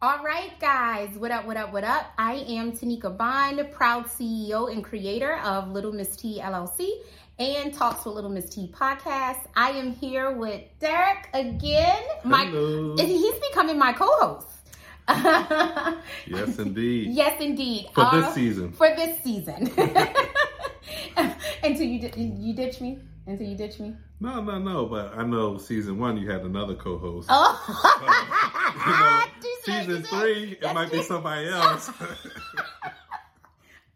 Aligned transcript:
All 0.00 0.22
right, 0.22 0.52
guys, 0.60 1.10
what 1.16 1.32
up, 1.32 1.44
what 1.44 1.56
up, 1.56 1.72
what 1.72 1.82
up? 1.82 2.12
I 2.16 2.34
am 2.48 2.70
Tanika 2.72 3.16
Bond, 3.16 3.60
proud 3.72 4.04
CEO 4.06 4.70
and 4.72 4.84
creator 4.84 5.38
of 5.38 5.70
Little 5.72 5.90
Miss 5.92 6.14
T 6.16 6.40
LLC 6.40 6.88
and 7.40 7.74
Talks 7.74 8.04
with 8.04 8.14
Little 8.14 8.30
Miss 8.30 8.48
T 8.48 8.70
podcast. 8.72 9.40
I 9.56 9.70
am 9.70 9.92
here 9.92 10.30
with 10.30 10.62
Derek 10.78 11.28
again. 11.34 12.00
My, 12.24 12.44
Hello. 12.44 12.94
he's 12.96 13.34
becoming 13.50 13.78
my 13.78 13.92
co-host. 13.92 14.46
Yes, 16.26 16.58
indeed. 16.58 17.08
yes, 17.12 17.40
indeed. 17.40 17.88
For 17.94 18.02
Uh, 18.04 18.20
this 18.20 18.34
season. 18.34 18.72
For 18.72 18.88
this 18.94 19.20
season. 19.24 19.66
Until 21.64 21.86
you 21.86 22.10
you 22.16 22.54
ditch 22.54 22.80
me. 22.80 22.98
Until 23.26 23.46
you 23.48 23.56
ditch 23.56 23.80
me. 23.80 23.94
No, 24.20 24.42
no, 24.42 24.58
no. 24.58 24.86
But 24.86 25.16
I 25.16 25.24
know 25.24 25.56
season 25.58 25.98
one 25.98 26.18
you 26.18 26.30
had 26.30 26.42
another 26.42 26.74
co-host. 26.74 27.28
Oh. 27.30 27.54
You 28.80 28.92
know, 28.92 29.24
season 29.68 30.02
three, 30.02 30.52
it 30.52 30.60
That's 30.60 30.74
might 30.74 30.90
be 30.92 31.02
somebody 31.02 31.48
else. 31.48 31.90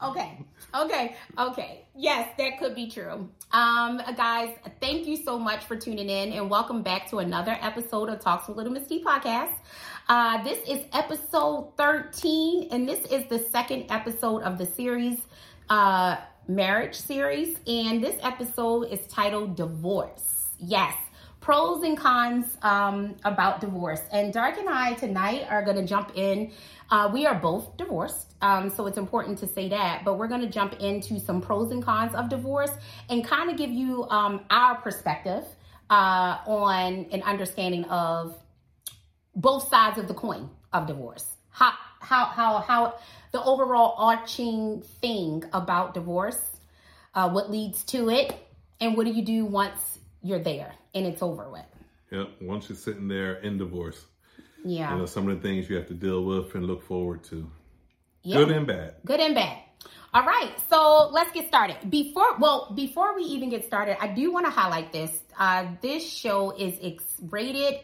Okay. 0.02 0.36
Okay. 0.74 1.14
Okay. 1.38 1.86
Yes, 1.94 2.28
that 2.36 2.58
could 2.58 2.74
be 2.74 2.90
true. 2.90 3.28
Um, 3.52 4.02
guys, 4.16 4.56
thank 4.80 5.06
you 5.06 5.16
so 5.16 5.38
much 5.38 5.64
for 5.64 5.76
tuning 5.76 6.08
in 6.08 6.32
and 6.32 6.50
welcome 6.50 6.82
back 6.82 7.08
to 7.10 7.18
another 7.20 7.56
episode 7.60 8.08
of 8.08 8.18
Talks 8.18 8.48
with 8.48 8.56
Little 8.56 8.72
Miss 8.72 8.88
T 8.88 9.04
podcast. 9.04 9.52
Uh, 10.08 10.42
this 10.42 10.58
is 10.68 10.84
episode 10.92 11.72
13, 11.76 12.68
and 12.72 12.88
this 12.88 13.04
is 13.12 13.28
the 13.28 13.38
second 13.38 13.86
episode 13.90 14.42
of 14.42 14.58
the 14.58 14.66
series, 14.66 15.20
uh, 15.70 16.16
marriage 16.48 16.96
series. 16.96 17.56
And 17.68 18.02
this 18.02 18.16
episode 18.24 18.88
is 18.90 19.06
titled 19.06 19.54
Divorce. 19.54 20.48
Yes. 20.58 20.94
Pros 21.42 21.82
and 21.82 21.98
cons 21.98 22.56
um, 22.62 23.16
about 23.24 23.60
divorce. 23.60 24.00
And 24.12 24.32
Derek 24.32 24.58
and 24.58 24.68
I 24.68 24.94
tonight 24.94 25.44
are 25.50 25.64
going 25.64 25.76
to 25.76 25.84
jump 25.84 26.12
in. 26.14 26.52
Uh, 26.88 27.10
we 27.12 27.26
are 27.26 27.34
both 27.34 27.76
divorced, 27.76 28.34
um, 28.42 28.70
so 28.70 28.86
it's 28.86 28.96
important 28.96 29.38
to 29.38 29.48
say 29.48 29.68
that. 29.70 30.04
But 30.04 30.18
we're 30.18 30.28
going 30.28 30.42
to 30.42 30.48
jump 30.48 30.74
into 30.74 31.18
some 31.18 31.40
pros 31.40 31.72
and 31.72 31.82
cons 31.82 32.14
of 32.14 32.28
divorce 32.28 32.70
and 33.10 33.24
kind 33.24 33.50
of 33.50 33.56
give 33.56 33.70
you 33.70 34.08
um, 34.08 34.42
our 34.50 34.76
perspective 34.76 35.44
uh, 35.90 36.38
on 36.46 37.06
an 37.10 37.22
understanding 37.22 37.86
of 37.86 38.38
both 39.34 39.68
sides 39.68 39.98
of 39.98 40.06
the 40.06 40.14
coin 40.14 40.48
of 40.72 40.86
divorce. 40.86 41.26
How 41.50 41.72
how 41.98 42.26
how 42.26 42.58
how 42.58 42.94
the 43.32 43.42
overall 43.42 43.96
arching 43.98 44.84
thing 45.00 45.42
about 45.52 45.92
divorce, 45.92 46.40
uh, 47.16 47.28
what 47.30 47.50
leads 47.50 47.82
to 47.86 48.10
it, 48.10 48.32
and 48.80 48.96
what 48.96 49.06
do 49.06 49.12
you 49.12 49.24
do 49.24 49.44
once 49.44 49.98
you're 50.22 50.38
there 50.38 50.74
and 50.94 51.06
it's 51.06 51.22
over 51.22 51.48
with? 51.50 51.64
yep. 52.10 52.28
Once 52.40 52.68
you're 52.68 52.76
sitting 52.76 53.08
there 53.08 53.34
in 53.36 53.58
divorce, 53.58 54.04
Yeah, 54.64 54.92
you 54.92 54.98
know 54.98 55.06
some 55.06 55.28
of 55.28 55.40
the 55.40 55.48
things 55.48 55.68
you 55.68 55.76
have 55.76 55.88
to 55.88 55.94
deal 55.94 56.24
with 56.24 56.54
and 56.54 56.66
look 56.66 56.82
forward 56.84 57.24
to, 57.24 57.50
yeah. 58.22 58.36
good 58.36 58.50
and 58.50 58.66
bad. 58.66 58.94
good 59.04 59.20
and 59.20 59.34
bad. 59.34 59.58
All 60.14 60.24
right, 60.24 60.52
so 60.68 61.08
let's 61.10 61.32
get 61.32 61.48
started. 61.48 61.76
Before, 61.90 62.36
well, 62.38 62.70
before 62.74 63.16
we 63.16 63.22
even 63.22 63.48
get 63.48 63.64
started, 63.64 63.96
I 63.98 64.08
do 64.08 64.30
want 64.30 64.44
to 64.44 64.50
highlight 64.52 64.92
this. 64.92 65.10
Uh, 65.38 65.68
this 65.80 66.06
show 66.06 66.50
is 66.50 66.78
ex- 66.82 67.02
rated 67.30 67.80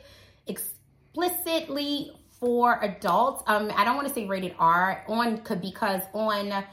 explicitly 0.47 2.13
for 2.39 2.79
adults. 2.83 3.43
Um, 3.47 3.73
I 3.75 3.85
don't 3.85 3.97
want 3.97 4.09
to 4.09 4.15
say 4.15 4.27
rated 4.27 4.55
R 4.59 5.05
on 5.09 5.39
could 5.39 5.61
because 5.61 6.03
on 6.13 6.65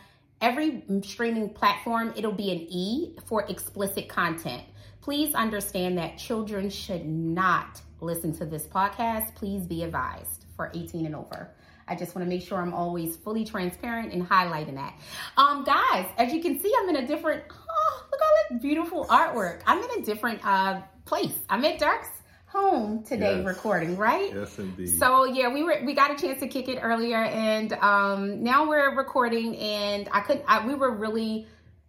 every 0.41 0.83
streaming 1.03 1.49
platform 1.49 2.13
it'll 2.17 2.33
be 2.33 2.51
an 2.51 2.67
E 2.69 3.15
for 3.25 3.43
explicit 3.47 4.09
content. 4.09 4.63
Please 5.05 5.35
understand 5.35 5.99
that 5.99 6.17
children 6.17 6.67
should 6.67 7.05
not 7.05 7.79
listen 8.01 8.35
to 8.37 8.43
this 8.43 8.63
podcast. 8.65 9.35
Please 9.35 9.61
be 9.67 9.83
advised 9.83 10.45
for 10.55 10.71
18 10.73 11.05
and 11.05 11.15
over. 11.15 11.51
I 11.87 11.93
just 11.93 12.15
want 12.15 12.25
to 12.25 12.27
make 12.29 12.41
sure 12.41 12.57
I'm 12.57 12.73
always 12.73 13.15
fully 13.15 13.45
transparent 13.45 14.13
and 14.13 14.27
highlighting 14.27 14.73
that. 14.73 14.95
Um, 15.37 15.63
guys, 15.63 16.07
as 16.17 16.33
you 16.33 16.41
can 16.41 16.59
see, 16.59 16.73
I'm 16.81 16.89
in 16.89 16.95
a 16.95 17.05
different. 17.05 17.43
Oh, 17.51 18.03
look 18.11 18.19
at 18.19 18.25
all 18.25 18.57
that 18.57 18.61
beautiful 18.63 19.05
artwork. 19.05 19.61
I'm 19.67 19.77
in 19.83 20.01
a 20.01 20.03
different 20.03 20.43
uh 20.43 20.81
place. 21.05 21.35
I'm 21.51 21.63
at 21.65 21.77
Derek's 21.77 22.09
home 22.47 23.03
today, 23.03 23.37
Yes. 23.37 23.45
recording. 23.45 23.97
Right. 23.97 24.33
Yes, 24.33 24.57
indeed. 24.57 24.87
So 24.97 25.25
yeah, 25.25 25.53
we 25.53 25.61
were 25.61 25.83
we 25.85 25.93
got 25.93 26.09
a 26.09 26.15
chance 26.15 26.39
to 26.39 26.47
kick 26.47 26.67
it 26.67 26.79
earlier, 26.81 27.17
and 27.25 27.73
um, 27.73 28.41
now 28.41 28.67
we're 28.67 28.95
recording, 28.95 29.55
and 29.57 30.09
I 30.11 30.21
couldn't. 30.21 30.45
I, 30.47 30.65
we 30.65 30.73
were 30.73 30.89
really 30.89 31.45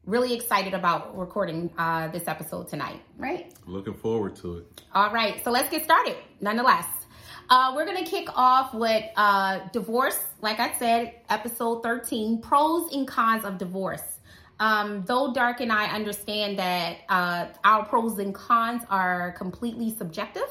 really 0.06 0.32
excited 0.32 0.72
about 0.72 1.18
recording 1.18 1.70
uh, 1.76 2.08
this 2.08 2.28
episode 2.28 2.68
tonight, 2.68 3.02
right? 3.18 3.52
Looking 3.66 3.94
forward 3.94 4.36
to 4.36 4.58
it. 4.58 4.82
All 4.94 5.12
right, 5.12 5.42
so 5.44 5.50
let's 5.50 5.68
get 5.68 5.84
started. 5.84 6.16
Nonetheless, 6.40 6.86
uh, 7.50 7.72
we're 7.74 7.84
gonna 7.84 8.04
kick 8.06 8.28
off 8.34 8.72
with 8.72 9.04
uh, 9.16 9.68
divorce. 9.72 10.18
Like 10.40 10.60
I 10.60 10.72
said, 10.78 11.14
episode 11.28 11.82
thirteen: 11.82 12.40
pros 12.40 12.92
and 12.92 13.06
cons 13.06 13.44
of 13.44 13.58
divorce. 13.58 14.20
Um, 14.58 15.04
though 15.06 15.34
Derek 15.34 15.60
and 15.60 15.70
I 15.70 15.86
understand 15.86 16.58
that 16.58 16.98
uh, 17.10 17.46
our 17.62 17.84
pros 17.84 18.18
and 18.18 18.34
cons 18.34 18.82
are 18.88 19.32
completely 19.32 19.94
subjective, 19.94 20.48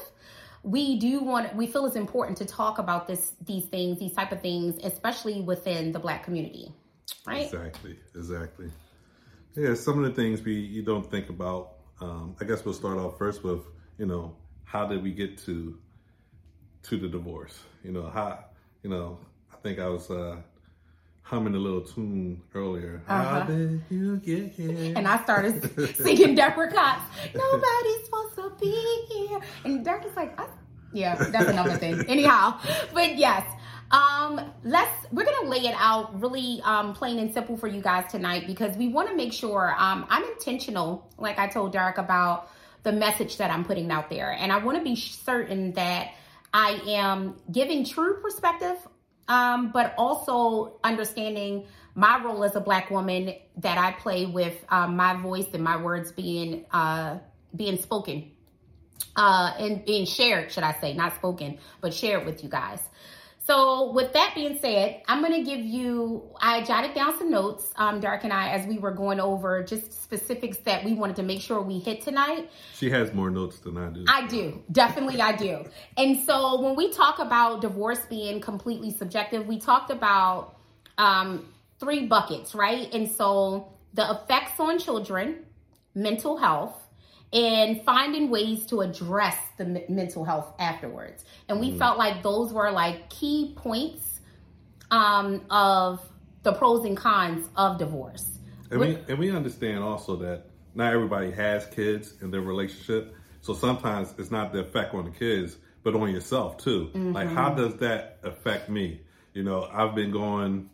we 0.62 0.98
do 0.98 1.20
want 1.20 1.54
we 1.56 1.66
feel 1.66 1.86
it's 1.86 1.96
important 1.96 2.38
to 2.38 2.44
talk 2.44 2.78
about 2.78 3.08
this 3.08 3.32
these 3.44 3.64
things, 3.64 3.98
these 3.98 4.12
type 4.12 4.32
of 4.32 4.40
things, 4.42 4.78
especially 4.84 5.40
within 5.40 5.92
the 5.92 5.98
Black 5.98 6.24
community, 6.24 6.72
right? 7.26 7.46
Exactly. 7.46 7.98
Exactly. 8.14 8.70
Yeah, 9.56 9.74
some 9.74 10.02
of 10.02 10.04
the 10.04 10.14
things 10.22 10.42
we 10.42 10.54
you 10.54 10.82
don't 10.82 11.08
think 11.10 11.28
about. 11.30 11.72
Um, 12.00 12.36
I 12.40 12.44
guess 12.44 12.64
we'll 12.64 12.74
start 12.74 12.98
off 12.98 13.16
first 13.18 13.42
with 13.42 13.62
you 13.98 14.06
know 14.06 14.36
how 14.64 14.86
did 14.86 15.02
we 15.02 15.12
get 15.12 15.38
to 15.46 15.78
to 16.84 16.96
the 16.98 17.08
divorce? 17.08 17.58
You 17.82 17.92
know 17.92 18.08
how 18.08 18.44
you 18.82 18.90
know 18.90 19.18
I 19.52 19.56
think 19.56 19.78
I 19.78 19.88
was 19.88 20.10
uh, 20.10 20.36
humming 21.22 21.54
a 21.54 21.58
little 21.58 21.80
tune 21.80 22.42
earlier. 22.54 23.02
How 23.06 23.14
Uh-huh. 23.22 23.46
did 23.46 23.82
you 23.90 24.16
get 24.18 24.52
here? 24.52 24.92
And 24.96 25.08
I 25.08 25.22
started 25.22 25.54
singing 25.96 26.34
Deborah 26.34 26.70
Cox. 26.70 27.02
Nobody's 27.34 28.04
supposed 28.04 28.34
to 28.36 28.52
be 28.60 29.06
here. 29.08 29.40
And 29.64 29.84
Derek 29.84 30.04
is 30.04 30.14
like, 30.16 30.38
I, 30.38 30.46
yeah, 30.92 31.14
that's 31.16 31.48
another 31.48 31.76
thing. 31.76 32.04
Anyhow, 32.08 32.60
but 32.92 33.16
yes, 33.16 33.42
um, 33.90 34.52
let's 34.64 35.06
we're 35.12 35.24
gonna 35.24 35.48
lay 35.48 35.66
it 35.66 35.74
out 35.78 36.20
really 36.20 36.60
um, 36.64 36.94
plain 36.94 37.18
and 37.18 37.32
simple 37.32 37.56
for 37.56 37.68
you 37.68 37.80
guys 37.80 38.10
tonight 38.10 38.46
because 38.46 38.76
we 38.76 38.88
want 38.88 39.08
to 39.08 39.14
make 39.14 39.32
sure 39.32 39.74
um, 39.78 40.06
I'm 40.08 40.24
intentional, 40.24 41.08
like 41.18 41.38
I 41.38 41.46
told 41.46 41.72
Derek 41.72 41.98
about 41.98 42.50
the 42.82 42.92
message 42.92 43.38
that 43.38 43.50
I'm 43.50 43.64
putting 43.64 43.90
out 43.90 44.10
there, 44.10 44.30
and 44.32 44.52
I 44.52 44.58
want 44.58 44.78
to 44.78 44.84
be 44.84 44.96
certain 44.96 45.72
that 45.72 46.12
I 46.52 46.80
am 46.86 47.36
giving 47.50 47.84
true 47.84 48.20
perspective 48.20 48.76
um, 49.28 49.70
but 49.72 49.94
also 49.98 50.78
understanding 50.84 51.66
my 51.94 52.22
role 52.22 52.44
as 52.44 52.54
a 52.56 52.60
black 52.60 52.90
woman 52.90 53.34
that 53.58 53.78
I 53.78 53.92
play 53.92 54.26
with 54.26 54.64
um, 54.68 54.96
my 54.96 55.14
voice 55.14 55.46
and 55.52 55.64
my 55.64 55.82
words 55.82 56.12
being 56.12 56.66
uh, 56.70 57.18
being 57.54 57.78
spoken 57.78 58.32
uh, 59.16 59.54
and 59.58 59.84
being 59.84 60.04
shared, 60.04 60.52
should 60.52 60.62
I 60.62 60.72
say, 60.72 60.92
not 60.92 61.14
spoken, 61.16 61.58
but 61.80 61.94
shared 61.94 62.26
with 62.26 62.42
you 62.42 62.50
guys. 62.50 62.80
So, 63.46 63.92
with 63.92 64.12
that 64.14 64.32
being 64.34 64.58
said, 64.58 65.02
I'm 65.06 65.22
going 65.22 65.32
to 65.32 65.48
give 65.48 65.64
you, 65.64 66.24
I 66.40 66.64
jotted 66.64 66.94
down 66.94 67.16
some 67.16 67.30
notes, 67.30 67.72
um, 67.76 68.00
Derek 68.00 68.24
and 68.24 68.32
I, 68.32 68.48
as 68.48 68.66
we 68.66 68.78
were 68.78 68.90
going 68.90 69.20
over 69.20 69.62
just 69.62 70.02
specifics 70.02 70.56
that 70.58 70.84
we 70.84 70.94
wanted 70.94 71.14
to 71.16 71.22
make 71.22 71.40
sure 71.40 71.62
we 71.62 71.78
hit 71.78 72.02
tonight. 72.02 72.50
She 72.74 72.90
has 72.90 73.14
more 73.14 73.30
notes 73.30 73.60
than 73.60 73.78
I 73.78 73.90
do. 73.90 74.04
I 74.08 74.26
do. 74.26 74.64
Definitely 74.72 75.20
I 75.20 75.36
do. 75.36 75.64
And 75.96 76.18
so 76.24 76.60
when 76.60 76.74
we 76.74 76.90
talk 76.90 77.20
about 77.20 77.60
divorce 77.60 78.00
being 78.10 78.40
completely 78.40 78.90
subjective, 78.90 79.46
we 79.46 79.60
talked 79.60 79.92
about 79.92 80.56
um, 80.98 81.52
three 81.78 82.06
buckets, 82.06 82.52
right? 82.52 82.92
And 82.92 83.08
so 83.08 83.72
the 83.94 84.10
effects 84.10 84.58
on 84.58 84.80
children, 84.80 85.44
mental 85.94 86.36
health, 86.36 86.85
and 87.32 87.82
finding 87.82 88.30
ways 88.30 88.66
to 88.66 88.80
address 88.80 89.36
the 89.56 89.64
m- 89.64 89.94
mental 89.94 90.24
health 90.24 90.54
afterwards. 90.58 91.24
And 91.48 91.60
we 91.60 91.70
mm-hmm. 91.70 91.78
felt 91.78 91.98
like 91.98 92.22
those 92.22 92.52
were 92.52 92.70
like 92.70 93.10
key 93.10 93.54
points 93.56 94.20
um, 94.90 95.42
of 95.50 96.00
the 96.42 96.52
pros 96.52 96.84
and 96.84 96.96
cons 96.96 97.48
of 97.56 97.78
divorce. 97.78 98.38
And 98.70 98.80
we 98.80 98.98
and 99.08 99.18
we 99.18 99.30
understand 99.30 99.82
also 99.82 100.16
that 100.16 100.44
not 100.74 100.92
everybody 100.92 101.30
has 101.30 101.66
kids 101.66 102.14
in 102.20 102.30
their 102.30 102.40
relationship. 102.40 103.14
So 103.40 103.54
sometimes 103.54 104.12
it's 104.18 104.30
not 104.30 104.52
the 104.52 104.60
effect 104.60 104.94
on 104.94 105.04
the 105.04 105.10
kids, 105.10 105.56
but 105.82 105.94
on 105.94 106.12
yourself 106.12 106.58
too. 106.58 106.90
Mm-hmm. 106.92 107.12
Like 107.12 107.28
how 107.28 107.54
does 107.54 107.76
that 107.76 108.18
affect 108.22 108.68
me? 108.68 109.00
You 109.34 109.44
know, 109.44 109.68
I've 109.72 109.94
been 109.94 110.10
going 110.10 110.70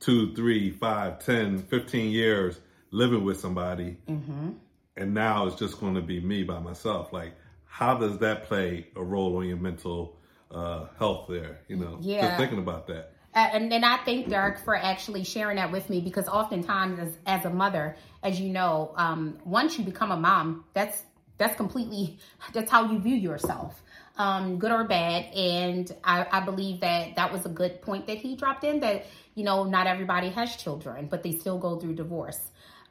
two, 0.00 0.34
three, 0.34 0.70
five, 0.70 1.24
ten, 1.24 1.58
fifteen 1.58 2.10
years 2.10 2.58
living 2.90 3.24
with 3.24 3.40
somebody 3.40 3.96
mm-hmm. 4.08 4.50
And 4.96 5.12
now 5.14 5.46
it's 5.46 5.56
just 5.56 5.80
going 5.80 5.94
to 5.94 6.02
be 6.02 6.20
me 6.20 6.44
by 6.44 6.58
myself. 6.58 7.12
Like 7.12 7.32
how 7.66 7.96
does 7.98 8.18
that 8.18 8.44
play 8.44 8.86
a 8.96 9.02
role 9.02 9.36
on 9.36 9.46
your 9.48 9.56
mental 9.56 10.16
uh, 10.50 10.86
health 10.98 11.26
there? 11.28 11.60
You 11.68 11.76
know, 11.76 11.98
Yeah. 12.00 12.26
just 12.26 12.36
thinking 12.38 12.58
about 12.58 12.86
that. 12.88 13.12
Uh, 13.34 13.48
and 13.52 13.72
and 13.72 13.84
I 13.84 13.96
thank 14.04 14.28
Derek 14.28 14.58
for 14.58 14.76
actually 14.76 15.24
sharing 15.24 15.56
that 15.56 15.72
with 15.72 15.90
me 15.90 16.00
because 16.00 16.28
oftentimes 16.28 17.00
as, 17.00 17.18
as 17.26 17.44
a 17.44 17.50
mother, 17.50 17.96
as 18.22 18.40
you 18.40 18.50
know, 18.50 18.92
um, 18.96 19.38
once 19.44 19.76
you 19.78 19.84
become 19.84 20.12
a 20.12 20.16
mom, 20.16 20.64
that's 20.72 21.02
that's 21.36 21.56
completely 21.56 22.18
that's 22.52 22.70
how 22.70 22.90
you 22.92 23.00
view 23.00 23.16
yourself. 23.16 23.82
um, 24.16 24.58
good 24.58 24.70
or 24.70 24.84
bad. 24.84 25.24
And 25.34 25.92
I, 26.04 26.26
I 26.30 26.40
believe 26.40 26.80
that 26.80 27.16
that 27.16 27.32
was 27.32 27.44
a 27.46 27.48
good 27.48 27.82
point 27.82 28.06
that 28.06 28.18
he 28.18 28.36
dropped 28.36 28.64
in 28.64 28.80
that, 28.80 29.06
you 29.34 29.44
know, 29.44 29.64
not 29.64 29.86
everybody 29.88 30.28
has 30.30 30.56
children, 30.56 31.08
but 31.10 31.22
they 31.22 31.32
still 31.32 31.58
go 31.58 31.78
through 31.80 31.94
divorce. 31.94 32.38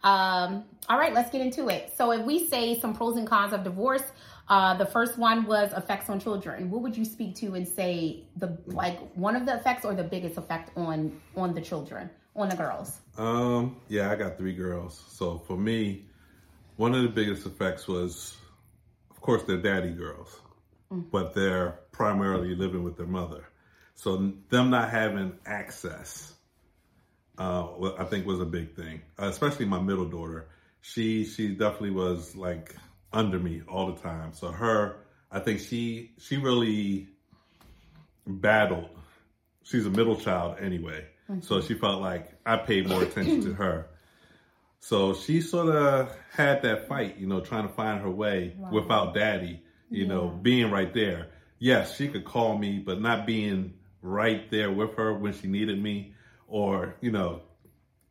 Um, 0.03 0.65
all 0.89 0.97
right, 0.97 1.13
let's 1.13 1.31
get 1.31 1.41
into 1.41 1.69
it. 1.69 1.93
So 1.97 2.11
if 2.11 2.25
we 2.25 2.47
say 2.47 2.79
some 2.79 2.93
pros 2.93 3.15
and 3.15 3.25
cons 3.27 3.53
of 3.53 3.63
divorce, 3.63 4.03
uh, 4.49 4.75
the 4.75 4.85
first 4.85 5.17
one 5.17 5.45
was 5.45 5.71
effects 5.73 6.09
on 6.09 6.19
children. 6.19 6.69
What 6.69 6.81
would 6.81 6.97
you 6.97 7.05
speak 7.05 7.35
to 7.35 7.55
and 7.55 7.67
say 7.67 8.25
the 8.35 8.57
like 8.67 8.99
one 9.15 9.35
of 9.35 9.45
the 9.45 9.55
effects 9.55 9.85
or 9.85 9.93
the 9.93 10.03
biggest 10.03 10.37
effect 10.37 10.75
on 10.77 11.21
on 11.37 11.53
the 11.53 11.61
children, 11.61 12.09
on 12.35 12.49
the 12.49 12.55
girls? 12.55 12.99
Um, 13.17 13.77
yeah, 13.87 14.11
I 14.11 14.15
got 14.15 14.37
three 14.37 14.53
girls. 14.53 15.01
So 15.07 15.37
for 15.47 15.55
me, 15.55 16.05
one 16.75 16.93
of 16.93 17.03
the 17.03 17.09
biggest 17.09 17.45
effects 17.45 17.87
was, 17.87 18.35
of 19.09 19.21
course, 19.21 19.43
they're 19.43 19.57
daddy 19.57 19.91
girls, 19.91 20.41
mm. 20.91 21.09
but 21.09 21.33
they're 21.33 21.79
primarily 21.91 22.55
living 22.55 22.83
with 22.83 22.97
their 22.97 23.07
mother. 23.07 23.45
So 23.95 24.33
them 24.49 24.69
not 24.69 24.89
having 24.89 25.37
access, 25.45 26.32
uh, 27.37 27.93
I 27.97 28.03
think 28.05 28.25
was 28.25 28.39
a 28.39 28.45
big 28.45 28.75
thing. 28.75 29.01
Uh, 29.19 29.27
especially 29.27 29.65
my 29.65 29.81
middle 29.81 30.05
daughter. 30.05 30.47
She 30.81 31.25
she 31.25 31.49
definitely 31.49 31.91
was 31.91 32.35
like 32.35 32.75
under 33.11 33.39
me 33.39 33.61
all 33.67 33.93
the 33.93 34.01
time. 34.01 34.33
So 34.33 34.51
her, 34.51 34.97
I 35.31 35.39
think 35.39 35.59
she 35.61 36.11
she 36.19 36.37
really 36.37 37.07
battled. 38.27 38.89
She's 39.63 39.85
a 39.85 39.89
middle 39.89 40.17
child 40.17 40.57
anyway, 40.59 41.05
mm-hmm. 41.29 41.41
so 41.41 41.61
she 41.61 41.73
felt 41.75 42.01
like 42.01 42.33
I 42.45 42.57
paid 42.57 42.87
more 42.87 43.01
attention 43.01 43.43
to 43.45 43.53
her. 43.53 43.87
So 44.81 45.13
she 45.13 45.39
sort 45.39 45.73
of 45.73 46.13
had 46.33 46.63
that 46.63 46.89
fight, 46.89 47.17
you 47.17 47.25
know, 47.25 47.39
trying 47.39 47.65
to 47.65 47.73
find 47.73 48.01
her 48.01 48.09
way 48.09 48.53
wow. 48.57 48.69
without 48.69 49.13
daddy, 49.13 49.63
you 49.89 50.03
yeah. 50.03 50.09
know, 50.09 50.27
being 50.27 50.71
right 50.71 50.93
there. 50.93 51.29
Yes, 51.57 51.95
she 51.95 52.09
could 52.09 52.25
call 52.25 52.57
me, 52.57 52.79
but 52.79 52.99
not 52.99 53.25
being 53.25 53.75
right 54.01 54.51
there 54.51 54.69
with 54.69 54.95
her 54.95 55.13
when 55.13 55.31
she 55.31 55.47
needed 55.47 55.81
me, 55.81 56.13
or 56.47 56.95
you 57.01 57.11
know, 57.11 57.41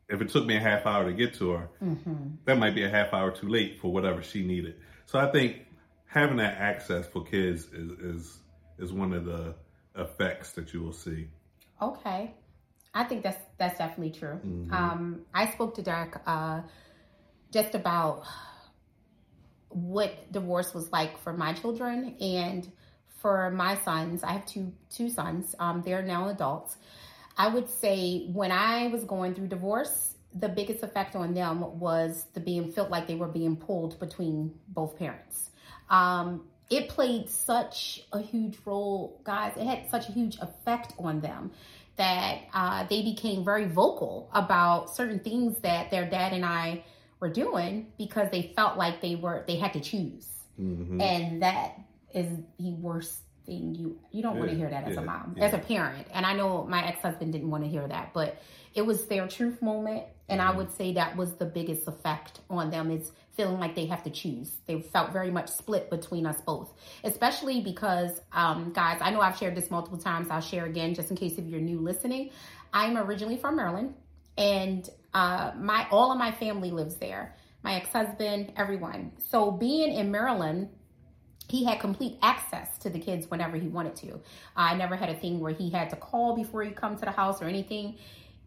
if 0.09 0.21
it 0.21 0.29
took 0.29 0.45
me 0.45 0.55
a 0.55 0.59
half 0.59 0.85
hour 0.85 1.05
to 1.05 1.13
get 1.13 1.33
to 1.35 1.51
her, 1.51 1.69
mm-hmm. 1.81 2.35
that 2.45 2.57
might 2.57 2.75
be 2.75 2.83
a 2.83 2.89
half 2.89 3.13
hour 3.13 3.31
too 3.31 3.47
late 3.47 3.79
for 3.79 3.91
whatever 3.91 4.21
she 4.21 4.43
needed. 4.43 4.75
So 5.05 5.19
I 5.19 5.31
think 5.31 5.65
having 6.05 6.37
that 6.37 6.57
access 6.57 7.07
for 7.07 7.23
kids 7.23 7.65
is 7.73 7.91
is 7.99 8.39
is 8.79 8.93
one 8.93 9.13
of 9.13 9.25
the 9.25 9.55
effects 9.95 10.51
that 10.53 10.73
you 10.73 10.81
will 10.81 10.93
see. 10.93 11.27
Okay, 11.81 12.33
I 12.93 13.03
think 13.03 13.23
that's 13.23 13.37
that's 13.57 13.77
definitely 13.77 14.11
true. 14.11 14.39
Mm-hmm. 14.45 14.73
Um, 14.73 15.21
I 15.33 15.51
spoke 15.51 15.75
to 15.75 15.81
Derek 15.81 16.15
uh, 16.25 16.61
just 17.51 17.75
about 17.75 18.23
what 19.69 20.31
divorce 20.31 20.73
was 20.73 20.91
like 20.91 21.17
for 21.19 21.33
my 21.33 21.53
children 21.53 22.15
and 22.21 22.71
for 23.19 23.49
my 23.51 23.77
sons. 23.77 24.23
I 24.23 24.33
have 24.33 24.45
two 24.45 24.73
two 24.89 25.09
sons. 25.09 25.55
Um, 25.59 25.81
they're 25.83 26.03
now 26.03 26.29
adults. 26.29 26.77
I 27.37 27.47
would 27.47 27.69
say 27.69 28.27
when 28.31 28.51
I 28.51 28.87
was 28.87 29.03
going 29.03 29.33
through 29.33 29.47
divorce, 29.47 30.15
the 30.35 30.49
biggest 30.49 30.83
effect 30.83 31.15
on 31.15 31.33
them 31.33 31.79
was 31.79 32.25
the 32.33 32.39
being 32.39 32.71
felt 32.71 32.89
like 32.89 33.07
they 33.07 33.15
were 33.15 33.27
being 33.27 33.55
pulled 33.55 33.99
between 33.99 34.53
both 34.67 34.97
parents. 34.97 35.51
Um, 35.89 36.45
it 36.69 36.89
played 36.89 37.29
such 37.29 38.03
a 38.11 38.19
huge 38.19 38.57
role, 38.65 39.21
guys. 39.23 39.53
It 39.57 39.65
had 39.65 39.89
such 39.89 40.09
a 40.09 40.11
huge 40.11 40.37
effect 40.39 40.93
on 40.97 41.19
them 41.21 41.51
that 41.97 42.39
uh, 42.53 42.85
they 42.89 43.03
became 43.03 43.45
very 43.45 43.65
vocal 43.65 44.29
about 44.33 44.95
certain 44.95 45.19
things 45.19 45.59
that 45.59 45.91
their 45.91 46.09
dad 46.09 46.33
and 46.33 46.43
I 46.43 46.83
were 47.19 47.29
doing 47.29 47.91
because 47.97 48.31
they 48.31 48.53
felt 48.55 48.77
like 48.77 49.01
they 49.01 49.15
were 49.15 49.43
they 49.47 49.57
had 49.57 49.73
to 49.73 49.79
choose, 49.79 50.27
mm-hmm. 50.59 50.99
and 50.99 51.43
that 51.43 51.79
is 52.13 52.27
the 52.59 52.71
worst 52.71 53.21
thing 53.45 53.75
you 53.75 53.99
you 54.11 54.21
don't 54.21 54.35
yeah, 54.35 54.39
want 54.39 54.51
to 54.51 54.57
hear 54.57 54.69
that 54.69 54.85
as 54.85 54.95
yeah, 54.95 55.01
a 55.01 55.05
mom, 55.05 55.35
yeah. 55.37 55.45
as 55.45 55.53
a 55.53 55.59
parent. 55.59 56.07
And 56.13 56.25
I 56.25 56.33
know 56.33 56.65
my 56.65 56.85
ex 56.85 57.01
husband 57.01 57.31
didn't 57.33 57.49
want 57.49 57.63
to 57.63 57.69
hear 57.69 57.87
that, 57.87 58.13
but 58.13 58.41
it 58.73 58.85
was 58.85 59.05
their 59.05 59.27
truth 59.27 59.61
moment 59.61 60.05
and 60.29 60.41
I 60.41 60.51
would 60.51 60.71
say 60.71 60.93
that 60.93 61.17
was 61.17 61.33
the 61.33 61.45
biggest 61.45 61.87
effect 61.87 62.39
on 62.49 62.69
them 62.69 62.91
is 62.91 63.11
feeling 63.35 63.59
like 63.59 63.75
they 63.75 63.87
have 63.87 64.03
to 64.03 64.09
choose. 64.09 64.55
They 64.67 64.81
felt 64.81 65.11
very 65.11 65.31
much 65.31 65.49
split 65.49 65.89
between 65.89 66.25
us 66.25 66.39
both, 66.41 66.71
especially 67.03 67.61
because, 67.61 68.11
um, 68.31 68.71
guys, 68.73 68.99
I 69.01 69.11
know 69.11 69.19
I've 69.19 69.37
shared 69.37 69.55
this 69.55 69.69
multiple 69.69 69.97
times. 69.97 70.29
I'll 70.29 70.41
share 70.41 70.65
again 70.65 70.93
just 70.93 71.09
in 71.09 71.17
case 71.17 71.37
if 71.37 71.45
you're 71.45 71.59
new 71.59 71.79
listening. 71.79 72.29
I'm 72.73 72.97
originally 72.97 73.37
from 73.37 73.57
Maryland, 73.57 73.95
and 74.37 74.89
uh, 75.13 75.51
my 75.57 75.87
all 75.91 76.11
of 76.11 76.17
my 76.17 76.31
family 76.31 76.71
lives 76.71 76.95
there. 76.95 77.35
My 77.63 77.75
ex-husband, 77.75 78.53
everyone. 78.57 79.13
So 79.29 79.51
being 79.51 79.93
in 79.93 80.11
Maryland, 80.11 80.69
he 81.49 81.65
had 81.65 81.79
complete 81.79 82.17
access 82.21 82.77
to 82.79 82.89
the 82.89 82.99
kids 82.99 83.29
whenever 83.29 83.57
he 83.57 83.67
wanted 83.67 83.95
to. 83.97 84.19
I 84.55 84.75
never 84.75 84.95
had 84.95 85.09
a 85.09 85.15
thing 85.15 85.39
where 85.39 85.53
he 85.53 85.69
had 85.69 85.89
to 85.91 85.95
call 85.95 86.35
before 86.35 86.63
he 86.63 86.71
come 86.71 86.95
to 86.95 87.05
the 87.05 87.11
house 87.11 87.41
or 87.41 87.45
anything 87.45 87.97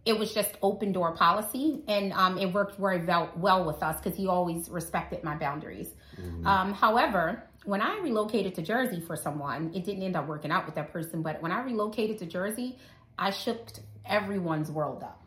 it 0.06 0.16
was 0.16 0.32
just 0.32 0.52
open 0.62 0.93
door 0.93 1.12
policy 1.12 1.82
and 1.88 2.12
um, 2.12 2.38
it 2.38 2.46
worked 2.46 2.78
very 2.78 3.04
well, 3.04 3.31
well 3.37 3.64
with 3.64 3.82
us 3.82 4.00
because 4.00 4.16
he 4.16 4.28
always 4.28 4.69
respected 4.69 5.22
my 5.25 5.34
boundaries 5.34 5.88
mm-hmm. 6.19 6.46
um, 6.46 6.72
however 6.72 7.43
when 7.64 7.82
i 7.82 7.98
relocated 7.98 8.54
to 8.54 8.62
jersey 8.62 9.00
for 9.00 9.16
someone 9.16 9.70
it 9.75 9.84
didn't 9.84 10.02
end 10.02 10.16
up 10.16 10.26
working 10.26 10.50
out 10.50 10.64
with 10.64 10.76
that 10.76 10.92
person 10.92 11.20
but 11.20 11.42
when 11.42 11.52
i 11.52 11.60
relocated 11.62 12.16
to 12.16 12.25
jersey 12.25 12.78
i 13.19 13.31
shook 13.31 13.69
everyone's 14.06 14.70
world 14.70 15.02
up 15.02 15.20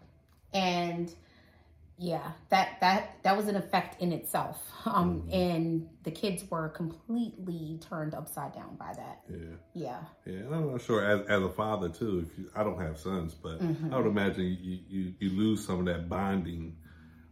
and 0.54 1.14
yeah 2.00 2.32
that 2.48 2.78
that 2.80 3.18
that 3.24 3.36
was 3.36 3.48
an 3.48 3.58
effect 3.58 4.02
in 4.02 4.14
itself 4.14 4.58
um 4.86 5.22
mm-hmm. 5.22 5.34
and 5.34 5.90
the 6.04 6.12
kids 6.12 6.44
were 6.50 6.70
completely 6.70 7.78
turned 7.90 8.14
upside 8.14 8.54
down 8.54 8.76
by 8.78 8.94
that 8.94 9.22
yeah 9.30 9.38
yeah 9.74 10.00
yeah 10.26 10.34
and 10.34 10.56
i'm 10.56 10.72
not 10.72 10.82
sure 10.82 11.04
as, 11.04 11.28
as 11.28 11.44
a 11.44 11.50
father 11.50 11.90
too 11.90 12.26
if 12.26 12.40
you, 12.40 12.50
i 12.56 12.64
don't 12.64 12.80
have 12.80 12.98
sons 12.98 13.34
but 13.34 13.60
mm-hmm. 13.62 13.94
i 13.94 13.98
would 13.98 14.08
imagine 14.08 14.46
you, 14.62 14.80
you 14.88 15.14
you 15.20 15.30
lose 15.32 15.66
some 15.66 15.80
of 15.80 15.86
that 15.86 16.08
bonding 16.08 16.74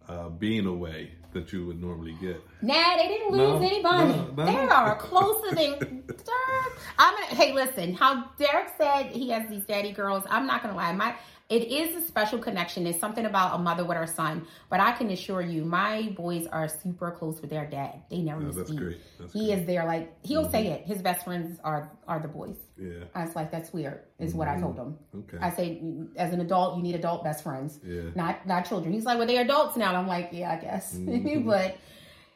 uh, 0.10 0.30
being 0.30 0.66
away 0.66 1.12
that 1.34 1.52
you 1.52 1.66
would 1.66 1.82
normally 1.82 2.16
get. 2.22 2.42
Nah, 2.62 2.96
they 2.96 3.08
didn't 3.08 3.32
lose 3.32 3.62
no, 3.62 3.68
any 3.68 3.84
bonding. 3.84 4.36
No, 4.36 4.46
no. 4.46 4.46
They 4.46 4.58
are 4.58 4.96
closer 4.96 5.54
than. 5.54 6.04
I'm 6.98 7.14
gonna. 7.14 7.36
Hey, 7.36 7.54
listen. 7.54 7.94
How 7.94 8.32
Derek 8.38 8.70
said 8.78 9.08
he 9.08 9.30
has 9.30 9.50
these 9.50 9.66
daddy 9.66 9.92
girls. 9.92 10.24
I'm 10.30 10.48
not 10.48 10.62
gonna 10.62 10.76
lie. 10.76 10.94
My 10.94 11.16
it 11.50 11.72
is 11.72 11.96
a 11.96 12.06
special 12.06 12.40
connection. 12.40 12.86
It's 12.86 13.00
something 13.00 13.26
about 13.26 13.56
a 13.56 13.58
mother 13.58 13.86
with 13.86 13.96
her 13.96 14.06
son. 14.06 14.46
But 14.70 14.82
I 14.82 14.92
can 14.92 15.10
assure 15.12 15.42
you, 15.42 15.64
my 15.64 16.14
boys 16.18 16.46
are 16.48 16.68
super 16.68 17.10
close 17.12 17.40
with 17.40 17.50
their 17.50 17.66
dad. 17.66 18.02
They 18.10 18.18
never 18.18 18.42
miss 18.42 18.58
that's 18.58 18.72
great. 18.72 19.00
That's 19.18 19.32
he 19.32 19.48
great. 19.48 19.60
is 19.60 19.66
there 19.66 19.86
like 19.86 20.14
he'll 20.26 20.44
mm-hmm. 20.44 20.52
say 20.52 20.68
it. 20.68 20.86
His 20.86 21.02
best 21.02 21.24
friends 21.24 21.60
are 21.64 21.90
are 22.06 22.20
the 22.20 22.28
boys. 22.28 22.58
Yeah. 22.78 23.06
I 23.16 23.24
was 23.24 23.36
like, 23.36 23.50
that's 23.50 23.72
weird, 23.72 24.02
is 24.20 24.32
mm-hmm. 24.32 24.40
what 24.40 24.48
I 24.50 24.56
mm-hmm. 24.56 24.64
told 24.64 24.78
him. 24.78 24.98
Okay. 25.20 25.38
I 25.40 25.50
say 25.52 25.82
as 26.18 26.34
an 26.34 26.42
adult, 26.42 26.76
you 26.76 26.84
need 26.84 26.96
adult 26.96 27.24
best 27.24 27.44
friends. 27.44 27.80
Yeah. 27.82 28.10
Not 28.14 28.46
not 28.46 28.68
children. 28.68 28.92
He's 28.92 29.06
like, 29.06 29.18
well, 29.18 29.28
they're 29.28 29.44
adults 29.44 29.78
now. 29.78 29.88
And 29.88 29.98
I'm 29.98 30.08
like, 30.08 30.30
yeah, 30.34 30.52
I 30.52 30.58
guess. 30.58 30.96
Mm-hmm. 30.96 31.46
but 31.48 31.78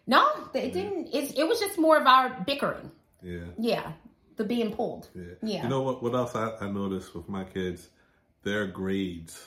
no, 0.07 0.25
it 0.53 0.71
didn't 0.71 1.13
it, 1.13 1.37
it 1.37 1.47
was 1.47 1.59
just 1.59 1.77
more 1.77 1.97
of 1.97 2.07
our 2.07 2.29
bickering. 2.45 2.89
Yeah. 3.21 3.43
Yeah. 3.59 3.91
The 4.37 4.45
being 4.45 4.71
pulled. 4.71 5.09
Yeah. 5.13 5.23
yeah. 5.43 5.63
You 5.63 5.69
know 5.69 5.81
what 5.81 6.01
what 6.01 6.15
else 6.15 6.33
I, 6.33 6.55
I 6.61 6.69
noticed 6.69 7.13
with 7.13 7.27
my 7.27 7.43
kids? 7.43 7.89
Their 8.43 8.67
grades 8.67 9.41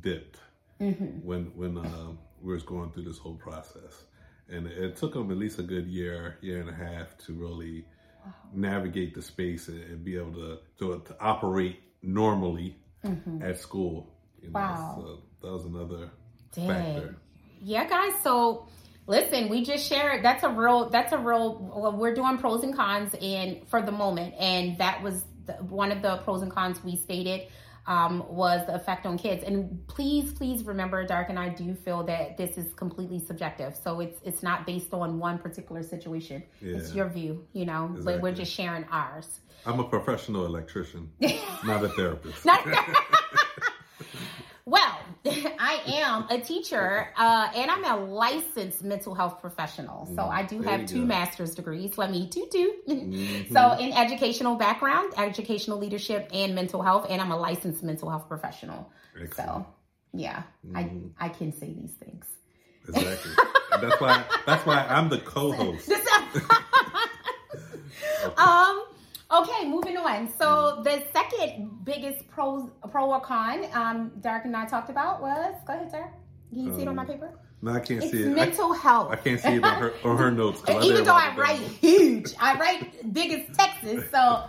dipped 0.00 0.38
mm-hmm. 0.80 1.26
when 1.26 1.46
when 1.56 1.78
uh, 1.78 2.12
we 2.42 2.52
was 2.52 2.62
going 2.62 2.90
through 2.90 3.04
this 3.04 3.18
whole 3.18 3.34
process, 3.34 4.04
and 4.48 4.66
it 4.66 4.96
took 4.96 5.14
them 5.14 5.30
at 5.30 5.36
least 5.36 5.58
a 5.58 5.62
good 5.62 5.86
year, 5.86 6.38
year 6.40 6.60
and 6.60 6.68
a 6.68 6.74
half 6.74 7.16
to 7.18 7.32
really 7.32 7.84
wow. 8.24 8.32
navigate 8.52 9.14
the 9.14 9.22
space 9.22 9.68
and, 9.68 9.82
and, 9.84 10.04
be 10.04 10.16
able 10.16 10.32
to, 10.32 10.58
to, 10.78 11.02
to 11.06 11.16
operate 11.20 11.80
normally 12.02 12.76
mm-hmm. 13.04 13.42
at 13.42 13.58
school. 13.58 14.14
You 14.40 14.50
know? 14.50 14.60
Wow, 14.60 14.94
so 14.98 15.22
that 15.42 15.52
was 15.52 15.64
another 15.64 16.10
Dang. 16.54 16.68
factor. 16.68 17.16
Yeah, 17.60 17.88
guys. 17.88 18.12
So 18.22 18.68
listen, 19.06 19.48
we 19.48 19.64
just 19.64 19.88
shared. 19.88 20.24
That's 20.24 20.44
a 20.44 20.48
real. 20.48 20.90
That's 20.90 21.12
a 21.12 21.18
real. 21.18 21.72
Well, 21.74 21.96
we're 21.96 22.14
doing 22.14 22.38
pros 22.38 22.62
and 22.62 22.74
cons, 22.74 23.14
and 23.20 23.66
for 23.68 23.82
the 23.82 23.92
moment, 23.92 24.34
and 24.38 24.78
that 24.78 25.02
was 25.02 25.24
the, 25.46 25.54
one 25.54 25.90
of 25.90 26.02
the 26.02 26.18
pros 26.18 26.42
and 26.42 26.52
cons 26.52 26.82
we 26.84 26.96
stated 26.96 27.48
um, 27.88 28.22
was 28.28 28.64
the 28.66 28.74
effect 28.74 29.06
on 29.06 29.18
kids. 29.18 29.42
And 29.42 29.84
please, 29.88 30.32
please 30.34 30.62
remember, 30.64 31.04
Derek 31.06 31.30
and 31.30 31.38
I 31.38 31.48
do 31.48 31.74
feel 31.74 32.04
that 32.04 32.36
this 32.36 32.58
is 32.58 32.72
completely 32.74 33.18
subjective. 33.18 33.74
So 33.74 34.00
it's 34.00 34.20
it's 34.22 34.42
not 34.42 34.66
based 34.66 34.92
on 34.92 35.18
one 35.18 35.38
particular 35.38 35.82
situation. 35.82 36.44
Yeah. 36.60 36.76
It's 36.76 36.94
your 36.94 37.08
view, 37.08 37.44
you 37.54 37.64
know, 37.64 37.86
exactly. 37.86 38.12
but 38.12 38.22
we're 38.22 38.34
just 38.34 38.52
sharing 38.52 38.84
ours. 38.92 39.40
I'm 39.66 39.80
a 39.80 39.84
professional 39.84 40.46
electrician, 40.46 41.10
not 41.64 41.82
a 41.82 41.88
therapist. 41.88 42.44
not 42.44 42.64
Well, 44.66 44.98
I 45.58 45.80
am 45.86 46.26
a 46.30 46.40
teacher 46.40 47.08
uh, 47.16 47.48
and 47.54 47.70
I'm 47.70 47.84
a 47.84 47.96
licensed 47.96 48.84
mental 48.84 49.14
health 49.14 49.40
professional. 49.40 50.06
So 50.14 50.22
I 50.22 50.42
do 50.42 50.62
have 50.62 50.86
two 50.86 51.00
go. 51.00 51.06
master's 51.06 51.54
degrees. 51.54 51.98
Let 51.98 52.10
me 52.10 52.28
toot 52.28 52.50
toot. 52.50 52.88
Mm-hmm. 52.98 53.54
So 53.54 53.76
in 53.78 53.92
educational 53.92 54.56
background, 54.56 55.12
educational 55.16 55.78
leadership, 55.78 56.28
and 56.32 56.54
mental 56.54 56.82
health, 56.82 57.06
and 57.08 57.20
I'm 57.20 57.30
a 57.30 57.36
licensed 57.36 57.82
mental 57.82 58.10
health 58.10 58.28
professional. 58.28 58.90
Excellent. 59.20 59.36
So 59.36 59.66
yeah, 60.12 60.42
mm-hmm. 60.66 60.76
I 60.76 61.26
I 61.26 61.28
can 61.28 61.52
say 61.52 61.72
these 61.72 61.92
things. 61.92 62.26
Exactly. 62.88 63.32
that's 63.80 64.00
why 64.00 64.24
that's 64.46 64.66
why 64.66 64.84
I'm 64.88 65.08
the 65.08 65.18
co-host. 65.18 65.90
um 68.36 68.84
Okay, 69.30 69.68
moving 69.68 69.96
on. 69.98 70.28
So 70.38 70.80
the 70.82 71.02
second 71.12 71.84
biggest 71.84 72.26
pro 72.28 72.70
pro 72.90 73.10
or 73.12 73.20
con, 73.20 73.66
um, 73.74 74.12
Derek 74.20 74.46
and 74.46 74.56
I 74.56 74.64
talked 74.66 74.88
about 74.88 75.20
was 75.20 75.54
go 75.66 75.74
ahead, 75.74 75.90
Derek. 75.92 76.10
Can 76.50 76.64
you 76.64 76.74
see 76.74 76.82
it 76.82 76.88
on 76.88 76.94
my 76.96 77.02
Um, 77.02 77.08
paper? 77.08 77.30
No, 77.60 77.72
I 77.72 77.80
can't 77.80 78.02
It's 78.02 78.12
see 78.12 78.22
it. 78.22 78.28
mental 78.34 78.72
health. 78.72 79.10
I, 79.10 79.14
I 79.14 79.16
can't 79.16 79.40
see 79.40 79.54
it 79.56 79.64
on 79.64 79.74
her 79.82 79.92
on 80.04 80.16
her 80.16 80.30
notes. 80.30 80.62
I 80.66 80.80
even 80.80 81.04
though 81.04 81.14
I 81.14 81.34
write 81.36 81.58
huge, 81.60 82.32
I 82.40 82.54
write 82.58 83.12
big 83.12 83.32
as 83.32 83.56
Texas. 83.56 84.04
So, 84.10 84.44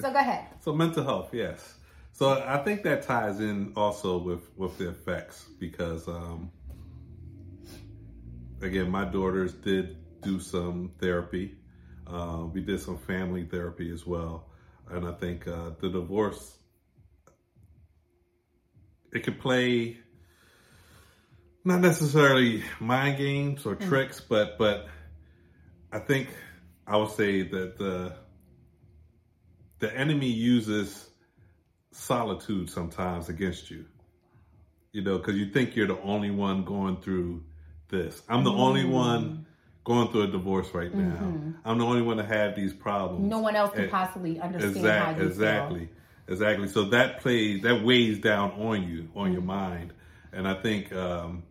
so 0.00 0.12
go 0.12 0.18
ahead. 0.18 0.46
So 0.60 0.72
mental 0.72 1.02
health, 1.02 1.30
yes. 1.32 1.74
So 2.12 2.40
I 2.46 2.58
think 2.58 2.84
that 2.84 3.02
ties 3.02 3.40
in 3.40 3.72
also 3.74 4.18
with 4.18 4.48
with 4.56 4.78
the 4.78 4.90
effects 4.90 5.46
because 5.58 6.06
um, 6.06 6.52
again, 8.62 8.90
my 8.90 9.04
daughters 9.04 9.54
did 9.54 9.96
do 10.22 10.38
some 10.38 10.92
therapy. 11.00 11.56
Uh, 12.06 12.46
we 12.52 12.60
did 12.60 12.80
some 12.80 12.98
family 12.98 13.44
therapy 13.44 13.90
as 13.90 14.06
well, 14.06 14.46
and 14.90 15.06
I 15.06 15.12
think 15.12 15.48
uh, 15.48 15.70
the 15.80 15.88
divorce 15.88 16.58
it 19.12 19.22
could 19.22 19.38
play 19.40 19.96
not 21.64 21.80
necessarily 21.80 22.62
mind 22.78 23.16
games 23.16 23.64
or 23.64 23.74
tricks, 23.74 24.20
but 24.20 24.58
but 24.58 24.86
I 25.90 25.98
think 25.98 26.28
I 26.86 26.96
would 26.98 27.10
say 27.10 27.42
that 27.42 27.78
the 27.78 28.16
the 29.78 29.96
enemy 29.96 30.28
uses 30.28 31.08
solitude 31.92 32.68
sometimes 32.68 33.28
against 33.28 33.70
you. 33.70 33.86
You 34.92 35.02
know, 35.02 35.18
because 35.18 35.36
you 35.36 35.46
think 35.46 35.74
you're 35.74 35.86
the 35.86 36.00
only 36.02 36.30
one 36.30 36.64
going 36.64 36.98
through 36.98 37.44
this. 37.88 38.22
I'm 38.28 38.44
the 38.44 38.52
only 38.52 38.84
one 38.84 39.46
going 39.84 40.08
through 40.08 40.22
a 40.22 40.26
divorce 40.28 40.72
right 40.74 40.92
now. 40.94 41.34
I'm 41.64 41.78
the 41.78 41.84
only 41.84 42.02
one 42.02 42.16
to 42.18 42.24
have 42.24 42.56
these 42.56 42.72
problems. 42.72 43.30
No 43.30 43.38
one 43.40 43.56
else 43.56 43.72
can 43.74 43.88
possibly 43.90 44.40
understand 44.40 44.74
how 44.76 45.10
Exact, 45.10 45.18
you 45.18 45.24
exactly, 45.26 45.88
exactly. 46.28 46.68
So 46.68 46.84
that 46.86 47.20
plays 47.20 47.62
that 47.62 47.84
weighs 47.84 48.18
down 48.18 48.52
on 48.52 48.82
you, 48.88 49.08
on 49.14 49.24
Mm-hmm. 49.26 49.32
your 49.32 49.42
mind, 49.42 49.92
and 50.32 50.48
I 50.48 50.54
think 50.54 50.92
um, 50.92 51.42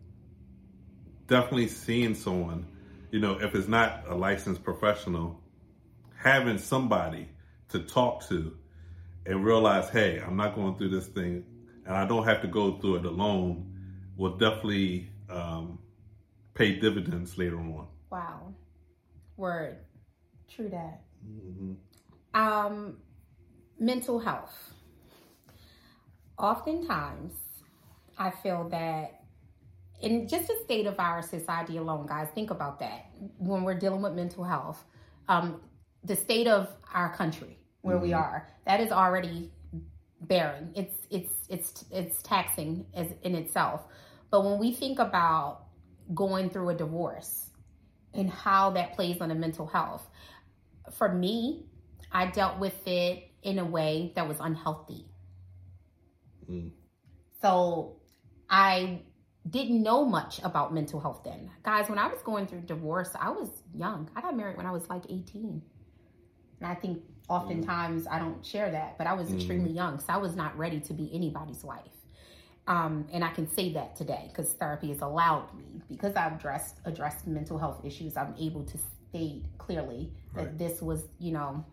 definitely 1.28 1.68
seeing 1.68 2.14
someone, 2.14 2.66
you 3.10 3.20
know, 3.20 3.38
if 3.40 3.54
it's 3.54 3.68
not 3.68 4.04
a 4.08 4.14
licensed 4.14 4.62
professional, 4.64 5.40
having 6.16 6.58
somebody 6.58 7.28
to 7.70 7.80
talk 7.80 8.28
to 8.28 8.56
and 9.26 9.44
realize, 9.44 9.88
hey, 9.90 10.20
I'm 10.24 10.36
not 10.36 10.54
going 10.54 10.76
through 10.76 10.90
this 10.90 11.06
thing, 11.06 11.44
and 11.86 11.96
I 11.96 12.06
don't 12.06 12.24
have 12.24 12.42
to 12.42 12.48
go 12.48 12.78
through 12.78 12.96
it 12.96 13.04
alone, 13.04 13.70
will 14.16 14.36
definitely 14.36 15.08
um, 15.30 15.78
pay 16.54 16.78
dividends 16.78 17.38
later 17.38 17.58
on. 17.58 17.86
Wow. 18.10 18.54
Word. 19.36 19.78
True 20.48 20.68
that. 20.68 21.02
Mm-hmm. 21.26 21.72
Um, 22.40 22.98
mental 23.78 24.18
health. 24.18 24.54
Oftentimes, 26.38 27.32
I 28.18 28.30
feel 28.30 28.68
that 28.70 29.22
in 30.00 30.28
just 30.28 30.48
the 30.48 30.56
state 30.64 30.86
of 30.86 30.98
our 30.98 31.22
society 31.22 31.76
alone, 31.76 32.06
guys, 32.06 32.28
think 32.34 32.50
about 32.50 32.80
that. 32.80 33.06
When 33.38 33.62
we're 33.62 33.78
dealing 33.78 34.02
with 34.02 34.14
mental 34.14 34.44
health, 34.44 34.84
um, 35.28 35.60
the 36.02 36.16
state 36.16 36.46
of 36.46 36.68
our 36.92 37.14
country 37.14 37.56
where 37.80 37.98
we 37.98 38.12
are, 38.12 38.48
that 38.66 38.80
is 38.80 38.92
already 38.92 39.50
bearing. 40.22 40.70
It's 40.74 40.94
it's 41.10 41.32
it's 41.48 41.84
it's 41.90 42.22
taxing 42.22 42.86
as 42.94 43.08
in 43.22 43.34
itself. 43.34 43.82
But 44.30 44.44
when 44.44 44.58
we 44.58 44.72
think 44.72 44.98
about 44.98 45.66
going 46.14 46.50
through 46.50 46.70
a 46.70 46.74
divorce 46.74 47.50
and 48.14 48.30
how 48.30 48.70
that 48.70 48.94
plays 48.94 49.20
on 49.20 49.28
the 49.28 49.34
mental 49.34 49.66
health, 49.66 50.06
for 50.92 51.12
me, 51.12 51.66
I 52.12 52.26
dealt 52.26 52.58
with 52.58 52.86
it 52.86 53.30
in 53.42 53.58
a 53.58 53.64
way 53.64 54.12
that 54.16 54.26
was 54.26 54.38
unhealthy. 54.40 55.06
Mm. 56.50 56.70
So 57.40 57.96
I 58.48 59.00
didn't 59.48 59.82
know 59.82 60.04
much 60.04 60.40
about 60.42 60.72
mental 60.72 61.00
health 61.00 61.22
then. 61.24 61.50
Guys, 61.62 61.88
when 61.88 61.98
I 61.98 62.06
was 62.06 62.22
going 62.22 62.46
through 62.46 62.60
divorce, 62.60 63.10
I 63.18 63.30
was 63.30 63.50
young. 63.74 64.08
I 64.16 64.22
got 64.22 64.36
married 64.36 64.56
when 64.56 64.66
I 64.66 64.70
was 64.70 64.88
like 64.88 65.04
18. 65.08 65.60
And 66.60 66.70
I 66.70 66.74
think 66.74 67.02
oftentimes 67.28 68.06
I 68.06 68.18
don't 68.18 68.44
share 68.44 68.70
that, 68.70 68.96
but 68.96 69.06
I 69.06 69.12
was 69.14 69.32
extremely 69.32 69.72
young. 69.72 69.98
So 69.98 70.06
I 70.12 70.16
was 70.16 70.34
not 70.34 70.56
ready 70.56 70.80
to 70.80 70.94
be 70.94 71.10
anybody's 71.12 71.62
wife. 71.62 71.82
Um, 72.66 73.06
and 73.12 73.22
I 73.22 73.30
can 73.30 73.46
say 73.46 73.72
that 73.74 73.94
today 73.94 74.26
because 74.28 74.52
therapy 74.54 74.88
has 74.88 75.02
allowed 75.02 75.54
me, 75.54 75.82
because 75.88 76.14
I've 76.16 76.34
addressed, 76.34 76.80
addressed 76.86 77.26
mental 77.26 77.58
health 77.58 77.84
issues, 77.84 78.16
I'm 78.16 78.34
able 78.38 78.64
to 78.64 78.78
state 78.78 79.44
clearly 79.58 80.12
that 80.34 80.46
Right. 80.46 80.58
this 80.58 80.80
was, 80.80 81.04
you 81.18 81.32
know, 81.32 81.64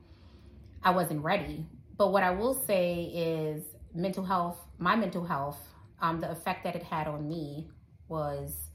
I 0.84 0.92
wasn't 0.92 1.24
ready. 1.24 1.66
But 1.98 2.12
what 2.12 2.24
I 2.24 2.32
will 2.32 2.54
say 2.54 3.04
is 3.06 3.64
mental 3.94 4.24
health, 4.26 4.60
my 4.80 4.96
mental 4.96 5.24
health, 5.24 5.60
um, 6.02 6.20
the 6.20 6.30
effect 6.32 6.64
that 6.64 6.76
it 6.76 6.84
had 6.84 7.08
on 7.08 7.28
me 7.28 7.70
was 8.08 8.70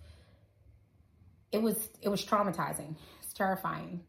it 1.53 1.61
was 1.63 1.89
it 2.01 2.09
was 2.09 2.25
traumatizing. 2.25 2.97
It's 3.23 3.33
terrifying. 3.33 4.03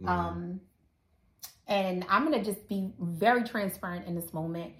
Mm-hmm. 0.00 0.08
Um, 0.08 0.60
and 1.66 2.04
I'm 2.08 2.24
gonna 2.24 2.44
just 2.44 2.68
be 2.68 2.92
very 2.98 3.44
transparent 3.44 4.06
in 4.06 4.14
this 4.14 4.32
moment. 4.32 4.74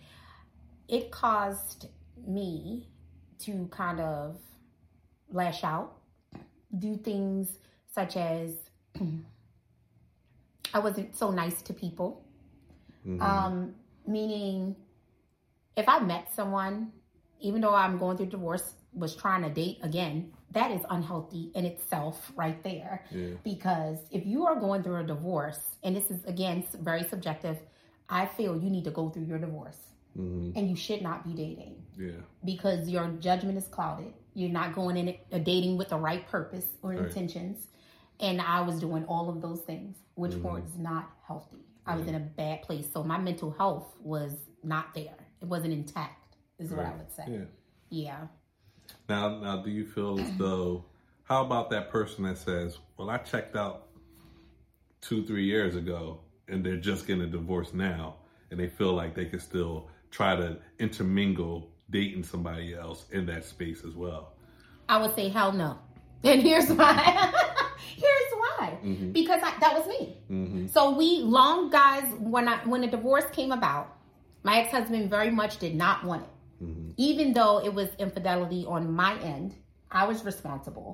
It 0.89 1.11
caused 1.11 1.89
me 2.29 2.89
to 3.41 3.67
kind 3.71 4.01
of 4.01 4.37
lash 5.31 5.65
out, 5.65 5.97
do 6.79 6.97
things 6.97 7.59
such 7.93 8.17
as 8.17 8.51
I 10.75 10.79
wasn't 10.79 11.17
so 11.17 11.31
nice 11.31 11.63
to 11.63 11.73
people. 11.73 12.25
Mhm. 13.07 13.21
Um, 13.21 13.75
meaning, 14.07 14.77
if 15.77 15.89
I 15.89 15.99
met 16.01 16.33
someone, 16.35 16.93
even 17.41 17.61
though 17.61 17.75
I'm 17.75 17.99
going 17.99 18.17
through 18.17 18.27
divorce, 18.27 18.75
was 18.93 19.15
trying 19.17 19.43
to 19.43 19.51
date 19.51 19.79
again, 19.83 20.33
that 20.53 20.71
is 20.71 20.81
unhealthy 20.89 21.51
in 21.55 21.65
itself, 21.65 22.33
right 22.37 22.63
there. 22.63 23.05
yeah. 23.11 23.35
Because 23.43 23.99
if 24.11 24.25
you 24.25 24.47
are 24.47 24.55
going 24.55 24.83
through 24.85 24.97
a 24.97 25.05
divorce, 25.05 25.77
and 25.83 25.97
this 25.97 26.11
is 26.11 26.25
again 26.25 26.65
very 26.81 27.03
subjective, 27.05 27.59
I 28.09 28.27
feel 28.27 28.57
you 28.57 28.71
need 28.71 28.85
to 28.85 28.91
go 28.91 29.11
through 29.11 29.25
your 29.25 29.39
divorce 29.39 29.79
hmm 30.15 30.51
and 30.57 30.69
you 30.71 30.77
should 30.77 31.03
not 31.03 31.25
be 31.25 31.33
dating 31.33 31.83
Yeah. 31.97 32.13
because 32.45 32.89
your 32.89 33.09
judgment 33.19 33.59
is 33.59 33.67
clouded. 33.67 34.13
You're 34.35 34.51
not 34.51 34.75
going 34.75 34.97
in 34.97 35.17
uh, 35.33 35.39
dating 35.39 35.77
with 35.77 35.89
the 35.89 35.97
right 35.99 36.27
purpose 36.29 36.67
or 36.83 36.91
Right. 36.91 37.01
intentions. 37.01 37.67
And 38.21 38.41
I 38.41 38.61
was 38.61 38.79
doing 38.79 39.05
all 39.07 39.29
of 39.29 39.41
those 39.43 39.61
things, 39.63 39.97
which 40.15 40.33
Mhm. 40.33 40.43
was 40.43 40.77
not 40.79 41.11
healthy. 41.27 41.65
I 41.87 41.97
was 41.97 42.07
in 42.07 42.15
a 42.15 42.21
bad 42.21 42.63
place. 42.63 42.91
So 42.93 43.03
my 43.05 43.19
mental 43.19 43.51
health 43.51 43.95
was 44.01 44.33
not 44.63 44.95
there. 44.95 45.17
It 45.41 45.47
wasn't 45.49 45.73
intact, 45.75 46.37
is 46.59 46.71
what 46.71 46.87
I 46.87 46.95
would 46.95 47.11
say. 47.11 47.25
Yeah. 47.29 47.45
Yeah. 47.91 48.27
Now, 49.09 49.39
now, 49.41 49.63
do 49.63 49.71
you 49.71 49.85
feel 49.85 50.19
as 50.21 50.37
though? 50.37 50.85
How 51.25 51.45
about 51.45 51.71
that 51.71 51.91
person 51.91 52.25
that 52.25 52.39
says, 52.39 52.79
"Well, 52.97 53.11
I 53.11 53.19
checked 53.19 53.57
out 53.57 53.89
two, 55.01 55.25
three 55.27 55.45
years 55.45 55.75
ago, 55.77 56.21
and 56.49 56.65
they're 56.65 56.77
just 56.77 57.07
getting 57.07 57.23
a 57.25 57.27
divorce 57.27 57.73
now, 57.75 58.17
and 58.51 58.59
they 58.61 58.69
feel 58.69 58.93
like 58.95 59.15
they 59.15 59.27
can 59.27 59.41
still 59.41 59.89
try 60.17 60.33
to 60.37 60.49
intermingle 60.79 61.57
dating 61.91 62.23
somebody 62.33 62.69
else 62.75 63.01
in 63.11 63.27
that 63.27 63.45
space 63.45 63.81
as 63.89 63.95
well." 63.95 64.23
I 64.89 64.97
would 65.01 65.15
say 65.15 65.29
hell 65.29 65.53
no. 65.53 65.71
And 66.25 66.41
here's 66.49 66.71
why. 66.71 66.95
here's 68.05 68.33
why. 68.43 68.79
Mhm. 68.83 69.13
Because 69.13 69.41
I, 69.43 69.53
that 69.61 69.73
was 69.79 69.87
me. 69.95 70.01
hmm 70.29 70.67
So 70.75 70.81
we 71.01 71.09
long 71.39 71.69
guys 71.81 72.07
when 72.19 72.49
I 72.49 72.57
when 72.73 72.81
the 72.81 72.87
divorce 72.97 73.27
came 73.39 73.53
about, 73.53 73.87
my 74.43 74.55
ex-husband 74.61 75.11
very 75.11 75.31
much 75.41 75.59
did 75.65 75.75
not 75.85 75.97
want 76.05 76.23
it. 76.29 76.33
hmm 76.65 76.91
Even 76.97 77.35
though 77.35 77.57
it 77.69 77.73
was 77.81 77.89
infidelity 78.07 78.63
on 78.77 78.83
my 79.03 79.13
end, 79.33 79.49
I 79.91 80.03
was 80.11 80.25
responsible. 80.25 80.89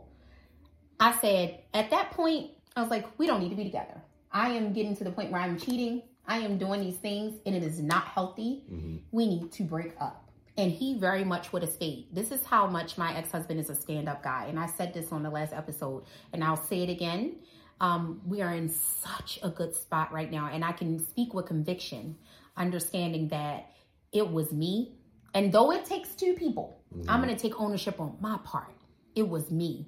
I 0.98 1.10
said 1.22 1.46
at 1.80 1.90
that 1.94 2.10
point, 2.10 2.50
I 2.76 2.80
was 2.82 2.90
like, 2.90 3.06
we 3.18 3.24
don't 3.28 3.40
need 3.42 3.50
to 3.50 3.56
be 3.62 3.64
together. 3.72 3.98
I 4.32 4.46
am 4.58 4.72
getting 4.72 4.94
to 4.96 5.04
the 5.04 5.12
point 5.12 5.30
where 5.32 5.40
I'm 5.46 5.58
cheating. 5.58 6.02
I 6.26 6.38
am 6.38 6.58
doing 6.58 6.80
these 6.80 6.96
things 6.96 7.40
and 7.46 7.54
it 7.54 7.62
is 7.62 7.80
not 7.80 8.04
healthy. 8.04 8.64
hmm 8.68 8.96
We 9.10 9.26
need 9.26 9.52
to 9.52 9.64
break 9.64 9.94
up. 10.00 10.26
And 10.56 10.70
he 10.70 10.98
very 10.98 11.24
much 11.24 11.52
would 11.52 11.62
have 11.62 11.72
stayed. 11.72 12.08
This 12.12 12.30
is 12.32 12.44
how 12.44 12.66
much 12.66 12.98
my 12.98 13.16
ex 13.16 13.30
husband 13.30 13.60
is 13.60 13.70
a 13.70 13.74
stand 13.74 14.08
up 14.08 14.22
guy. 14.22 14.46
And 14.48 14.58
I 14.58 14.66
said 14.66 14.92
this 14.92 15.10
on 15.10 15.22
the 15.22 15.30
last 15.30 15.52
episode, 15.54 16.04
and 16.32 16.44
I'll 16.44 16.56
say 16.56 16.82
it 16.82 16.90
again. 16.90 17.36
Um, 17.80 18.20
we 18.26 18.42
are 18.42 18.52
in 18.52 18.68
such 18.68 19.38
a 19.42 19.48
good 19.48 19.74
spot 19.74 20.12
right 20.12 20.30
now. 20.30 20.50
And 20.52 20.62
I 20.64 20.72
can 20.72 20.98
speak 20.98 21.32
with 21.32 21.46
conviction, 21.46 22.16
understanding 22.56 23.28
that 23.28 23.70
it 24.12 24.30
was 24.30 24.52
me. 24.52 24.92
And 25.32 25.50
though 25.50 25.70
it 25.72 25.86
takes 25.86 26.10
two 26.10 26.34
people, 26.34 26.78
I'm 27.08 27.22
going 27.22 27.34
to 27.34 27.40
take 27.40 27.58
ownership 27.58 27.98
on 28.00 28.18
my 28.20 28.38
part. 28.44 28.74
It 29.14 29.26
was 29.26 29.50
me. 29.50 29.86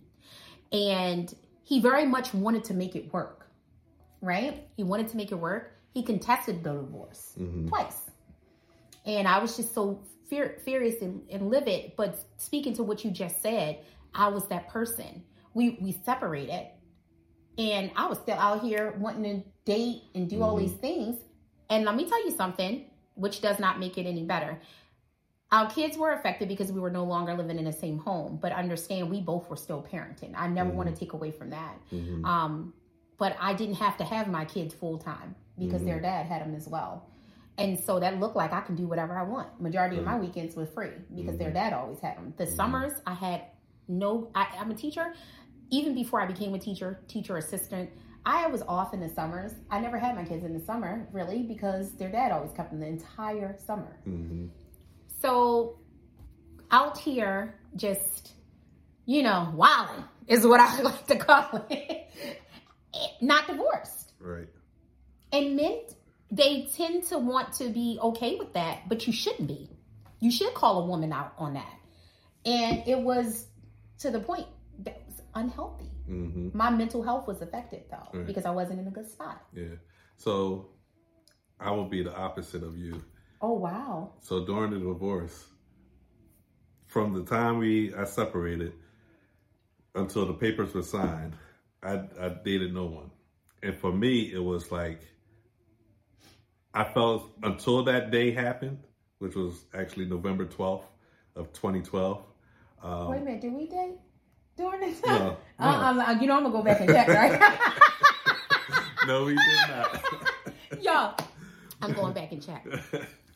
And 0.71 1.35
he 1.65 1.81
very 1.81 2.07
much 2.07 2.33
wanted 2.33 2.65
to 2.65 2.75
make 2.75 2.97
it 2.97 3.13
work, 3.13 3.47
right? 4.23 4.67
He 4.77 4.85
wanted 4.85 5.09
to 5.09 5.17
make 5.17 5.33
it 5.33 5.35
work. 5.35 5.77
He 5.93 6.03
contested 6.03 6.65
the 6.65 6.73
divorce 6.73 7.33
hmm 7.37 7.69
twice. 7.69 8.11
And 9.05 9.27
I 9.27 9.39
was 9.39 9.57
just 9.57 9.75
so 9.75 10.01
fear, 10.29 10.59
furious 10.65 11.03
and, 11.03 11.23
and 11.31 11.51
livid. 11.51 11.93
But 11.97 12.19
speaking 12.39 12.75
to 12.75 12.83
what 12.83 13.05
you 13.05 13.11
just 13.11 13.43
said, 13.43 13.81
I 14.15 14.29
was 14.29 14.49
that 14.49 14.69
person. 14.69 15.25
We 15.55 15.79
we 15.81 15.93
separated, 15.93 16.69
and 17.59 17.91
I 17.97 18.07
was 18.07 18.19
still 18.19 18.39
out 18.39 18.63
here 18.63 18.95
wanting 18.99 19.25
to 19.25 19.49
date 19.65 20.05
and 20.15 20.31
do 20.31 20.43
all 20.43 20.57
Mhm. 20.57 20.61
these 20.61 20.73
things. 20.73 21.21
And 21.69 21.85
let 21.85 21.95
me 21.95 22.09
tell 22.09 22.25
you 22.25 22.31
something, 22.31 22.91
which 23.15 23.41
does 23.41 23.59
not 23.59 23.79
make 23.79 23.99
it 23.99 24.07
any 24.07 24.25
better. 24.25 24.61
Our 25.51 25.69
kids 25.69 25.99
were 25.99 26.13
affected 26.13 26.49
because 26.49 26.73
we 26.73 26.81
were 26.81 26.91
no 26.91 27.05
longer 27.05 27.35
living 27.35 27.59
in 27.59 27.67
the 27.67 27.73
same 27.73 27.99
home. 27.99 28.39
But 28.41 28.53
understand, 28.53 29.11
we 29.11 29.21
both 29.21 29.51
were 29.51 29.57
still 29.57 29.83
parenting. 29.83 30.33
I 30.35 30.49
never 30.49 30.71
mm-hmm. 30.71 30.79
want 30.79 30.89
to 30.89 30.97
take 30.97 31.13
away 31.13 31.31
from 31.31 31.51
that. 31.51 31.79
Mm-hmm. 31.93 32.25
Um, 32.25 32.73
but 33.19 33.37
I 33.39 33.53
didn't 33.53 33.75
have 33.75 33.99
to 33.99 34.05
have 34.05 34.29
my 34.29 34.47
kids 34.47 34.73
full 34.73 34.97
time 34.99 35.35
because 35.59 35.81
mm-hmm. 35.81 35.87
their 35.87 36.01
dad 36.01 36.27
had 36.27 36.43
them 36.43 36.55
as 36.55 36.69
well. 36.69 37.09
And 37.59 37.79
so 37.79 38.01
that 38.01 38.19
looked 38.19 38.37
like 38.37 38.53
I 38.53 38.61
can 38.63 38.77
do 38.77 38.87
whatever 38.87 39.17
I 39.19 39.23
want. 39.25 39.61
Majority 39.61 39.99
of 39.99 40.05
my 40.05 40.19
weekends 40.19 40.57
were 40.57 40.67
free 40.67 40.91
because 41.15 41.37
their 41.37 41.49
mm-hmm. 41.49 41.57
dad 41.57 41.73
always 41.75 42.01
had 42.01 42.17
them. 42.17 42.35
The 42.37 42.45
mm-hmm. 42.45 42.57
summers 42.57 42.93
I 43.07 43.15
had 43.15 43.43
no. 43.89 44.31
I, 44.35 44.47
I'm 44.59 44.71
a 44.71 44.75
teacher. 44.75 45.13
Even 45.71 45.95
before 45.95 46.21
I 46.21 46.27
became 46.27 46.55
a 46.55 46.59
teacher, 46.59 47.01
teacher 47.09 47.37
assistant, 47.37 47.91
I 48.25 48.47
was 48.47 48.63
off 48.63 48.95
in 48.95 49.01
the 49.01 49.09
summers. 49.09 49.53
I 49.71 49.81
never 49.81 49.99
had 49.99 50.15
my 50.15 50.25
kids 50.25 50.45
in 50.45 50.53
the 50.53 50.65
summer 50.65 51.09
really 51.13 51.43
because 51.43 51.93
their 51.93 52.11
dad 52.11 52.33
always 52.33 52.53
kept 52.53 52.71
them 52.71 52.81
the 52.81 52.87
entire 52.87 53.57
summer. 53.67 53.99
Mm-hmm. 54.07 54.47
So 55.21 55.79
out 56.71 56.99
here, 56.99 57.55
just 57.77 58.33
you 59.07 59.23
know, 59.23 59.53
wilding 59.55 60.05
is 60.27 60.47
what 60.47 60.61
I 60.61 60.81
like 60.83 61.07
to 61.09 61.17
call 61.17 61.67
it. 61.69 62.11
Not 63.21 63.47
divorced, 63.47 64.13
right? 64.21 64.49
And 65.33 65.57
men, 65.57 65.81
they 66.31 66.69
tend 66.75 67.05
to 67.05 67.19
want 67.19 67.55
to 67.55 67.69
be 67.69 67.99
okay 68.03 68.37
with 68.37 68.53
that, 68.55 68.89
but 68.89 69.07
you 69.07 69.13
shouldn't 69.13 69.49
be. 69.49 69.71
You 70.21 70.31
should 70.31 70.55
call 70.55 70.85
a 70.85 70.87
woman 70.87 71.13
out 71.13 71.33
on 71.39 71.55
that. 71.55 71.75
And 72.45 72.83
it 72.87 72.99
was 72.99 73.47
to 73.99 74.11
the 74.11 74.21
point 74.21 74.47
that 74.81 75.03
was 75.07 75.21
unhealthy. 75.35 75.91
Mm-hmm. 76.09 76.57
My 76.57 76.71
mental 76.71 77.03
health 77.03 77.27
was 77.27 77.41
affected 77.41 77.85
though 77.91 78.09
right. 78.13 78.27
because 78.27 78.45
I 78.45 78.51
wasn't 78.51 78.81
in 78.81 78.87
a 78.87 78.91
good 78.91 79.11
spot. 79.11 79.43
Yeah. 79.53 79.77
So 80.17 80.71
I 81.61 81.71
will 81.71 81.89
be 81.89 82.03
the 82.03 82.15
opposite 82.15 82.63
of 82.63 82.77
you. 82.77 83.03
Oh 83.41 83.55
wow. 83.55 84.13
So 84.21 84.45
during 84.45 84.73
the 84.73 84.79
divorce, 84.79 85.47
from 86.87 87.15
the 87.15 87.25
time 87.25 87.59
we 87.59 87.95
I 87.95 88.05
separated 88.05 88.73
until 89.95 90.27
the 90.27 90.35
papers 90.35 90.75
were 90.75 90.83
signed, 90.83 91.35
I 91.83 92.03
I 92.21 92.29
dated 92.45 92.75
no 92.75 92.87
one. 92.87 93.11
And 93.63 93.77
for 93.77 93.93
me 93.93 94.33
it 94.33 94.43
was 94.43 94.73
like 94.73 95.01
I 96.75 96.85
felt 96.85 97.31
until 97.43 97.85
that 97.85 98.11
day 98.11 98.31
happened, 98.31 98.79
which 99.19 99.35
was 99.35 99.65
actually 99.75 100.07
November 100.07 100.47
12th 100.47 100.85
of 101.37 101.53
2012. 101.53 102.23
Um, 102.83 103.09
Wait 103.09 103.19
a 103.19 103.21
minute, 103.21 103.41
did 103.41 103.53
we 103.53 103.67
date? 103.67 103.99
during 104.57 104.81
this 104.81 105.01
time? 105.01 105.19
No, 105.19 105.37
no. 105.59 106.01
Uh, 106.01 106.19
you 106.21 106.27
know, 106.27 106.37
I'm 106.37 106.43
gonna 106.43 106.51
go 106.51 106.63
back 106.63 106.81
and 106.81 106.89
check, 106.89 107.09
right? 107.09 107.61
no, 109.07 109.25
we 109.25 109.35
did 109.35 109.69
not. 109.69 110.05
Yo, 110.83 111.15
I'm 111.81 111.93
going 111.93 112.13
back 112.13 112.33
and 112.33 112.45
check. 112.45 112.67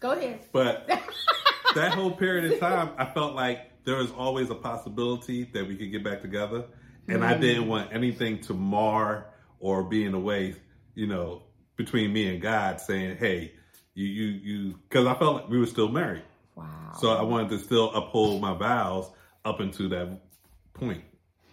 Go 0.01 0.13
ahead. 0.13 0.41
But 0.53 0.89
that 1.75 1.93
whole 1.93 2.13
period 2.13 2.53
of 2.53 2.61
time, 2.61 2.91
I 2.99 3.07
felt 3.07 3.35
like 3.35 3.85
there 3.85 3.97
was 3.97 4.11
always 4.13 4.51
a 4.51 4.55
possibility 4.55 5.45
that 5.53 5.67
we 5.67 5.77
could 5.77 5.93
get 5.93 6.05
back 6.05 6.23
together, 6.23 6.65
and 7.09 7.21
mm. 7.21 7.27
I 7.27 7.35
didn't 7.35 7.69
want 7.69 7.93
anything 7.93 8.41
to 8.43 8.55
mar 8.55 9.27
or 9.61 9.85
be 9.85 10.05
in 10.05 10.13
the 10.13 10.19
way, 10.19 10.57
you 10.95 11.07
know, 11.07 11.43
between 11.77 12.13
me 12.13 12.33
and 12.33 12.41
God, 12.41 12.81
saying, 12.81 13.17
"Hey, 13.19 13.53
you, 13.95 14.07
you, 14.07 14.27
you," 14.27 14.75
because 14.89 15.07
I 15.07 15.15
felt 15.15 15.37
like 15.37 15.49
we 15.49 15.59
were 15.59 15.67
still 15.67 15.89
married. 15.89 16.25
Wow. 16.55 16.93
So 17.01 17.11
I 17.11 17.23
wanted 17.23 17.51
to 17.51 17.59
still 17.59 17.93
uphold 17.95 18.41
my 18.41 18.55
vows 18.55 19.11
up 19.45 19.61
until 19.61 19.89
that 19.91 20.21
point. 20.75 21.05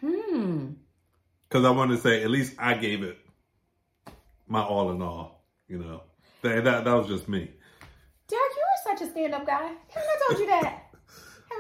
Hmm. 0.01 0.71
Because 1.47 1.65
I 1.65 1.69
wanted 1.69 1.97
to 1.97 2.01
say, 2.01 2.23
at 2.23 2.29
least 2.29 2.55
I 2.57 2.73
gave 2.73 3.03
it 3.03 3.17
my 4.47 4.61
all 4.61 4.91
in 4.91 5.01
all. 5.01 5.43
You 5.67 5.79
know, 5.79 6.03
that 6.41 6.63
that, 6.63 6.85
that 6.85 6.93
was 6.93 7.07
just 7.07 7.27
me. 7.29 7.51
Derek, 8.27 8.51
you 8.55 8.63
are 8.63 8.97
such 8.97 9.07
a 9.07 9.11
stand 9.11 9.33
up 9.33 9.45
guy. 9.45 9.71
Haven't 9.89 10.09
I 10.09 10.27
told 10.27 10.39
you 10.39 10.47
that? 10.47 10.82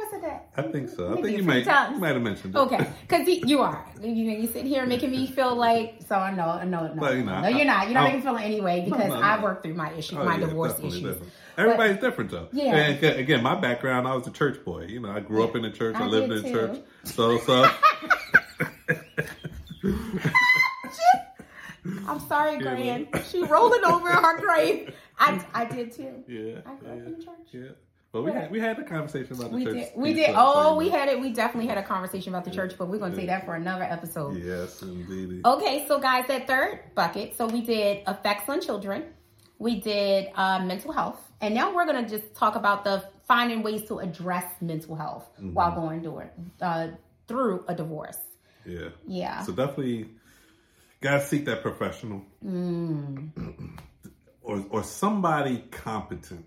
I 0.01 0.07
said 0.11 0.23
that? 0.23 0.49
I 0.55 0.61
think 0.63 0.89
so. 0.89 1.13
I 1.13 1.21
think 1.21 1.37
you 1.37 1.43
might, 1.43 1.65
you 1.65 1.99
might 1.99 2.13
have 2.13 2.21
mentioned 2.21 2.55
it. 2.55 2.59
Okay, 2.59 2.89
because 3.01 3.27
you 3.27 3.61
are. 3.61 3.85
You, 4.01 4.09
you 4.09 4.47
sit 4.47 4.65
here 4.65 4.85
making 4.85 5.11
me 5.11 5.27
feel 5.27 5.55
like, 5.55 5.99
so 6.07 6.15
I 6.15 6.31
know, 6.31 6.61
no, 6.63 6.87
no, 6.87 6.93
but, 6.99 7.15
you 7.15 7.23
know, 7.23 7.41
no, 7.41 7.47
you're 7.47 7.65
not. 7.65 7.85
You're 7.85 7.93
not 7.93 8.01
oh. 8.01 8.05
making 8.05 8.19
me 8.19 8.25
feel 8.25 8.37
anyway 8.37 8.81
because 8.85 9.07
no, 9.09 9.15
no, 9.15 9.21
I 9.21 9.41
work 9.41 9.63
through 9.63 9.75
my 9.75 9.91
issues, 9.93 10.17
oh, 10.19 10.25
my 10.25 10.37
yeah, 10.37 10.45
divorce 10.47 10.79
issues. 10.79 11.01
Definitely. 11.01 11.31
Everybody's 11.57 11.97
but, 11.97 12.01
different 12.01 12.31
though. 12.31 12.47
Yeah. 12.51 12.75
And 12.75 13.03
again, 13.19 13.43
my 13.43 13.55
background, 13.55 14.07
I 14.07 14.15
was 14.15 14.25
a 14.27 14.31
church 14.31 14.63
boy. 14.65 14.85
You 14.85 14.99
know, 14.99 15.11
I 15.11 15.19
grew 15.19 15.43
up 15.43 15.55
in 15.55 15.61
the 15.61 15.71
church. 15.71 15.95
I, 15.95 16.05
I 16.05 16.07
lived 16.07 16.31
in 16.31 16.43
too. 16.43 16.51
church. 16.51 16.79
So, 17.03 17.37
so. 17.39 17.69
I'm 22.07 22.19
sorry, 22.27 22.57
Gran. 22.59 23.07
She 23.29 23.43
rolling 23.43 23.83
over 23.83 24.09
in 24.09 24.15
her 24.15 24.39
grave. 24.39 24.95
I, 25.19 25.45
I 25.53 25.65
did 25.65 25.91
too. 25.91 26.23
Yeah. 26.27 26.61
I 26.65 26.75
grew 26.75 26.87
yeah, 26.87 26.93
up 26.93 27.07
in 27.07 27.21
church. 27.21 27.47
Yeah. 27.51 27.69
But 28.13 28.21
we 28.21 28.31
had 28.31 28.51
we 28.51 28.59
had 28.59 28.77
a 28.77 28.83
conversation 28.83 29.33
about 29.33 29.49
the 29.49 29.55
we 29.55 29.65
church. 29.65 29.73
Did. 29.73 29.91
We 29.95 30.13
did. 30.13 30.35
Oh, 30.35 30.75
we 30.75 30.87
had 30.87 31.09
it. 31.09 31.19
We 31.19 31.31
definitely 31.31 31.67
had 31.67 31.79
a 31.79 31.83
conversation 31.83 32.31
about 32.31 32.45
the 32.45 32.51
yeah. 32.51 32.57
church, 32.57 32.75
but 32.77 32.87
we're 32.87 32.99
gonna 32.99 33.15
yeah. 33.15 33.19
take 33.21 33.27
that 33.27 33.43
for 33.43 33.55
another 33.55 33.85
episode. 33.85 34.37
Yes, 34.37 34.83
indeed. 34.83 35.41
Okay, 35.43 35.85
so 35.87 35.99
guys, 35.99 36.27
that 36.27 36.45
third 36.45 36.81
bucket. 36.93 37.35
So 37.35 37.47
we 37.47 37.61
did 37.61 38.03
effects 38.07 38.47
on 38.49 38.61
children. 38.61 39.05
We 39.57 39.79
did 39.79 40.29
uh, 40.35 40.59
mental 40.63 40.91
health, 40.91 41.27
and 41.41 41.55
now 41.55 41.73
we're 41.73 41.87
gonna 41.87 42.07
just 42.07 42.35
talk 42.35 42.55
about 42.55 42.83
the 42.83 43.03
finding 43.27 43.63
ways 43.63 43.87
to 43.87 43.97
address 43.97 44.45
mental 44.61 44.95
health 44.95 45.27
mm-hmm. 45.37 45.55
while 45.55 45.71
going 45.71 46.03
through 46.03 46.21
uh, 46.61 46.89
through 47.27 47.65
a 47.67 47.73
divorce. 47.73 48.19
Yeah. 48.63 48.89
Yeah. 49.07 49.41
So 49.41 49.53
definitely, 49.53 50.11
gotta 51.01 51.25
seek 51.25 51.45
that 51.45 51.63
professional, 51.63 52.21
mm. 52.45 53.79
or 54.43 54.63
or 54.69 54.83
somebody 54.83 55.63
competent. 55.71 56.45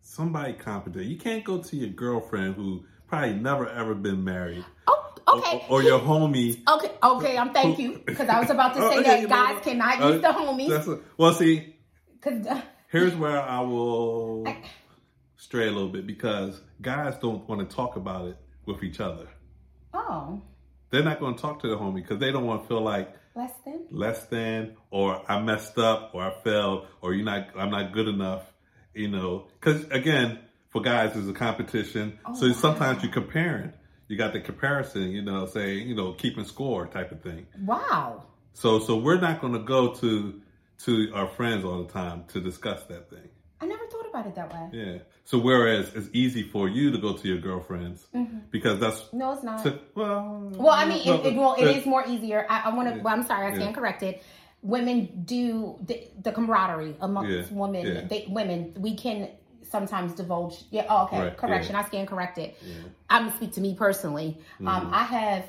Somebody 0.00 0.54
competent. 0.54 1.06
You 1.06 1.16
can't 1.16 1.44
go 1.44 1.62
to 1.62 1.76
your 1.76 1.90
girlfriend 1.90 2.56
who 2.56 2.84
probably 3.06 3.34
never 3.34 3.68
ever 3.68 3.94
been 3.94 4.24
married. 4.24 4.64
Oh, 4.86 5.14
okay. 5.28 5.64
Or, 5.68 5.80
or 5.80 5.82
your 5.82 6.00
homie. 6.00 6.60
Okay, 6.68 6.92
okay. 7.02 7.38
I'm 7.38 7.52
thank 7.52 7.78
you 7.78 8.02
because 8.04 8.28
I 8.28 8.40
was 8.40 8.50
about 8.50 8.74
to 8.74 8.80
say 8.90 8.98
oh, 8.98 9.02
that 9.02 9.28
guys 9.28 9.54
know, 9.56 9.60
cannot 9.60 10.02
uh, 10.02 10.08
use 10.08 10.22
the 10.22 10.28
homies. 10.28 10.88
A, 10.88 11.00
well, 11.16 11.32
see. 11.34 11.76
Uh, 12.24 12.60
here's 12.88 13.14
where 13.14 13.40
I 13.40 13.60
will 13.60 14.46
I, 14.46 14.62
stray 15.36 15.68
a 15.68 15.70
little 15.70 15.88
bit 15.88 16.06
because 16.06 16.60
guys 16.82 17.16
don't 17.16 17.48
want 17.48 17.68
to 17.68 17.74
talk 17.74 17.96
about 17.96 18.28
it 18.28 18.36
with 18.66 18.82
each 18.82 19.00
other. 19.00 19.28
Oh. 19.94 20.42
They're 20.90 21.04
not 21.04 21.20
going 21.20 21.36
to 21.36 21.40
talk 21.40 21.60
to 21.62 21.68
the 21.68 21.76
homie 21.76 21.96
because 21.96 22.18
they 22.18 22.32
don't 22.32 22.46
want 22.46 22.62
to 22.62 22.68
feel 22.68 22.82
like 22.82 23.14
less 23.34 23.52
than, 23.64 23.86
less 23.90 24.26
than, 24.26 24.76
or 24.90 25.22
I 25.30 25.40
messed 25.40 25.78
up, 25.78 26.10
or 26.14 26.22
I 26.22 26.34
failed, 26.42 26.86
or 27.00 27.14
you're 27.14 27.24
not, 27.24 27.48
I'm 27.56 27.70
not 27.70 27.92
good 27.92 28.08
enough. 28.08 28.42
You 28.94 29.08
know, 29.08 29.46
because 29.60 29.84
again, 29.90 30.38
for 30.70 30.82
guys, 30.82 31.14
there's 31.14 31.28
a 31.28 31.32
competition. 31.32 32.18
Oh, 32.24 32.34
so 32.34 32.48
wow. 32.48 32.52
sometimes 32.54 33.02
you're 33.02 33.12
comparing. 33.12 33.72
You 34.08 34.16
got 34.16 34.32
the 34.32 34.40
comparison. 34.40 35.10
You 35.10 35.22
know, 35.22 35.46
saying 35.46 35.88
you 35.88 35.94
know 35.94 36.12
keeping 36.12 36.44
score 36.44 36.86
type 36.86 37.12
of 37.12 37.22
thing. 37.22 37.46
Wow. 37.64 38.24
So 38.52 38.78
so 38.78 38.96
we're 38.96 39.20
not 39.20 39.40
going 39.40 39.52
to 39.52 39.60
go 39.60 39.94
to 39.94 40.40
to 40.84 41.12
our 41.14 41.28
friends 41.28 41.64
all 41.64 41.82
the 41.82 41.92
time 41.92 42.24
to 42.28 42.40
discuss 42.40 42.82
that 42.84 43.10
thing. 43.10 43.28
I 43.60 43.66
never 43.66 43.86
thought 43.86 44.08
about 44.08 44.26
it 44.26 44.34
that 44.36 44.52
way. 44.52 44.68
Yeah. 44.72 44.98
So 45.24 45.38
whereas 45.38 45.94
it's 45.94 46.08
easy 46.12 46.42
for 46.42 46.68
you 46.68 46.90
to 46.90 46.98
go 46.98 47.12
to 47.12 47.28
your 47.28 47.38
girlfriends 47.38 48.06
mm-hmm. 48.14 48.38
because 48.50 48.80
that's 48.80 49.12
no, 49.12 49.32
it's 49.32 49.42
not. 49.42 49.62
To, 49.64 49.78
well, 49.94 50.50
well, 50.54 50.72
I 50.72 50.86
mean, 50.86 51.06
it, 51.06 51.26
it, 51.26 51.36
well, 51.36 51.54
it 51.58 51.66
is 51.66 51.86
more 51.86 52.04
easier. 52.06 52.46
I, 52.48 52.62
I 52.62 52.74
want 52.74 52.88
to. 52.88 52.96
Yeah. 52.96 53.02
Well, 53.02 53.14
I'm 53.14 53.24
sorry, 53.24 53.46
I 53.46 53.50
stand 53.50 53.70
yeah. 53.70 53.72
corrected. 53.72 54.20
Women 54.62 55.22
do 55.24 55.78
the, 55.82 56.08
the 56.22 56.32
camaraderie 56.32 56.96
amongst 57.00 57.50
yeah. 57.50 57.56
women. 57.56 58.08
They, 58.08 58.26
women, 58.28 58.74
we 58.76 58.94
can 58.94 59.30
sometimes 59.62 60.12
divulge. 60.12 60.64
Yeah. 60.70 60.86
Oh, 60.88 61.04
okay. 61.04 61.20
Right. 61.20 61.36
Correction. 61.36 61.74
I 61.74 61.84
stand 61.84 62.08
corrected. 62.08 62.54
I'm 63.08 63.26
gonna 63.26 63.36
speak 63.36 63.52
to 63.54 63.60
me 63.60 63.74
personally. 63.74 64.38
Um, 64.60 64.66
mm-hmm. 64.66 64.86
Um, 64.86 64.94
I 64.94 65.04
have 65.04 65.44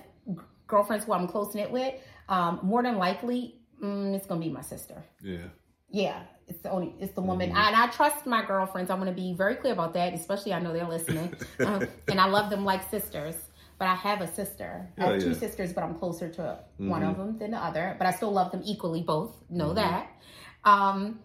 girlfriends 0.67 1.05
who 1.05 1.13
I'm 1.13 1.27
close 1.27 1.53
knit 1.53 1.71
with. 1.71 1.93
Um, 2.29 2.59
more 2.63 2.81
than 2.83 2.97
likely, 2.97 3.55
mm, 3.83 4.15
it's 4.15 4.25
gonna 4.25 4.39
be 4.39 4.49
my 4.49 4.61
sister. 4.61 5.03
Yeah. 5.21 5.47
Yeah, 5.93 6.21
it's 6.47 6.59
the 6.61 6.71
only 6.71 6.93
it's 6.99 7.13
the 7.13 7.21
woman, 7.21 7.49
mm-hmm. 7.49 7.57
and 7.57 7.75
I 7.75 7.87
trust 7.87 8.25
my 8.25 8.45
girlfriends. 8.45 8.89
I'm 8.89 8.99
going 8.99 9.13
to 9.13 9.21
be 9.21 9.33
very 9.33 9.55
clear 9.55 9.73
about 9.73 9.93
that, 9.95 10.13
especially 10.13 10.53
I 10.53 10.59
know 10.59 10.71
they're 10.71 10.87
listening, 10.87 11.33
um, 11.59 11.85
and 12.07 12.19
I 12.19 12.27
love 12.27 12.49
them 12.49 12.63
like 12.63 12.89
sisters. 12.89 13.35
But 13.81 13.87
I 13.87 13.95
have 13.95 14.21
a 14.21 14.31
sister. 14.31 14.87
I 14.95 15.05
have 15.05 15.23
two 15.23 15.33
sisters, 15.33 15.73
but 15.73 15.83
I'm 15.83 15.95
closer 15.95 16.29
to 16.29 16.41
mm-hmm. 16.41 16.87
one 16.87 17.01
of 17.01 17.17
them 17.17 17.39
than 17.39 17.49
the 17.49 17.57
other. 17.57 17.95
But 17.97 18.05
I 18.05 18.11
still 18.11 18.31
love 18.31 18.51
them 18.51 18.61
equally. 18.63 19.01
Both 19.01 19.35
know 19.49 19.69
mm-hmm. 19.69 19.77
that. 19.77 20.07
Um, 20.63 21.19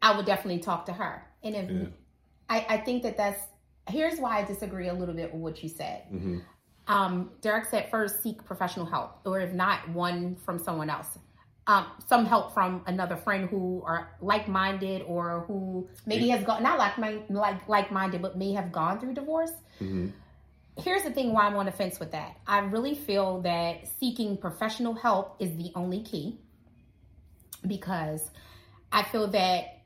I 0.00 0.16
would 0.16 0.26
definitely 0.26 0.60
talk 0.60 0.86
to 0.86 0.92
her, 0.92 1.26
and 1.42 1.56
if 1.56 1.68
yeah. 1.68 1.86
I, 2.48 2.66
I 2.68 2.76
think 2.76 3.02
that 3.02 3.16
that's 3.16 3.42
here's 3.88 4.20
why 4.20 4.38
I 4.38 4.44
disagree 4.44 4.86
a 4.86 4.94
little 4.94 5.12
bit 5.12 5.32
with 5.32 5.42
what 5.42 5.60
you 5.60 5.68
said. 5.68 6.04
Mm-hmm. 6.12 6.38
Um, 6.86 7.32
Derek 7.40 7.64
said 7.64 7.90
first 7.90 8.22
seek 8.22 8.44
professional 8.44 8.86
help, 8.86 9.18
or 9.24 9.40
if 9.40 9.52
not, 9.52 9.88
one 9.88 10.36
from 10.36 10.56
someone 10.56 10.88
else 10.88 11.18
um, 11.66 11.86
some 12.06 12.26
help 12.26 12.52
from 12.52 12.82
another 12.86 13.16
friend 13.16 13.48
who 13.48 13.82
are 13.86 14.16
like-minded 14.20 15.02
or 15.02 15.44
who 15.46 15.88
maybe 16.06 16.28
has 16.28 16.44
gone 16.44 16.62
not 16.62 16.78
like 16.78 16.96
like 17.28 17.68
like-minded 17.68 18.20
but 18.20 18.36
may 18.36 18.52
have 18.52 18.72
gone 18.72 18.98
through 18.98 19.14
divorce 19.14 19.52
mm-hmm. 19.80 20.08
Here's 20.84 21.02
the 21.02 21.10
thing 21.10 21.32
why 21.32 21.44
i'm 21.46 21.56
on 21.56 21.66
the 21.66 21.72
fence 21.72 21.98
with 22.00 22.12
that 22.12 22.36
i 22.46 22.58
really 22.58 22.94
feel 22.94 23.40
that 23.40 23.86
seeking 23.98 24.36
professional 24.36 24.94
help 24.94 25.36
is 25.38 25.56
the 25.56 25.70
only 25.74 26.02
key 26.02 26.38
because 27.66 28.30
I 28.92 29.02
feel 29.04 29.28
that 29.28 29.82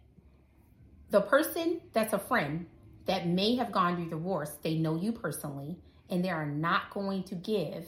the 1.11 1.21
person 1.21 1.81
that's 1.93 2.13
a 2.13 2.19
friend 2.19 2.67
that 3.07 3.27
may 3.27 3.57
have 3.57 3.71
gone 3.71 3.97
through 3.97 4.11
divorce, 4.11 4.51
they 4.63 4.77
know 4.77 4.97
you 4.97 5.13
personally, 5.13 5.77
and 6.09 6.25
they 6.25 6.31
are 6.31 6.47
not 6.47 6.91
going 6.91 7.23
to 7.25 7.35
give, 7.35 7.87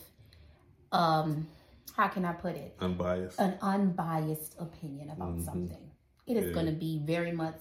um, 0.92 1.48
how 1.96 2.08
can 2.08 2.24
I 2.24 2.32
put 2.32 2.54
it? 2.54 2.76
Unbiased. 2.80 3.38
An 3.40 3.56
unbiased 3.62 4.56
opinion 4.58 5.10
about 5.10 5.36
Mhm. 5.36 5.44
something. 5.44 5.90
It 6.26 6.36
is 6.36 6.46
Yeah. 6.46 6.52
going 6.52 6.66
to 6.66 6.72
be 6.72 6.98
very 6.98 7.32
much 7.32 7.60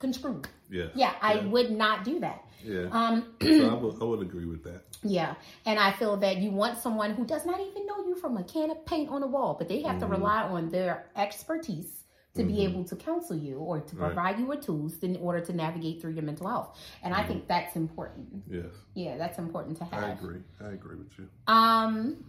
construed. 0.00 0.48
yeah. 0.70 0.86
Yeah, 0.94 1.12
I 1.22 1.34
Yeah. 1.34 1.46
would 1.46 1.70
not 1.70 2.04
do 2.04 2.18
that. 2.20 2.44
Yeah. 2.64 2.88
Um, 2.90 3.34
so 3.40 3.70
I 3.70 3.74
would, 3.74 4.02
I 4.02 4.04
would 4.04 4.20
agree 4.22 4.44
with 4.46 4.64
that. 4.64 4.82
yeah, 5.02 5.34
and 5.64 5.78
I 5.78 5.92
feel 5.92 6.16
that 6.18 6.38
you 6.38 6.50
want 6.50 6.76
someone 6.78 7.12
who 7.14 7.24
does 7.24 7.46
not 7.46 7.58
even 7.60 7.86
know 7.86 7.98
you 8.06 8.16
from 8.16 8.36
a 8.36 8.44
can 8.44 8.70
of 8.70 8.84
paint 8.84 9.08
on 9.10 9.22
a 9.22 9.26
wall, 9.26 9.54
but 9.58 9.68
they 9.68 9.80
have 9.82 9.98
to 10.00 10.06
Mhm. 10.06 10.10
rely 10.10 10.42
on 10.42 10.68
their 10.70 11.06
expertise 11.16 12.04
to 12.34 12.44
be 12.44 12.54
Mhm. 12.58 12.68
able 12.68 12.84
to 12.84 12.96
counsel 12.96 13.36
you 13.36 13.58
or 13.58 13.80
to 13.80 13.96
Right. 13.96 14.06
provide 14.12 14.38
you 14.38 14.46
with 14.46 14.60
tools 14.60 14.98
in 15.02 15.16
order 15.16 15.40
to 15.40 15.52
navigate 15.52 16.00
through 16.00 16.12
your 16.12 16.22
mental 16.22 16.46
health. 16.48 16.78
And 17.02 17.12
I 17.14 17.22
Mhm. 17.22 17.26
think 17.28 17.46
that's 17.48 17.74
important. 17.76 18.44
Yes. 18.48 18.66
Yeah, 18.94 19.16
that's 19.16 19.38
important 19.38 19.76
to 19.78 19.84
have. 19.86 20.04
I 20.04 20.10
agree. 20.12 20.42
I 20.60 20.68
agree 20.68 20.96
with 20.96 21.18
you. 21.18 21.28
Um, 21.48 22.24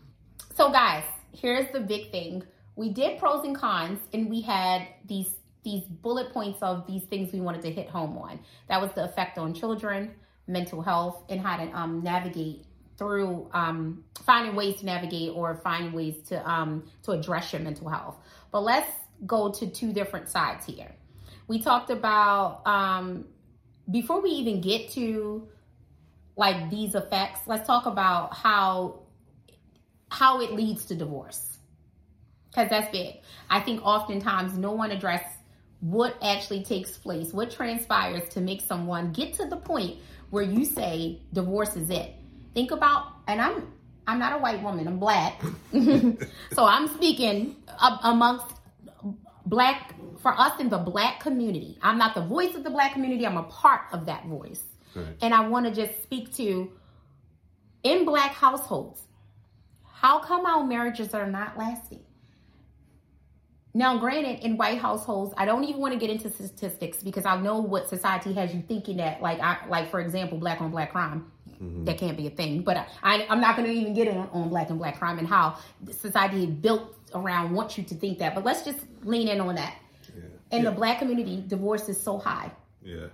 so 0.55 0.71
guys, 0.71 1.03
here's 1.33 1.69
the 1.71 1.81
big 1.81 2.09
thing. 2.11 2.43
We 2.75 2.89
did 2.89 3.19
pros 3.19 3.43
and 3.45 3.55
cons, 3.55 3.99
and 4.13 4.29
we 4.29 4.41
had 4.41 4.87
these 5.05 5.35
these 5.63 5.83
bullet 5.83 6.31
points 6.33 6.61
of 6.61 6.87
these 6.87 7.03
things 7.03 7.31
we 7.31 7.41
wanted 7.41 7.61
to 7.61 7.71
hit 7.71 7.89
home 7.89 8.17
on. 8.17 8.39
That 8.67 8.81
was 8.81 8.91
the 8.93 9.03
effect 9.03 9.37
on 9.37 9.53
children, 9.53 10.15
mental 10.47 10.81
health, 10.81 11.23
and 11.29 11.39
how 11.39 11.57
to 11.57 11.71
um, 11.71 12.03
navigate 12.03 12.65
through 12.97 13.49
um, 13.53 14.03
finding 14.25 14.55
ways 14.55 14.79
to 14.79 14.85
navigate 14.85 15.31
or 15.33 15.55
find 15.55 15.93
ways 15.93 16.15
to 16.27 16.49
um, 16.49 16.83
to 17.03 17.11
address 17.11 17.53
your 17.53 17.61
mental 17.61 17.89
health. 17.89 18.17
But 18.51 18.61
let's 18.61 18.91
go 19.25 19.51
to 19.51 19.67
two 19.67 19.93
different 19.93 20.29
sides 20.29 20.65
here. 20.65 20.91
We 21.47 21.61
talked 21.61 21.89
about 21.89 22.65
um, 22.67 23.25
before 23.89 24.21
we 24.21 24.29
even 24.29 24.61
get 24.61 24.91
to 24.91 25.47
like 26.35 26.69
these 26.69 26.95
effects. 26.95 27.41
Let's 27.47 27.67
talk 27.67 27.85
about 27.85 28.35
how 28.35 29.01
how 30.09 30.41
it 30.41 30.51
leads 30.53 30.85
to 30.85 30.95
divorce 30.95 31.57
because 32.49 32.69
that's 32.69 32.91
big. 32.91 33.15
I 33.49 33.61
think 33.61 33.81
oftentimes 33.83 34.57
no 34.57 34.73
one 34.73 34.91
address 34.91 35.23
what 35.81 36.15
actually 36.21 36.63
takes 36.63 36.97
place, 36.97 37.33
what 37.33 37.51
transpires 37.51 38.27
to 38.29 38.39
make 38.41 38.61
someone 38.61 39.11
get 39.11 39.33
to 39.33 39.47
the 39.47 39.57
point 39.57 39.97
where 40.29 40.43
you 40.43 40.63
say 40.63 41.19
divorce 41.33 41.75
is 41.75 41.89
it. 41.89 42.13
Think 42.53 42.71
about, 42.71 43.07
and 43.27 43.41
I'm 43.41 43.73
I'm 44.07 44.17
not 44.19 44.33
a 44.33 44.37
white 44.37 44.61
woman, 44.63 44.87
I'm 44.87 44.99
black, 44.99 45.41
so 46.53 46.65
I'm 46.65 46.87
speaking 46.87 47.55
amongst 48.03 48.55
black 49.45 49.93
for 50.21 50.39
us 50.39 50.59
in 50.59 50.69
the 50.69 50.77
black 50.77 51.19
community. 51.19 51.77
I'm 51.81 51.97
not 51.97 52.15
the 52.15 52.21
voice 52.21 52.53
of 52.55 52.63
the 52.63 52.69
black 52.69 52.93
community. 52.93 53.25
I'm 53.25 53.37
a 53.37 53.43
part 53.43 53.81
of 53.91 54.05
that 54.07 54.25
voice, 54.27 54.63
Right. 54.95 55.15
and 55.21 55.33
I 55.33 55.47
want 55.47 55.65
to 55.67 55.71
just 55.73 56.01
speak 56.03 56.33
to 56.35 56.71
in 57.83 58.05
black 58.05 58.31
households. 58.33 59.01
How 59.85 60.19
come 60.19 60.45
our 60.45 60.63
marriages 60.63 61.13
are 61.13 61.27
not 61.27 61.57
lasting? 61.57 62.01
Now, 63.73 63.97
granted, 63.97 64.39
in 64.43 64.57
white 64.57 64.79
households, 64.79 65.33
I 65.37 65.45
don't 65.45 65.63
even 65.63 65.79
want 65.79 65.93
to 65.93 65.99
get 65.99 66.09
into 66.09 66.29
statistics 66.29 67.01
because 67.01 67.25
I 67.25 67.39
know 67.39 67.59
what 67.59 67.87
society 67.87 68.33
has 68.33 68.53
you 68.53 68.61
thinking 68.67 68.97
that, 68.97 69.21
like, 69.21 69.39
I, 69.39 69.57
like 69.69 69.89
for 69.89 70.01
example, 70.01 70.37
black 70.37 70.59
on 70.61 70.71
black 70.71 70.91
crime, 70.91 71.31
Mhm. 71.61 71.85
that 71.85 71.97
can't 71.97 72.17
be 72.17 72.27
a 72.27 72.31
thing. 72.31 72.63
But 72.63 72.85
I, 73.03 73.25
I'm 73.29 73.39
not 73.39 73.55
going 73.55 73.67
to 73.69 73.73
even 73.73 73.93
get 73.93 74.07
on, 74.09 74.27
on 74.33 74.49
black 74.49 74.69
and 74.69 74.77
black 74.79 74.97
crime 74.97 75.19
and 75.19 75.27
how 75.27 75.57
society 75.91 76.45
built 76.47 76.95
around 77.13 77.53
wants 77.53 77.77
you 77.77 77.83
to 77.85 77.95
think 77.95 78.19
that. 78.19 78.35
But 78.35 78.43
let's 78.43 78.63
just 78.63 78.79
lean 79.03 79.27
in 79.29 79.39
on 79.39 79.55
that. 79.55 79.75
Yeah. 80.15 80.23
In 80.57 80.63
yeah. 80.63 80.69
the 80.69 80.75
black 80.75 80.99
community, 80.99 81.41
divorce 81.47 81.87
is 81.87 82.01
so 82.01 82.17
high 82.17 82.51
Yeah. 82.83 83.07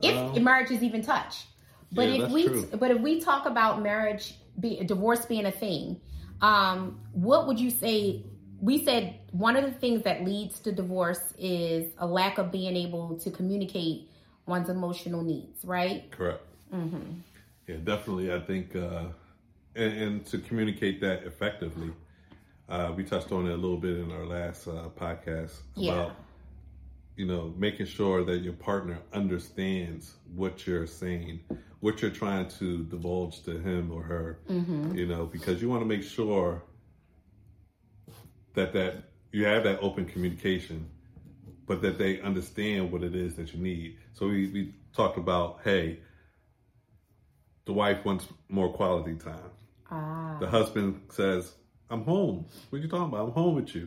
if 0.00 0.16
Um, 0.16 0.44
marriage 0.44 0.70
is 0.70 0.82
even 0.82 1.02
touched. 1.02 1.46
But 1.92 2.08
Yeah, 2.08 2.24
if 2.26 2.30
we 2.30 2.44
true. 2.46 2.68
but 2.78 2.90
if 2.90 3.00
we 3.00 3.20
talk 3.20 3.46
about 3.46 3.80
marriage, 3.82 4.34
be, 4.60 4.82
divorce 4.84 5.24
being 5.26 5.46
a 5.46 5.50
thing, 5.50 6.00
um, 6.40 7.00
what 7.12 7.46
would 7.46 7.58
you 7.58 7.70
say? 7.70 8.22
We 8.60 8.84
said 8.84 9.18
one 9.32 9.56
of 9.56 9.64
the 9.64 9.72
things 9.72 10.02
that 10.04 10.24
leads 10.24 10.58
to 10.60 10.72
divorce 10.72 11.34
is 11.38 11.92
a 11.98 12.06
lack 12.06 12.38
of 12.38 12.50
being 12.50 12.76
able 12.76 13.16
to 13.18 13.30
communicate 13.30 14.08
one's 14.46 14.68
emotional 14.68 15.22
needs, 15.22 15.64
right? 15.64 16.10
Correct. 16.10 16.42
Mm-hmm. 16.72 17.20
Yeah, 17.66 17.76
definitely. 17.84 18.32
I 18.32 18.40
think, 18.40 18.74
uh, 18.76 19.04
and, 19.74 19.92
and 20.02 20.26
to 20.26 20.38
communicate 20.38 21.00
that 21.00 21.24
effectively, 21.24 21.90
uh, 22.68 22.92
we 22.96 23.04
touched 23.04 23.30
on 23.32 23.46
it 23.46 23.52
a 23.52 23.56
little 23.56 23.76
bit 23.76 23.98
in 23.98 24.10
our 24.12 24.24
last 24.24 24.66
uh, 24.68 24.88
podcast 24.98 25.52
Yeah. 25.74 25.92
about, 25.92 26.16
you 27.16 27.26
know, 27.26 27.52
making 27.56 27.86
sure 27.86 28.24
that 28.24 28.38
your 28.38 28.52
partner 28.54 28.98
understands 29.12 30.14
what 30.34 30.66
you're 30.66 30.86
saying, 30.86 31.40
what 31.80 32.02
you're 32.02 32.10
trying 32.10 32.48
to 32.58 32.84
divulge 32.84 33.42
to 33.44 33.58
him 33.58 33.90
or 33.92 34.02
her, 34.02 34.38
Mm-hmm. 34.48 34.94
you 34.96 35.06
know, 35.06 35.26
because 35.26 35.60
you 35.60 35.68
want 35.68 35.82
to 35.82 35.86
make 35.86 36.02
sure 36.02 36.62
that 38.56 38.72
that 38.72 39.04
you 39.32 39.44
have 39.46 39.64
that 39.64 39.78
open 39.80 40.06
communication, 40.06 40.88
but 41.66 41.82
that 41.82 41.98
they 41.98 42.20
understand 42.20 42.90
what 42.90 43.02
it 43.02 43.14
is 43.14 43.34
that 43.36 43.52
you 43.54 43.60
need. 43.60 43.98
So 44.14 44.28
we, 44.28 44.48
we 44.48 44.74
talked 44.94 45.18
about, 45.18 45.60
hey, 45.64 46.00
the 47.66 47.72
wife 47.72 48.04
wants 48.04 48.26
more 48.48 48.72
quality 48.72 49.14
time. 49.16 49.50
Ah, 49.90 50.38
The 50.40 50.46
husband 50.48 51.02
says, 51.10 51.52
I'm 51.90 52.02
home. 52.02 52.46
What 52.70 52.78
are 52.78 52.82
you 52.82 52.88
talking 52.88 53.12
about? 53.12 53.26
I'm 53.28 53.32
home 53.32 53.54
with 53.56 53.74
you. 53.74 53.86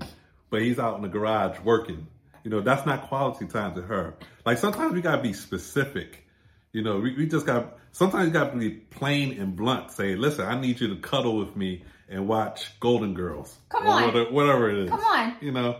But 0.49 0.61
he's 0.61 0.79
out 0.79 0.95
in 0.95 1.01
the 1.01 1.09
garage 1.09 1.59
working. 1.61 2.07
You 2.43 2.51
know, 2.51 2.61
that's 2.61 2.85
not 2.85 3.07
quality 3.07 3.45
time 3.47 3.75
to 3.75 3.81
her. 3.81 4.15
Like 4.45 4.57
sometimes 4.57 4.93
we 4.93 5.01
gotta 5.01 5.21
be 5.21 5.33
specific. 5.33 6.25
You 6.71 6.83
know, 6.83 6.99
we, 6.99 7.15
we 7.15 7.27
just 7.27 7.45
got 7.45 7.77
sometimes 7.91 8.27
you 8.27 8.33
gotta 8.33 8.57
be 8.57 8.69
plain 8.69 9.39
and 9.39 9.55
blunt. 9.55 9.91
Say, 9.91 10.15
listen, 10.15 10.45
I 10.45 10.59
need 10.59 10.79
you 10.79 10.89
to 10.89 11.01
cuddle 11.01 11.37
with 11.37 11.55
me 11.55 11.83
and 12.09 12.27
watch 12.27 12.77
Golden 12.79 13.13
Girls. 13.13 13.55
Come 13.69 13.85
Or 13.85 13.89
on. 13.89 14.03
Whatever, 14.05 14.31
whatever 14.31 14.69
it 14.69 14.77
is. 14.85 14.89
Come 14.89 15.01
on. 15.01 15.35
You 15.41 15.51
know. 15.51 15.77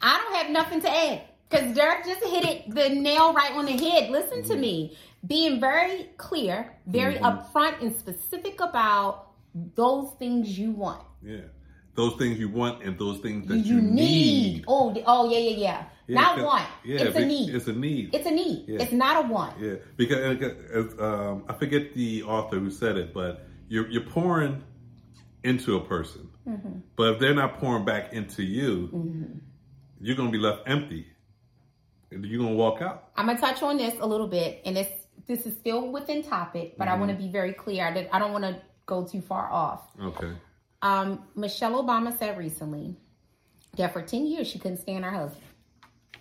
I 0.00 0.18
don't 0.22 0.34
have 0.36 0.50
nothing 0.50 0.80
to 0.82 0.90
add 0.90 1.22
because 1.48 1.74
Derek 1.74 2.04
just 2.04 2.22
hit 2.24 2.44
it 2.44 2.74
the 2.74 2.88
nail 2.90 3.32
right 3.32 3.52
on 3.52 3.64
the 3.66 3.72
head. 3.72 4.10
Listen 4.10 4.38
Mm-hmm. 4.42 4.50
to 4.52 4.56
me, 4.56 4.96
being 5.26 5.60
very 5.60 6.10
clear, 6.18 6.72
very 6.86 7.14
Mhm. 7.14 7.22
upfront 7.52 7.80
and 7.82 7.96
specific 7.96 8.60
about 8.60 9.28
those 9.74 10.10
things 10.18 10.58
you 10.58 10.72
want. 10.72 11.02
Yeah. 11.22 11.38
Those 11.94 12.16
things 12.16 12.38
you 12.38 12.48
want 12.48 12.82
and 12.82 12.98
those 12.98 13.20
things 13.20 13.46
that 13.48 13.58
you, 13.58 13.76
you, 13.76 13.82
need. 13.82 14.64
Oh, 14.66 14.92
the- 14.92 15.04
oh 15.06 15.30
yeah, 15.30 15.38
yeah, 15.38 15.56
yeah. 15.56 15.84
Yeah, 16.06 16.20
Not 16.20 16.42
want. 16.44 16.66
Yeah, 16.84 17.00
it's 17.04 17.16
a 17.16 17.24
need. 17.24 17.54
It's 17.54 17.66
a 17.68 17.72
need. 17.72 18.14
It's 18.14 18.26
a 18.26 18.30
need. 18.30 18.64
Yeah. 18.68 18.82
It's 18.82 18.92
not 18.92 19.24
a 19.24 19.28
want. 19.28 19.58
Yeah, 19.58 19.76
because 19.96 20.42
uh, 21.00 21.02
um, 21.02 21.44
I 21.48 21.54
forget 21.54 21.94
the 21.94 22.24
author 22.24 22.58
who 22.58 22.70
said 22.70 22.98
it, 22.98 23.14
but 23.14 23.46
you're 23.68 23.88
you're 23.88 24.02
pouring 24.02 24.62
into 25.44 25.76
a 25.76 25.80
person, 25.84 26.28
Mm-hmm. 26.48 26.78
but 26.96 27.14
if 27.14 27.18
they're 27.20 27.34
not 27.34 27.58
pouring 27.60 27.84
back 27.84 28.12
into 28.12 28.42
you, 28.42 28.88
Mm-hmm. 28.92 29.38
you're 30.00 30.16
gonna 30.16 30.30
be 30.30 30.38
left 30.38 30.62
empty, 30.68 31.06
and 32.10 32.24
you're 32.24 32.42
gonna 32.42 32.54
walk 32.54 32.82
out. 32.82 33.10
I'm 33.16 33.26
gonna 33.26 33.38
touch 33.38 33.62
on 33.62 33.76
this 33.76 33.94
a 34.00 34.06
little 34.06 34.26
bit, 34.28 34.60
and 34.64 34.76
this 34.76 34.88
this 35.26 35.46
is 35.46 35.56
still 35.56 35.90
within 35.90 36.22
topic, 36.22 36.76
but 36.76 36.86
I 36.88 36.96
want 36.96 37.10
to 37.10 37.16
be 37.16 37.28
very 37.30 37.54
clear. 37.54 37.86
I, 37.86 37.92
did, 37.94 38.08
I 38.12 38.18
don't 38.18 38.32
want 38.32 38.44
to 38.44 38.60
go 38.84 39.06
too 39.06 39.22
far 39.22 39.50
off. 39.50 39.80
Okay. 39.98 40.32
Um, 40.82 41.22
Michelle 41.34 41.82
Obama 41.82 42.18
said 42.18 42.36
recently 42.36 42.94
that 43.78 43.94
for 43.94 44.02
10 44.02 44.26
years 44.26 44.46
she 44.48 44.58
couldn't 44.58 44.76
stand 44.78 45.02
her 45.02 45.10
husband. 45.10 45.42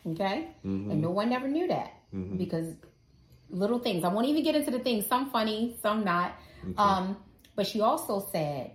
Okay? 0.07 0.47
And 0.63 1.01
no 1.01 1.09
one 1.09 1.33
ever 1.33 1.49
knew 1.49 1.67
that 1.67 1.91
because 2.37 2.67
little 3.49 3.79
things. 3.79 4.05
I 4.05 4.07
won't 4.07 4.27
even 4.27 4.41
get 4.43 4.55
into 4.55 4.71
the 4.71 4.79
things, 4.79 5.05
some 5.05 5.29
funny, 5.29 5.75
some 5.81 6.05
not. 6.05 6.35
Um, 6.77 7.17
but 7.57 7.67
she 7.67 7.81
also 7.81 8.25
said, 8.31 8.71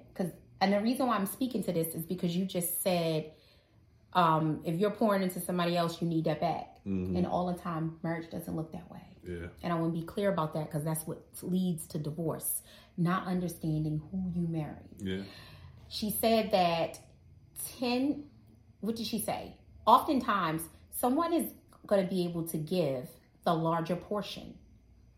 and 0.61 0.73
the 0.73 0.81
reason 0.81 1.07
why 1.07 1.17
I'm 1.17 1.27
speaking 1.27 1.63
to 1.65 1.73
this 1.73 1.95
is 1.95 2.05
because 2.05 2.37
you 2.37 2.45
just 2.45 2.83
said, 2.83 3.33
um, 4.15 4.61
if 4.65 4.77
you're 4.81 4.91
pouring 4.91 5.23
into 5.23 5.41
somebody 5.41 5.77
else, 5.77 6.01
you 6.01 6.09
need 6.09 6.25
that 6.25 6.41
back. 6.41 6.77
And 7.17 7.27
all 7.27 7.53
the 7.53 7.59
time, 7.61 7.99
marriage 8.03 8.31
doesn't 8.31 8.57
look 8.57 8.73
that 8.73 8.91
way. 8.91 9.03
Yeah. 9.23 9.49
And 9.63 9.73
I 9.73 9.77
want 9.77 9.95
to 9.95 10.01
be 10.01 10.07
clear 10.07 10.33
about 10.33 10.55
that 10.55 10.67
because 10.67 10.85
that's 10.85 11.07
what 11.07 11.23
leads 11.43 11.87
to 11.89 11.99
divorce, 11.99 12.63
not 12.97 13.27
understanding 13.27 14.01
who 14.11 14.33
you 14.35 14.49
married 14.49 14.89
Yeah. 14.99 15.23
she 15.89 16.11
said 16.11 16.51
that 16.53 16.99
10 17.79 18.25
what 18.81 18.97
did 18.97 19.07
she 19.07 19.19
say 19.21 19.55
oftentimes 19.87 20.63
someone 20.97 21.33
is 21.33 21.53
going 21.87 22.03
to 22.03 22.09
be 22.09 22.25
able 22.25 22.47
to 22.49 22.57
give 22.57 23.09
the 23.45 23.53
larger 23.53 23.97
portion 23.97 24.55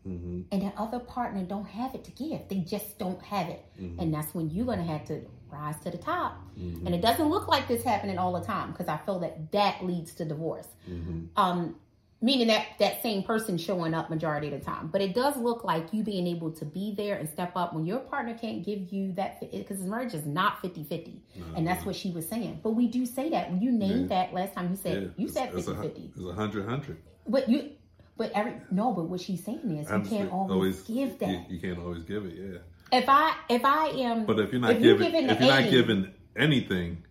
hmm 0.03 0.41
and 0.51 0.61
the 0.61 0.71
other 0.77 0.99
partner 0.99 1.43
don't 1.43 1.67
have 1.67 1.93
it 1.95 2.03
to 2.03 2.11
give 2.11 2.39
they 2.49 2.57
just 2.57 2.97
don't 2.97 3.21
have 3.23 3.47
it 3.49 3.63
Mm-hmm. 3.81 3.99
and 3.99 4.13
that's 4.13 4.33
when 4.35 4.49
you're 4.49 4.65
going 4.65 4.77
to 4.79 4.85
have 4.85 5.05
to 5.05 5.21
rise 5.49 5.79
to 5.83 5.89
the 5.91 5.97
top 5.97 6.37
and 6.85 6.93
it 6.93 7.01
doesn't 7.01 7.29
look 7.29 7.47
like 7.47 7.67
this 7.67 7.83
happening 7.83 8.17
all 8.17 8.33
the 8.39 8.45
time 8.45 8.71
because 8.71 8.87
i 8.87 8.97
feel 9.05 9.19
that 9.19 9.51
that 9.51 9.83
leads 9.85 10.13
to 10.15 10.25
divorce 10.25 10.67
hmm 10.85 11.21
um 11.35 11.75
meaning 12.23 12.47
that 12.47 12.67
that 12.77 13.01
same 13.01 13.23
person 13.23 13.57
showing 13.57 13.95
up 13.95 14.07
majority 14.11 14.45
of 14.47 14.53
the 14.53 14.63
time. 14.63 14.89
But 14.93 15.01
it 15.01 15.15
does 15.15 15.35
look 15.37 15.63
like 15.63 15.91
you 15.91 16.03
being 16.03 16.27
able 16.27 16.51
to 16.51 16.65
be 16.65 16.93
there 16.95 17.15
and 17.17 17.27
step 17.27 17.53
up 17.55 17.73
when 17.73 17.83
your 17.83 17.97
partner 17.97 18.37
can't 18.37 18.63
give 18.63 18.93
you 18.93 19.11
that 19.13 19.39
because 19.51 19.79
marriage 19.79 20.13
is 20.13 20.23
not 20.27 20.61
50-50. 20.61 21.17
And 21.55 21.65
that's 21.65 21.83
what 21.83 21.95
she 21.95 22.11
was 22.11 22.29
saying. 22.29 22.59
But 22.61 22.71
we 22.71 22.87
do 22.87 23.07
say 23.07 23.29
that. 23.31 23.49
When 23.49 23.59
you 23.59 23.71
named 23.71 24.11
Yeah. 24.11 24.25
that 24.25 24.33
last 24.35 24.53
time 24.53 24.69
you 24.69 24.75
said 24.75 25.01
Yeah, 25.01 25.09
you 25.17 25.27
said 25.29 25.49
it's 25.55 25.67
a 25.67 25.73
50-50. 25.73 26.11
It's 26.15 26.23
a 26.23 26.33
hundred 26.33 26.69
hundred. 26.69 27.01
But 27.27 27.49
you 27.49 27.71
but 28.17 28.31
every 28.33 28.53
no, 28.71 28.93
but 28.93 29.03
what 29.09 29.21
she's 29.21 29.43
saying 29.43 29.77
is 29.77 29.89
you 29.89 30.01
can't 30.17 30.31
always, 30.31 30.81
give 30.81 31.17
that. 31.19 31.29
You, 31.29 31.45
you 31.49 31.59
can't 31.59 31.79
always 31.79 32.03
give 32.03 32.25
it, 32.25 32.33
yeah. 32.35 32.97
If 32.97 33.05
I 33.07 33.33
if 33.49 33.63
I 33.63 33.87
am 33.87 34.25
But 34.25 34.39
if 34.39 34.51
you're 34.51 34.61
not 34.61 34.71
if 34.71 34.81
you're 34.81 34.97
giving, 34.97 35.11
giving 35.11 35.29
if 35.29 35.39
you're 35.39 35.49
not 35.49 35.61
80, 35.61 35.71
giving 35.71 36.11
anything, 36.35 37.03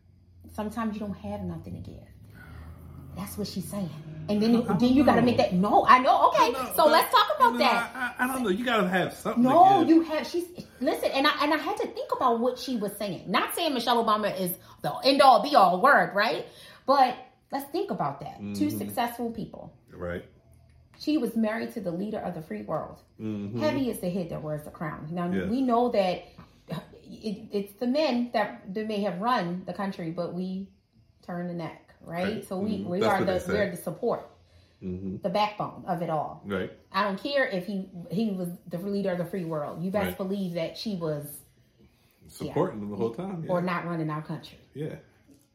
sometimes 0.54 0.94
you 0.94 1.00
don't 1.00 1.14
have 1.14 1.40
nothing 1.42 1.82
to 1.82 1.90
give. 1.90 2.00
That's 3.16 3.36
what 3.36 3.48
she's 3.48 3.64
saying. 3.64 3.90
And 4.28 4.40
then 4.40 4.64
then 4.78 4.92
you 4.92 5.04
got 5.04 5.16
to 5.16 5.22
make 5.22 5.36
that. 5.38 5.52
No, 5.52 5.84
I 5.88 5.98
know. 5.98 6.28
Okay, 6.28 6.52
No, 6.52 6.72
so 6.76 6.86
let's 6.86 7.10
talk 7.12 7.26
about 7.36 7.54
know, 7.54 7.58
that. 7.58 7.90
I, 7.94 8.24
I, 8.24 8.26
don't 8.28 8.44
know. 8.44 8.48
You 8.50 8.64
gotta 8.64 8.88
have 8.88 9.12
something. 9.14 9.42
No, 9.42 9.82
to 9.82 9.88
you 9.88 10.02
have. 10.02 10.26
She's 10.26 10.44
listen, 10.80 11.10
and 11.10 11.26
I 11.26 11.32
and 11.42 11.52
I 11.52 11.56
had 11.56 11.76
to 11.78 11.88
think 11.88 12.10
about 12.14 12.38
what 12.38 12.58
she 12.58 12.76
was 12.76 12.92
saying. 12.96 13.24
Not 13.26 13.54
saying 13.56 13.74
Michelle 13.74 14.04
Obama 14.04 14.38
is 14.40 14.52
the 14.82 14.92
end 15.04 15.20
all 15.22 15.42
be 15.42 15.56
all 15.56 15.80
word, 15.80 16.14
right? 16.14 16.46
But 16.86 17.16
let's 17.50 17.68
think 17.72 17.90
about 17.90 18.20
that. 18.20 18.38
Two 18.38 18.66
Mm-hmm. 18.68 18.78
successful 18.78 19.30
people. 19.32 19.72
right. 19.92 20.24
She 21.00 21.16
was 21.16 21.34
married 21.34 21.72
to 21.72 21.80
the 21.80 21.90
leader 21.90 22.18
of 22.18 22.34
the 22.34 22.42
free 22.42 22.60
world. 22.62 23.00
Heavy 23.18 23.88
is 23.88 24.00
the 24.00 24.10
head 24.10 24.28
that 24.30 24.42
wears 24.42 24.64
the 24.64 24.70
crown. 24.70 25.08
Now 25.10 25.26
Mm-hmm. 25.28 25.40
Yes. 25.40 25.48
we 25.50 25.62
know 25.62 25.88
that 25.90 26.24
it, 27.02 27.48
it's 27.50 27.72
the 27.80 27.86
men 27.86 28.30
that, 28.34 28.72
that 28.74 28.86
may 28.86 29.00
have 29.00 29.18
run 29.20 29.62
the 29.66 29.72
country, 29.72 30.10
but 30.10 30.34
we 30.34 30.68
turn 31.26 31.48
the 31.48 31.54
neck, 31.54 31.94
right? 32.02 32.24
Right. 32.24 32.48
So 32.48 32.58
we, 32.58 32.78
Mhm. 32.80 32.84
we 32.86 33.00
That's 33.00 33.22
are 33.22 33.24
the 33.24 33.52
we're 33.52 33.70
the 33.70 33.76
support, 33.78 34.28
hmm 34.80 35.16
the 35.22 35.30
backbone 35.30 35.84
of 35.88 36.02
it 36.02 36.10
all. 36.10 36.42
Right. 36.46 36.70
I 36.92 37.04
don't 37.04 37.20
care 37.22 37.46
if 37.46 37.66
he 37.66 37.88
he 38.10 38.30
was 38.30 38.48
the 38.68 38.78
leader 38.78 39.10
of 39.12 39.18
the 39.18 39.24
free 39.24 39.44
world. 39.46 39.82
You 39.82 39.90
best 39.90 40.06
Right. 40.08 40.16
believe 40.18 40.52
that 40.54 40.76
she 40.76 40.96
was 40.96 41.24
Supporting 42.28 42.78
them 42.80 42.90
the 42.90 42.96
whole 42.96 43.10
time. 43.14 43.42
Yeah. 43.44 43.50
or 43.52 43.60
not 43.62 43.86
running 43.86 44.08
our 44.10 44.22
country 44.22 44.58
yeah. 44.74 44.94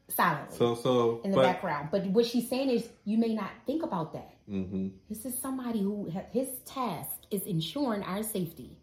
silently 0.09 0.57
So 0.57 0.75
so 0.75 1.21
in 1.23 1.31
the 1.31 1.37
but, 1.37 1.43
background. 1.43 1.89
But 1.91 2.05
what 2.07 2.25
she's 2.25 2.49
saying 2.49 2.69
is, 2.69 2.89
you 3.05 3.17
may 3.17 3.33
not 3.33 3.51
think 3.65 3.81
about 3.83 4.11
that. 4.13 4.34
Hmm 4.47 4.89
This 5.09 5.25
is 5.25 5.37
somebody 5.39 5.81
who 5.81 6.09
ha- 6.11 6.25
his 6.31 6.49
task 6.65 7.21
is 7.31 7.43
ensuring 7.43 8.03
our 8.03 8.23
safety 8.23 8.77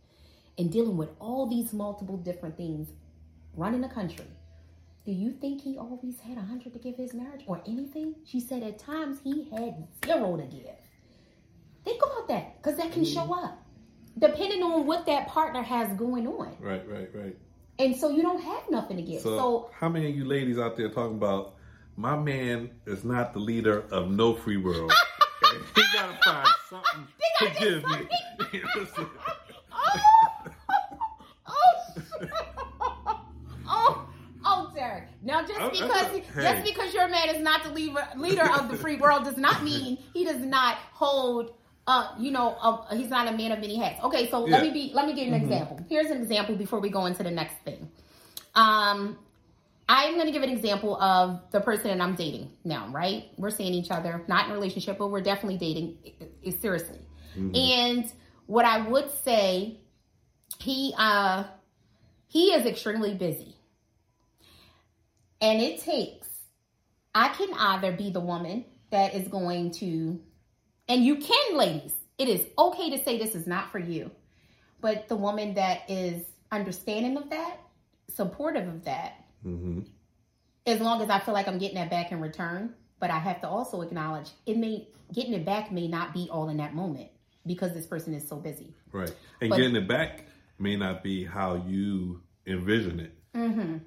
and 0.59 0.71
dealing 0.71 0.97
with 0.97 1.11
all 1.19 1.47
these 1.47 1.73
multiple 1.73 2.17
different 2.17 2.57
things 2.57 2.89
running 3.55 3.81
the 3.81 3.89
country. 3.89 4.27
Do 5.05 5.13
you 5.13 5.33
think 5.33 5.63
he 5.63 5.79
always 5.79 6.21
had 6.21 6.39
a 6.39 6.43
hundred 6.43 6.73
to 6.75 6.79
give 6.79 6.97
his 6.97 7.13
marriage 7.13 7.43
or 7.47 7.61
anything? 7.67 8.15
She 8.25 8.39
said 8.41 8.63
at 8.63 8.79
times 8.79 9.19
he 9.25 9.49
had 9.51 9.89
zero 10.05 10.37
to 10.37 10.45
give. 10.45 10.77
Think 11.85 12.01
about 12.03 12.29
that 12.29 12.63
because 12.63 12.79
that 12.79 12.93
can 12.93 13.05
show 13.05 13.35
up 13.35 13.59
depending 14.19 14.63
on 14.63 14.87
what 14.87 15.07
that 15.07 15.27
partner 15.29 15.63
has 15.63 15.93
going 15.97 16.27
on. 16.27 16.57
Right. 16.61 16.89
Right. 16.89 17.09
Right. 17.15 17.37
And 17.79 17.97
so 17.97 18.11
you 18.11 18.23
don't 18.23 18.43
have 18.43 18.63
nothing 18.71 18.97
to 18.99 19.03
give. 19.03 19.23
So, 19.23 19.37
So, 19.37 19.71
how 19.75 19.89
many 19.89 20.09
of 20.09 20.15
you 20.15 20.25
ladies 20.25 20.59
out 20.59 20.77
there 20.77 20.89
talking 20.89 21.17
about 21.17 21.55
my 21.97 22.17
man 22.17 22.71
is 22.87 23.03
not 23.03 23.33
the 23.33 23.41
leader 23.41 23.85
of 23.91 24.11
no 24.11 24.35
free 24.35 24.59
world? 24.59 24.93
He 25.75 25.83
gotta 25.95 26.19
find 26.25 26.49
something 26.69 27.07
to 27.39 27.45
gotta 27.47 27.61
give 27.61 27.83
get 27.83 28.53
me. 28.53 28.63
Listen, 28.77 29.07
oh, 29.73 30.01
oh, 33.69 34.09
oh, 34.45 34.71
Derek. 34.75 35.05
Now, 35.23 35.43
just 35.43 35.61
Oh, 35.61 35.71
because 35.71 36.07
okay. 36.09 36.21
just 36.35 36.37
Hey. 36.59 36.63
because 36.65 36.95
your 36.95 37.09
man 37.09 37.29
is 37.31 37.41
not 37.43 37.63
the 37.65 37.71
leader 37.71 38.07
leader 38.17 38.49
of 38.59 38.71
the 38.71 38.77
free 38.77 38.97
world 38.97 39.25
does 39.25 39.37
not 39.37 39.63
mean 39.63 39.99
he 40.13 40.25
does 40.25 40.39
not 40.41 40.77
hold. 40.93 41.55
Uh, 41.85 42.15
you 42.17 42.31
know, 42.31 42.57
uh, 42.63 42.95
he's 42.95 43.09
not 43.11 43.27
a 43.27 43.33
man 43.37 43.51
of 43.51 43.59
many 43.59 43.77
hats. 43.77 44.03
Okay, 44.05 44.31
so 44.31 44.41
let 44.45 44.63
me 44.63 44.71
be. 44.71 44.93
Let 44.95 45.07
me 45.07 45.15
give 45.15 45.27
you 45.27 45.35
an 45.35 45.43
example. 45.43 45.81
Here's 45.89 46.11
an 46.11 46.19
example 46.23 46.55
before 46.55 46.79
we 46.79 46.89
go 46.91 47.07
into 47.07 47.25
the 47.25 47.31
next 47.31 47.57
thing. 47.65 47.91
Um, 48.55 49.19
I'm 49.95 50.15
going 50.15 50.25
to 50.25 50.33
give 50.33 50.43
an 50.43 50.49
example 50.49 50.97
of 51.03 51.43
the 51.51 51.61
person 51.61 51.89
that 51.89 52.03
I'm 52.03 52.15
dating 52.15 52.51
now, 52.65 52.89
right? 52.89 53.27
We're 53.37 53.51
seeing 53.51 53.75
each 53.75 53.91
other, 53.91 54.25
not 54.27 54.47
in 54.47 54.53
a 54.53 54.55
relationship, 54.55 54.97
but 54.97 55.09
we're 55.09 55.21
definitely 55.21 55.59
dating 55.59 55.99
i- 56.07 56.49
i- 56.49 56.51
seriously. 56.51 57.01
Mm-hmm. 57.37 57.55
And 57.55 58.13
what 58.47 58.65
I 58.65 58.89
would 58.89 59.11
say, 59.23 59.81
he 60.59 60.95
uh 60.97 61.45
he 62.27 62.55
is 62.55 62.65
extremely 62.65 63.13
busy. 63.13 63.55
And 65.43 65.61
it 65.61 65.83
takes 65.83 66.29
I 67.15 67.29
can 67.29 67.53
either 67.53 67.93
be 67.93 68.11
the 68.11 68.21
woman 68.21 68.65
that 68.93 69.15
is 69.15 69.29
going 69.29 69.73
to 69.73 70.19
and 70.89 71.05
you 71.05 71.17
can 71.17 71.55
ladies, 71.59 71.93
it 72.17 72.31
is 72.31 72.47
okay 72.57 72.97
to 72.97 73.05
say 73.05 73.19
this 73.19 73.35
is 73.35 73.47
not 73.47 73.71
for 73.71 73.79
you. 73.79 74.11
But 74.81 75.09
the 75.09 75.17
woman 75.17 75.53
that 75.55 75.91
is 75.91 76.25
understanding 76.51 77.19
of 77.19 77.29
that, 77.29 77.59
supportive 78.09 78.67
of 78.67 78.85
that, 78.87 79.22
Mhm. 79.45 79.87
as 80.67 80.81
long 80.81 81.03
as 81.03 81.11
I 81.11 81.19
feel 81.19 81.35
like 81.35 81.49
I'm 81.49 81.59
getting 81.59 81.77
that 81.77 81.91
back 81.91 82.13
in 82.13 82.21
return. 82.21 82.75
But 83.01 83.11
I 83.11 83.19
have 83.19 83.41
to 83.41 83.49
also 83.49 83.81
acknowledge 83.83 84.31
it 84.47 84.57
may 84.57 84.87
getting 85.13 85.35
it 85.35 85.45
back 85.45 85.73
may 85.73 85.89
not 85.89 86.15
be 86.15 86.29
all 86.31 86.49
in 86.49 86.59
that 86.59 86.75
moment 86.75 87.09
because 87.45 87.73
this 87.73 87.87
person 87.87 88.15
is 88.15 88.27
so 88.29 88.37
busy. 88.37 88.73
Right. 88.93 89.13
And 89.41 89.51
But- 89.51 89.57
getting 89.57 89.75
it 89.77 89.89
back 89.89 90.25
may 90.59 90.77
not 90.77 91.03
be 91.03 91.25
how 91.25 91.57
you 91.57 92.23
envision 92.47 93.01
it. 93.01 93.13
Mm-hmm. 93.35 93.79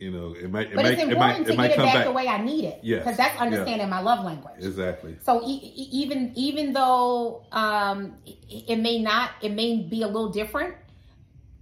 You 0.00 0.10
know, 0.10 0.32
it 0.34 0.50
might. 0.50 0.66
It 0.72 0.74
But 0.74 0.82
might. 0.82 0.92
it's 0.94 1.02
It 1.02 1.08
important 1.08 1.38
might. 1.38 1.46
to 1.46 1.52
It 1.52 1.56
might 1.56 1.68
get 1.68 1.78
it 1.78 1.82
back, 1.82 1.94
back. 1.94 2.04
the 2.06 2.12
way 2.12 2.26
I 2.26 2.42
need 2.42 2.64
it. 2.64 2.80
Yeah, 2.82 2.98
because 2.98 3.16
that's 3.16 3.36
Yeah. 3.36 3.42
understanding 3.42 3.88
my 3.88 4.00
love 4.00 4.24
language. 4.24 4.54
Exactly. 4.58 5.16
So 5.22 5.40
e- 5.46 5.88
even 5.92 6.32
even 6.34 6.72
though 6.72 7.44
um, 7.52 8.14
it, 8.26 8.70
it 8.70 8.76
may 8.80 9.00
not, 9.00 9.30
it 9.40 9.52
may 9.52 9.82
be 9.82 10.02
a 10.02 10.08
little 10.08 10.30
different. 10.30 10.74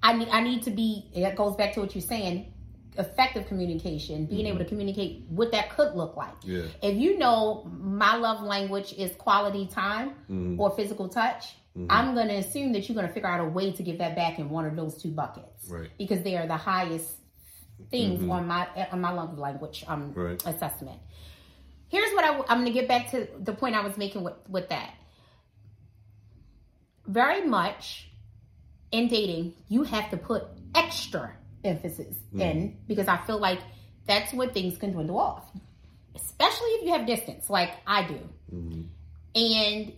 I 0.03 0.15
need 0.15 0.29
I 0.31 0.41
need 0.43 0.63
to 0.63 0.71
be. 0.71 1.11
That 1.17 1.37
goes 1.37 1.57
back 1.57 1.75
to 1.75 1.81
what 1.81 1.95
you're 1.95 2.01
saying. 2.03 2.52
Effective 2.99 3.47
communication, 3.47 4.27
being 4.27 4.47
able 4.47 4.59
to 4.59 4.65
communicate 4.67 5.25
what 5.29 5.51
that 5.53 5.71
could 5.71 5.95
look 5.95 6.17
like. 6.17 6.35
Mm-hmm. 6.43 6.51
Yeah. 6.53 6.91
If 6.91 6.97
you 6.99 7.17
know 7.19 7.65
my 7.81 8.17
love 8.17 8.43
language 8.43 8.93
is 8.99 9.15
quality 9.17 9.67
time 9.67 10.15
Mhm. 10.29 10.59
or 10.59 10.71
physical 10.77 11.09
touch, 11.09 11.57
Mm-hmm. 11.75 11.87
I'm 11.91 12.15
going 12.15 12.29
to 12.29 12.35
assume 12.35 12.75
that 12.75 12.87
you're 12.87 12.95
going 12.95 13.09
to 13.09 13.13
figure 13.15 13.31
out 13.31 13.41
a 13.41 13.47
way 13.49 13.73
to 13.73 13.83
give 13.83 13.97
that 13.97 14.15
back 14.15 14.39
in 14.39 14.51
one 14.51 14.67
of 14.67 14.77
those 14.77 15.01
two 15.01 15.11
buckets, 15.11 15.71
Right. 15.71 15.89
Because 15.97 16.23
they 16.23 16.37
are 16.37 16.47
the 16.47 16.59
highest 16.59 17.09
things 17.91 18.21
Mhm. 18.21 18.31
on 18.31 18.47
my 18.47 18.69
on 18.93 19.01
my 19.01 19.11
love 19.11 19.39
language 19.39 19.83
um, 19.89 20.13
Right. 20.13 20.41
assessment. 20.47 21.01
Here's 21.89 22.13
what 22.13 22.25
I, 22.25 22.37
am 22.53 22.61
going 22.61 22.67
to 22.67 22.73
get 22.73 22.89
back 22.89 23.11
to 23.13 23.27
the 23.41 23.55
point 23.55 23.75
I 23.75 23.81
was 23.83 23.97
making 23.97 24.23
with 24.23 24.35
with 24.51 24.69
that. 24.69 24.93
Very 27.07 27.47
much 27.47 28.11
in 28.91 29.09
dating, 29.09 29.55
you 29.69 29.83
have 29.85 30.11
to 30.11 30.17
put 30.19 30.45
extra 30.75 31.33
emphasis 31.65 32.17
in 32.35 32.77
because 32.87 33.09
I 33.09 33.19
feel 33.19 33.39
like 33.39 33.61
that's 34.07 34.33
what 34.33 34.53
things 34.53 34.77
can 34.79 34.93
dwindle 34.93 35.19
off, 35.19 35.45
especially 36.15 36.69
if 36.71 36.85
you 36.85 36.93
have 36.93 37.07
distance, 37.07 37.49
like 37.49 37.71
I 37.87 38.07
do. 38.07 38.19
Mhm. 38.53 38.87
And 39.35 39.93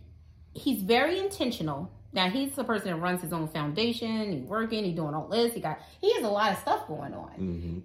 he's 0.55 0.83
very 0.83 1.19
intentional. 1.19 1.91
Now 2.13 2.29
he's 2.31 2.55
the 2.55 2.65
person 2.65 2.91
that 2.91 2.97
runs 2.97 3.23
his 3.23 3.33
own 3.33 3.49
foundation. 3.49 4.33
He's 4.33 4.45
working. 4.45 4.85
He's 4.85 4.95
doing 4.95 5.15
all 5.15 5.27
this. 5.29 5.55
He 5.55 5.61
got 5.61 5.79
he 6.01 6.13
has 6.15 6.23
a 6.25 6.29
lot 6.29 6.53
of 6.53 6.59
stuff 6.59 6.87
going 6.87 7.15
on. 7.15 7.83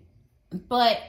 Mhm. 0.51 0.61
But 0.67 0.99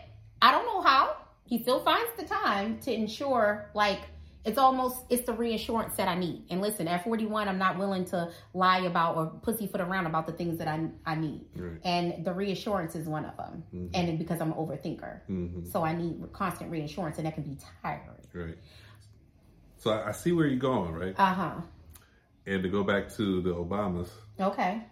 I 0.40 0.52
don't 0.52 0.64
know 0.64 0.80
how 0.80 1.16
he 1.44 1.62
still 1.62 1.80
finds 1.80 2.10
the 2.16 2.24
time 2.24 2.78
to 2.80 2.92
ensure 2.94 3.70
like 3.74 4.00
it's 4.44 4.56
almost 4.58 5.04
it's 5.10 5.26
the 5.26 5.32
reassurance 5.34 5.96
that 5.96 6.08
I 6.08 6.14
need. 6.18 6.44
And 6.50 6.60
listen, 6.62 6.88
at 6.88 7.04
41, 7.04 7.46
I'm 7.48 7.58
not 7.58 7.78
willing 7.78 8.04
to 8.06 8.30
lie 8.54 8.80
about 8.80 9.16
or 9.16 9.26
pussyfoot 9.26 9.80
around 9.82 10.06
about 10.06 10.26
the 10.26 10.32
things 10.32 10.58
that 10.58 10.66
I 10.68 10.88
I 11.04 11.14
need. 11.14 11.44
Right. 11.54 11.78
And 11.84 12.24
the 12.24 12.32
reassurance 12.32 12.94
is 12.96 13.06
one 13.06 13.24
of 13.26 13.36
them. 13.36 13.64
And 13.94 14.18
because 14.18 14.40
I'm 14.40 14.52
an 14.52 14.58
overthinker, 14.58 15.20
Mhm. 15.28 15.70
so 15.70 15.84
I 15.84 15.94
need 15.94 16.22
constant 16.32 16.70
reassurance, 16.70 17.18
and 17.18 17.26
that 17.26 17.34
can 17.34 17.44
be 17.44 17.58
tiring. 17.82 18.08
Right. 18.32 18.58
So 19.76 19.90
I 19.90 20.08
I 20.08 20.12
see 20.12 20.32
where 20.32 20.46
you're 20.46 20.58
going, 20.58 20.92
right? 20.92 21.14
Uh 21.18 21.34
huh. 21.34 21.54
And 22.46 22.62
to 22.62 22.68
go 22.70 22.82
back 22.82 23.10
to 23.16 23.42
the 23.42 23.54
Obamas, 23.54 24.08
Okay. 24.40 24.82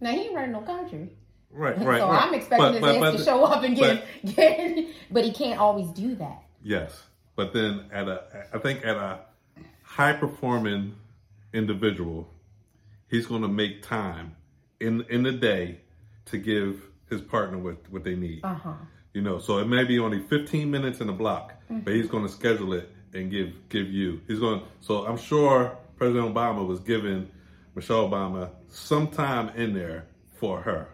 Now 0.00 0.10
he 0.12 0.20
ain't 0.22 0.34
running 0.34 0.52
no 0.52 0.60
country. 0.60 1.16
right, 1.50 1.76
right. 1.78 1.98
so 2.00 2.08
right. 2.08 2.22
I'm 2.26 2.34
expecting 2.34 2.58
But- 2.58 2.72
his 2.74 2.80
but- 2.80 2.94
ass 2.96 3.00
but- 3.12 3.16
to 3.18 3.24
show 3.24 3.44
up 3.44 3.62
and 3.64 3.74
get, 3.76 4.04
get 4.36 4.86
but 5.10 5.24
he 5.24 5.32
can't 5.32 5.58
always 5.58 5.88
do 5.88 6.14
that. 6.16 6.42
Yes, 6.62 7.02
but 7.40 7.54
then 7.54 7.86
at 7.90 8.06
a, 8.06 8.22
I 8.52 8.58
think 8.58 8.84
at 8.84 8.96
a 8.96 9.20
high 9.82 10.12
performing 10.12 10.94
individual, 11.54 12.28
he's 13.08 13.26
going 13.26 13.40
to 13.40 13.48
make 13.48 13.82
time 13.82 14.36
in 14.78 15.06
in 15.08 15.22
the 15.22 15.32
day 15.32 15.80
to 16.26 16.36
give 16.36 16.82
his 17.08 17.22
partner 17.22 17.56
what 17.56 17.78
what 17.90 18.04
they 18.04 18.14
need. 18.14 18.40
Uh 18.44 18.52
huh. 18.54 18.74
You 19.14 19.22
know, 19.22 19.38
so 19.38 19.56
it 19.58 19.66
may 19.66 19.84
be 19.84 19.98
only 19.98 20.20
15 20.20 20.70
minutes 20.70 21.00
in 21.00 21.08
a 21.08 21.12
block, 21.12 21.54
Mm-hmm. 21.70 21.80
but 21.84 21.94
he's 21.94 22.08
going 22.08 22.24
to 22.24 22.28
schedule 22.32 22.72
it 22.74 22.90
and 23.14 23.30
give 23.30 23.48
give 23.70 23.88
you. 23.90 24.20
He's 24.28 24.38
going. 24.38 24.60
So 24.80 25.06
I'm 25.06 25.16
sure 25.16 25.78
President 25.96 26.34
Obama 26.34 26.66
was 26.66 26.80
giving 26.80 27.30
Michelle 27.74 28.06
Obama 28.10 28.50
some 28.68 29.06
time 29.08 29.48
in 29.56 29.72
there 29.72 30.04
for 30.40 30.60
her. 30.60 30.88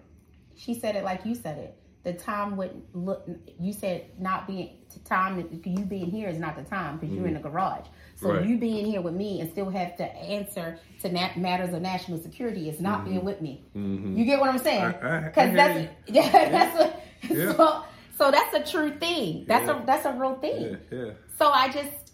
She 0.55 0.75
said 0.75 0.95
it 0.95 1.03
like 1.03 1.25
you 1.27 1.35
said 1.35 1.59
it. 1.59 1.75
The 2.07 2.13
time 2.13 2.57
wouldn't 2.57 2.85
look. 2.95 3.29
You 3.59 3.73
said 3.73 4.05
not 4.21 4.47
being 4.47 4.71
time. 5.05 5.39
You 5.65 5.85
being 5.85 6.09
here 6.09 6.29
is 6.29 6.39
not 6.39 6.55
the 6.57 6.63
time 6.63 6.99
because 6.99 7.13
you're 7.13 7.27
in 7.27 7.35
the 7.35 7.41
garage. 7.41 7.85
So 8.15 8.33
Right. 8.33 8.47
you 8.47 8.59
being 8.59 8.87
here 8.87 9.01
with 9.03 9.15
me 9.15 9.41
and 9.41 9.51
still 9.51 9.69
have 9.71 9.97
to 9.97 10.05
answer 10.05 10.79
to 11.03 11.11
na- 11.11 11.31
matters 11.37 11.75
of 11.75 11.83
national 11.83 12.19
security 12.23 12.69
is 12.69 12.79
not 12.81 13.05
being 13.05 13.25
with 13.25 13.41
me. 13.43 13.65
You 13.75 14.25
get 14.25 14.39
what 14.39 14.49
I'm 14.49 14.59
saying? 14.59 14.83
Mm-hmm. 14.93 15.27
Because 15.27 15.53
that's 15.55 15.89
yeah, 16.07 16.31
that's 16.31 16.93
Yeah. 17.29 17.53
so 17.57 17.83
so 18.17 18.31
that's 18.31 18.55
a 18.55 18.63
true 18.73 18.93
thing. 18.99 19.45
That's 19.49 19.67
Yeah. 19.67 19.83
a 19.83 19.87
that's 19.87 20.07
a 20.07 20.13
real 20.13 20.37
thing. 20.37 20.79
Yeah. 20.93 21.11
So 21.39 21.51
I 21.51 21.69
just, 21.73 22.13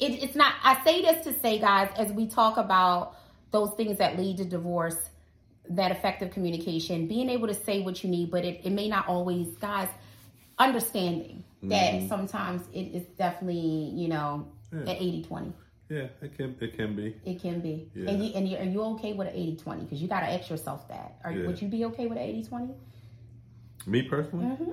it, 0.00 0.22
it's 0.24 0.34
not, 0.34 0.54
I 0.64 0.82
say 0.82 1.02
this 1.02 1.24
to 1.26 1.32
say, 1.40 1.58
guys, 1.58 1.90
as 1.98 2.10
we 2.10 2.26
talk 2.26 2.56
about 2.56 3.16
those 3.52 3.72
things 3.76 3.98
that 3.98 4.18
lead 4.18 4.38
to 4.38 4.44
divorce, 4.46 4.96
that 5.70 5.90
effective 5.90 6.30
communication, 6.32 7.06
being 7.08 7.28
able 7.30 7.46
to 7.48 7.54
say 7.54 7.82
what 7.82 8.02
you 8.04 8.10
need, 8.10 8.30
but 8.30 8.44
it, 8.44 8.60
it 8.64 8.70
may 8.70 8.88
not 8.88 9.08
always, 9.08 9.48
guys, 9.58 9.88
understanding 10.58 11.44
that 11.64 12.08
sometimes 12.08 12.62
it 12.72 12.94
is 12.94 13.04
definitely, 13.18 13.90
you 13.94 14.08
know, 14.08 14.46
Yeah. 14.72 14.80
at 14.92 14.96
80 15.00 15.22
20. 15.24 15.52
Yeah, 15.88 16.06
it 16.20 16.36
can 16.36 16.56
it 16.60 16.76
can 16.76 16.96
be. 16.96 17.14
It 17.24 17.40
can 17.40 17.60
be. 17.60 17.88
Yeah. 17.94 18.10
And, 18.10 18.24
you, 18.24 18.32
and 18.34 18.48
you, 18.48 18.56
are 18.56 18.64
you 18.64 18.82
okay 18.94 19.12
with 19.12 19.28
an 19.28 19.34
80 19.34 19.56
20? 19.56 19.82
Because 19.84 20.02
you 20.02 20.08
got 20.08 20.20
to 20.20 20.26
ask 20.26 20.50
yourself 20.50 20.88
that. 20.88 21.18
Are, 21.24 21.30
Yeah. 21.32 21.46
Would 21.46 21.62
you 21.62 21.68
be 21.68 21.84
okay 21.86 22.06
with 22.06 22.18
an 22.18 22.24
80 22.24 22.44
20? 22.44 22.74
Me 23.86 24.02
personally, 24.02 24.46
Mm-hmm. 24.46 24.72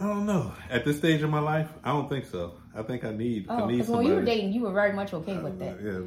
I 0.00 0.08
don't 0.08 0.26
know. 0.26 0.52
At 0.70 0.84
this 0.84 0.98
stage 0.98 1.22
of 1.22 1.30
my 1.30 1.38
life, 1.38 1.68
I 1.84 1.90
don't 1.92 2.08
think 2.08 2.26
so. 2.26 2.54
I 2.74 2.82
think 2.82 3.04
I 3.04 3.12
need 3.12 3.46
I 3.48 3.60
Oh, 3.62 3.66
need 3.66 3.76
because 3.78 3.88
when 3.90 4.06
you 4.06 4.14
were 4.14 4.24
dating, 4.24 4.52
you 4.52 4.62
were 4.62 4.72
very 4.72 4.92
much 4.92 5.14
okay 5.14 5.38
with 5.38 5.58
that. 5.60 5.80
Yeah, 5.80 6.00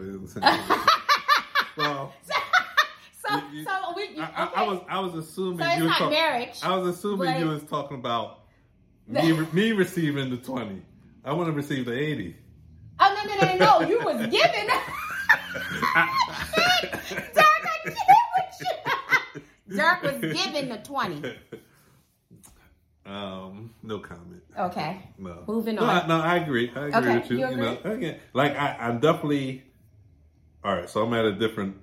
well, 1.78 2.13
So, 3.28 3.36
You- 3.36 3.58
you- 3.60 3.63
so 3.66 3.72
we, 3.96 4.04
you, 4.16 4.22
I, 4.22 4.30
I, 4.36 4.52
I 4.56 4.63
was 4.68 4.80
I 4.90 5.00
was 5.00 5.13
assuming 5.16 5.60
So 5.68 5.74
you 5.74 5.84
not 5.86 5.98
talk- 5.98 6.12
marriage, 6.12 6.60
I 6.63 6.76
was 6.78 6.96
assuming 6.98 7.40
you 7.40 7.48
was 7.48 7.63
talking 7.63 7.98
about 7.98 8.40
me, 9.08 9.32
me 9.54 9.72
receiving 9.74 10.30
the 10.30 10.38
twenty. 10.38 10.82
I 11.26 11.34
want 11.34 11.48
to 11.50 11.54
receive 11.54 11.86
the 11.86 11.94
eighty. 11.98 12.36
Oh 13.00 13.13
no 13.16 13.36
no 13.36 13.42
no 13.42 13.58
no! 13.58 13.80
no. 13.80 13.88
You 13.88 14.00
was 14.04 14.28
giving. 14.32 14.68
Derek, 19.76 20.04
I 20.04 20.12
get 20.12 20.22
you. 20.22 20.30
Was 20.30 20.44
giving 20.46 20.70
the 20.70 20.78
twenty. 20.84 21.36
Um, 23.06 23.74
no 23.84 24.00
comment. 24.00 24.44
Okay. 24.58 25.00
No. 25.18 25.44
Moving 25.48 25.76
no, 25.76 25.84
on. 25.84 25.90
I, 25.90 26.08
no, 26.08 26.20
I 26.20 26.36
agree. 26.38 26.72
I 26.76 26.88
agree 26.88 26.98
Okay, 27.00 27.18
with 27.20 27.32
you. 27.32 27.38
you 27.50 27.56
know, 27.56 27.78
again, 27.84 28.20
like 28.34 28.56
I, 28.58 28.76
I'm 28.80 29.00
definitely. 29.00 29.63
All 30.63 30.76
right, 30.76 30.90
so 30.90 31.04
I'm 31.04 31.13
at 31.13 31.24
a 31.26 31.32
different 31.34 31.78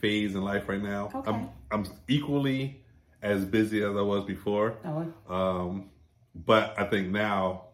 phase 0.00 0.34
in 0.34 0.42
life 0.42 0.68
right 0.68 0.82
now. 0.82 1.10
Okay. 1.14 1.30
I'm 1.30 1.48
I'm 1.70 1.86
equally 2.08 2.82
as 3.22 3.44
busy 3.44 3.82
as 3.82 3.96
I 3.96 4.00
was 4.02 4.24
before. 4.24 4.76
Oh, 4.84 5.06
Um, 5.34 5.90
but 6.34 6.74
I 6.78 6.84
think 6.84 7.08
now, 7.08 7.64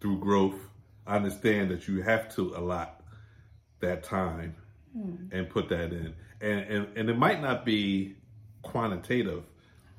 through 0.00 0.18
growth, 0.18 0.58
I 1.06 1.16
understand 1.16 1.70
that 1.70 1.86
you 1.88 2.02
have 2.02 2.34
to 2.36 2.54
allot 2.56 3.00
that 3.80 4.02
time 4.02 4.54
Hmm. 4.92 5.26
and 5.32 5.48
put 5.50 5.68
that 5.68 5.92
in, 5.92 6.14
and 6.40 6.60
and 6.60 6.88
and 6.96 7.10
it 7.10 7.16
might 7.18 7.40
not 7.42 7.64
be 7.64 8.16
quantitative, 8.62 9.44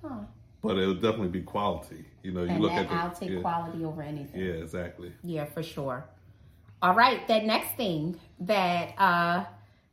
huh. 0.04 0.21
but 0.62 0.78
it'll 0.78 0.95
definitely 0.95 1.28
be 1.30 1.41
quality. 1.41 2.06
You 2.23 2.32
know, 2.32 2.43
you 2.43 2.49
And 2.49 2.60
look 2.62 2.71
at 2.71 2.89
the 2.89 2.95
I'll 2.95 3.12
take 3.12 3.30
yeah, 3.30 3.39
quality 3.41 3.86
over 3.86 4.02
anything. 4.02 4.41
yeah, 4.41 4.54
exactly. 4.54 5.13
Yeah, 5.23 5.45
for 5.45 5.63
sure. 5.63 6.06
All 6.82 6.95
right, 6.95 7.25
that 7.28 7.45
next 7.45 7.75
thing 7.78 8.19
that 8.41 8.93
uh 8.97 9.45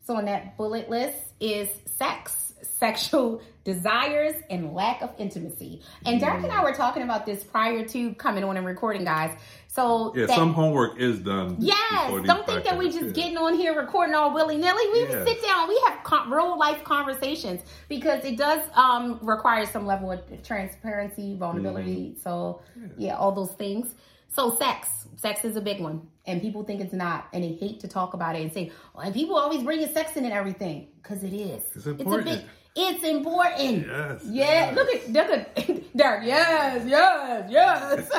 so 0.06 0.14
on 0.16 0.26
that 0.26 0.56
bullet 0.56 0.88
list 0.88 1.18
is 1.40 1.68
sex, 1.96 2.54
sexual 2.62 3.42
desires, 3.64 4.34
and 4.48 4.72
lack 4.72 5.02
of 5.02 5.10
intimacy. 5.18 5.82
And 6.04 6.20
Derek 6.20 6.44
and 6.44 6.52
I 6.52 6.62
were 6.62 6.72
talking 6.72 7.02
about 7.02 7.26
this 7.26 7.42
prior 7.42 7.84
to 7.88 8.14
coming 8.14 8.44
on 8.44 8.56
and 8.56 8.64
recording, 8.64 9.02
guys. 9.04 9.36
So 9.66 10.12
Yeah, 10.14 10.26
that- 10.26 10.36
some 10.36 10.52
homework 10.54 10.98
is 10.98 11.18
done. 11.18 11.56
Yes, 11.58 12.24
don't 12.24 12.46
think 12.46 12.64
that 12.64 12.78
we 12.78 12.86
podcasts, 12.88 12.92
just 12.92 13.04
yeah. 13.06 13.12
getting 13.12 13.36
on 13.36 13.54
here 13.54 13.76
recording 13.76 14.14
all 14.14 14.32
willy 14.32 14.56
nilly. 14.56 14.82
We 14.92 15.00
Yes. 15.00 15.26
sit 15.26 15.42
down, 15.42 15.68
we 15.68 15.82
have 15.88 16.02
con- 16.04 16.30
real 16.30 16.56
life 16.56 16.84
conversations 16.84 17.60
because 17.88 18.24
it 18.24 18.36
does 18.38 18.60
um, 18.74 19.18
require 19.22 19.66
some 19.66 19.84
level 19.84 20.12
of 20.12 20.20
transparency, 20.44 21.36
vulnerability. 21.36 22.10
Mm-hmm. 22.12 22.20
So 22.20 22.60
yeah, 22.96 23.16
all 23.16 23.32
those 23.32 23.52
things. 23.52 23.92
So 24.28 24.54
sex, 24.56 24.88
sex 25.16 25.44
is 25.44 25.56
a 25.56 25.60
big 25.60 25.80
one, 25.80 26.06
and 26.26 26.40
people 26.42 26.64
think 26.64 26.80
it's 26.80 26.92
not, 26.92 27.28
and 27.32 27.44
they 27.44 27.52
hate 27.52 27.80
to 27.80 27.88
talk 27.88 28.14
about 28.14 28.34
it 28.36 28.42
and 28.42 28.52
say, 28.52 28.72
oh, 28.94 29.00
and 29.00 29.14
people 29.14 29.36
always 29.36 29.62
bringing 29.62 29.88
sex 29.92 30.16
in 30.16 30.24
and 30.24 30.32
everything 30.32 30.88
because 31.02 31.22
it 31.22 31.32
is. 31.32 31.62
It's 31.74 31.86
important. 31.86 32.28
a 32.28 32.36
big. 32.36 32.44
It's 32.78 33.04
important. 33.04 33.86
Yes, 33.86 34.22
Yeah. 34.24 34.44
yes. 34.44 34.76
Look 34.76 34.94
at 34.94 35.08
look 35.10 35.30
at 35.30 35.96
Derek. 35.96 36.24
Yes. 36.26 36.84
Yes. 36.86 37.50
Yes. 37.50 38.10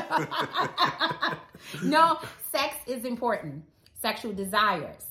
no, 1.83 2.17
sex 2.51 2.75
is 2.87 3.05
important. 3.05 3.63
Sexual 4.01 4.33
desires. 4.33 5.03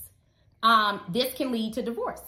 Um, 0.62 1.00
this 1.08 1.32
can 1.34 1.52
lead 1.52 1.74
to 1.74 1.82
divorce. 1.82 2.22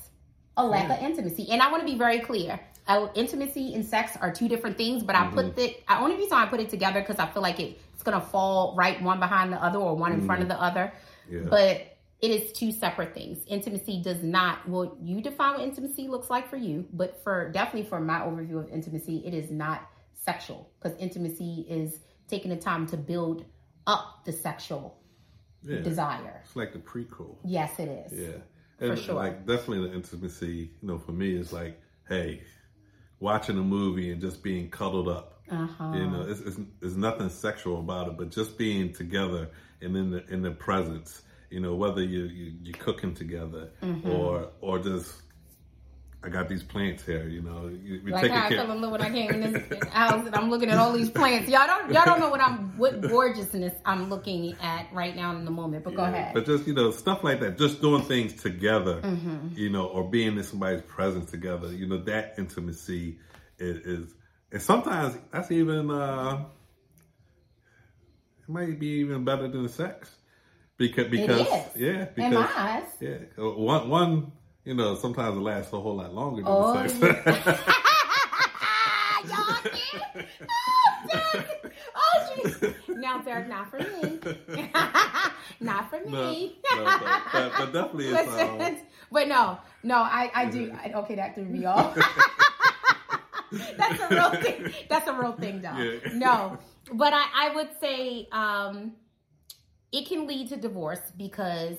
A 0.57 0.65
lack 0.65 0.91
of 0.91 1.03
intimacy. 1.05 1.49
And 1.51 1.63
I 1.63 1.71
want 1.71 1.87
to 1.87 1.93
be 1.93 1.97
very 1.99 2.19
clear. 2.21 2.59
Uh, 2.87 3.09
intimacy 3.15 3.75
and 3.75 3.85
sex 3.85 4.17
are 4.21 4.33
two 4.33 4.49
different 4.49 4.77
things, 4.77 5.03
but 5.03 5.15
I 5.15 5.27
put 5.29 5.55
the 5.57 5.75
I 5.87 6.01
only 6.01 6.17
reason 6.17 6.33
I 6.33 6.47
put 6.47 6.59
it 6.61 6.69
together 6.71 7.01
because 7.01 7.19
I 7.19 7.27
feel 7.27 7.43
like 7.43 7.61
it, 7.61 7.81
it's 8.09 8.15
gonna 8.15 8.25
fall 8.25 8.75
right 8.77 9.01
one 9.03 9.21
behind 9.21 9.53
the 9.53 9.63
other 9.63 9.79
or 9.79 9.95
one 9.97 10.13
in 10.13 10.25
front 10.25 10.43
of 10.43 10.49
mm-hmm. 10.49 10.59
the 10.59 10.65
other. 10.65 10.93
Yeah. 11.31 11.41
But 11.49 11.99
it 12.21 12.31
is 12.31 12.53
two 12.53 12.73
separate 12.73 13.15
things. 13.15 13.39
Intimacy 13.47 14.03
does 14.03 14.23
not 14.23 14.69
well, 14.69 14.97
you 15.01 15.21
define 15.21 15.55
what 15.55 15.61
intimacy 15.63 16.09
looks 16.09 16.31
like 16.31 16.49
for 16.49 16.57
you, 16.57 16.87
but 16.93 17.23
for 17.23 17.51
definitely 17.51 17.89
for 17.89 18.01
my 18.01 18.21
overview 18.21 18.59
of 18.59 18.69
intimacy, 18.71 19.23
it 19.25 19.35
is 19.35 19.51
not 19.51 19.89
sexual 20.15 20.71
because 20.81 20.99
intimacy 20.99 21.67
is 21.69 22.01
taking 22.29 22.51
the 22.51 22.57
time 22.57 22.87
to 22.87 22.97
build 22.97 23.45
up 23.87 24.25
the 24.25 24.33
sexual 24.33 24.99
Yeah. 25.63 25.81
desire. 25.81 26.43
It's 26.45 26.57
like 26.57 26.73
the 26.73 26.79
prequel. 26.79 27.37
Yes, 27.45 27.79
it 27.79 27.89
is. 27.89 28.13
Yeah. 28.13 28.39
For 28.79 28.93
And 28.93 28.99
sure. 28.99 29.15
like 29.15 29.47
definitely 29.47 29.89
the 29.89 29.95
intimacy, 29.95 30.73
you 30.81 30.89
know, 30.89 30.99
for 30.99 31.13
me 31.13 31.35
is 31.35 31.53
like, 31.53 31.81
hey, 32.09 32.43
watching 33.21 33.59
a 33.59 33.63
movie 33.63 34.13
and 34.13 34.21
just 34.21 34.43
being 34.43 34.71
cuddled 34.71 35.09
up. 35.09 35.38
Uh-huh. 35.51 35.93
You 35.95 36.07
know, 36.11 36.27
it's, 36.29 36.41
it's, 36.41 36.59
it's 36.83 36.95
nothing 36.95 37.29
sexual 37.29 37.81
about 37.81 38.09
it, 38.09 38.17
but 38.17 38.31
just 38.31 38.59
being 38.59 38.93
together 38.93 39.51
and 39.81 39.97
in 39.97 40.11
the 40.11 40.27
in 40.33 40.43
the 40.43 40.51
presence. 40.51 41.23
You 41.51 41.61
know, 41.61 41.75
whether 41.75 42.03
you 42.03 42.25
you 42.25 42.53
you 42.63 42.73
cooking 42.75 43.15
together 43.15 43.71
Mm-hmm. 43.83 44.11
or 44.11 44.51
or 44.61 44.79
just 44.79 45.23
I 46.23 46.29
got 46.31 46.49
these 46.49 46.65
plants 46.65 47.07
here. 47.07 47.29
You 47.29 47.43
know, 47.43 47.69
you, 47.69 48.03
we 48.05 48.11
Like 48.13 48.31
how 48.33 48.47
I 48.47 48.49
fell 48.51 48.73
in 48.73 48.81
love 48.81 48.91
when 48.91 49.01
I 49.01 49.09
came 49.09 49.31
in 49.31 49.53
this 49.53 49.89
house 49.93 50.27
and 50.27 50.35
I'm 50.35 50.51
looking 50.51 50.69
at 50.69 50.77
all 50.77 50.93
these 50.93 51.09
plants. 51.11 51.49
Y'all 51.49 51.67
don't 51.67 51.93
y'all 51.93 52.05
don't 52.05 52.19
know 52.21 52.29
what 52.29 52.41
I'm 52.41 52.77
what 52.77 53.01
gorgeousness 53.09 53.73
I'm 53.87 54.11
looking 54.11 54.55
at 54.61 54.93
right 54.93 55.15
now 55.15 55.35
in 55.37 55.45
the 55.45 55.51
moment. 55.53 55.85
But 55.85 55.95
go 55.95 56.03
ahead. 56.05 56.35
But 56.35 56.45
just 56.45 56.67
you 56.67 56.75
know 56.75 56.91
stuff 56.91 57.23
like 57.23 57.39
that, 57.41 57.57
just 57.57 57.81
doing 57.81 58.03
things 58.03 58.35
together, 58.35 59.01
Mm-hmm. 59.01 59.51
you 59.55 59.71
know, 59.71 59.87
or 59.87 60.11
being 60.11 60.37
in 60.37 60.43
somebody's 60.43 60.83
presence 60.83 61.31
together, 61.31 61.73
you 61.73 61.87
know, 61.87 61.99
that 61.99 62.35
intimacy 62.37 63.19
is, 63.59 63.77
is 63.87 64.15
and 64.53 64.63
sometimes 64.63 65.17
that's 65.33 65.51
even 65.51 65.91
uh 65.91 66.45
it 68.43 68.49
might 68.49 68.79
be 68.79 68.87
even 69.01 69.25
better 69.25 69.49
than 69.49 69.69
sex 69.69 70.15
because 70.77 71.09
because 71.09 71.47
yeah 71.77 72.05
because 72.07 72.33
in 72.33 72.35
my 72.35 72.51
eyes. 72.57 72.85
yeah 73.01 73.19
one 73.37 73.89
one 73.89 74.33
you 74.65 74.75
know 74.75 74.95
sometimes 74.95 75.37
it 75.37 75.41
lasts 75.41 75.73
a 75.73 75.81
whole 75.81 75.97
lot 75.97 76.15
longer 76.15 76.43
than 76.43 76.51
Oh, 76.51 76.87
sex. 76.87 76.95
Y'all 79.25 79.63
did? 79.65 80.27
Oh, 80.43 81.09
Derek. 81.13 81.73
Oh, 81.97 82.31
jeez. 82.37 82.75
Now, 82.97 83.19
Derek, 83.23 83.49
not 83.49 83.71
for 83.71 83.79
me. 83.79 84.21
not 85.61 85.91
for 85.91 86.01
no, 86.09 86.31
me. 86.31 86.57
no, 86.73 86.85
but, 86.85 87.23
but, 87.33 87.53
but 87.59 87.73
definitely 87.73 88.07
it's 88.09 88.29
um, 88.29 88.77
but 89.11 89.27
no, 89.29 89.59
no, 89.83 89.97
I, 89.97 90.31
I 90.35 90.45
do. 90.47 90.73
I, 90.73 90.93
okay, 90.93 91.17
that 91.17 91.35
threw 91.35 91.45
me 91.45 91.65
off. 91.65 91.97
That's 93.77 94.01
a 94.01 94.09
real 94.09 94.31
thing. 94.31 94.75
That's 94.89 95.09
a 95.09 95.13
real 95.13 95.33
thing, 95.33 95.63
though. 95.63 95.77
Yeah. 95.77 96.13
No, 96.15 96.59
but 96.93 97.13
I, 97.13 97.25
I 97.35 97.55
would 97.55 97.71
say 97.81 98.29
um, 98.33 98.93
it 99.93 100.07
can 100.09 100.27
lead 100.27 100.49
to 100.51 100.57
divorce 100.57 101.01
because 101.17 101.77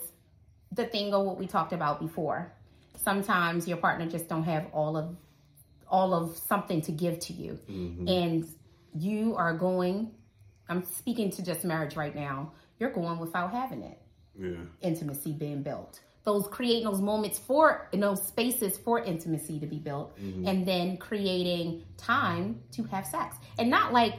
the 0.72 0.86
thing 0.86 1.14
of 1.14 1.26
what 1.26 1.38
we 1.38 1.48
talked 1.48 1.74
about 1.74 2.00
before. 2.00 2.54
Sometimes 2.96 3.68
your 3.68 3.78
partner 3.78 4.08
just 4.08 4.28
don't 4.28 4.44
have 4.44 4.68
all 4.74 4.98
of 4.98 5.16
all 5.88 6.14
of 6.14 6.38
something 6.38 6.82
to 6.82 6.92
give 6.92 7.18
to 7.20 7.34
you, 7.34 7.60
and 8.08 8.48
you 8.94 9.36
are 9.36 9.54
going. 9.54 10.12
I'm 10.68 10.84
speaking 10.84 11.32
to 11.32 11.44
just 11.44 11.64
marriage 11.64 11.96
right 11.96 12.14
now. 12.14 12.52
You're 12.78 12.92
going 12.92 13.18
without 13.20 13.52
having 13.52 13.84
it 13.84 14.00
yeah 14.40 14.56
intimacy 14.82 15.34
being 15.34 15.64
built. 15.64 16.00
Those 16.26 16.48
creating 16.48 16.84
those 16.84 17.02
moments 17.02 17.40
for 17.40 17.88
those 17.94 18.28
spaces 18.28 18.78
for 18.78 19.00
intimacy 19.00 19.60
to 19.60 19.66
be 19.66 19.78
built, 19.78 20.18
mm-hmm. 20.20 20.48
and 20.48 20.66
then 20.66 20.98
creating 20.98 21.84
time 21.98 22.62
to 22.74 22.84
have 22.84 23.06
sex, 23.06 23.38
and 23.58 23.70
not 23.70 23.94
like 23.94 24.16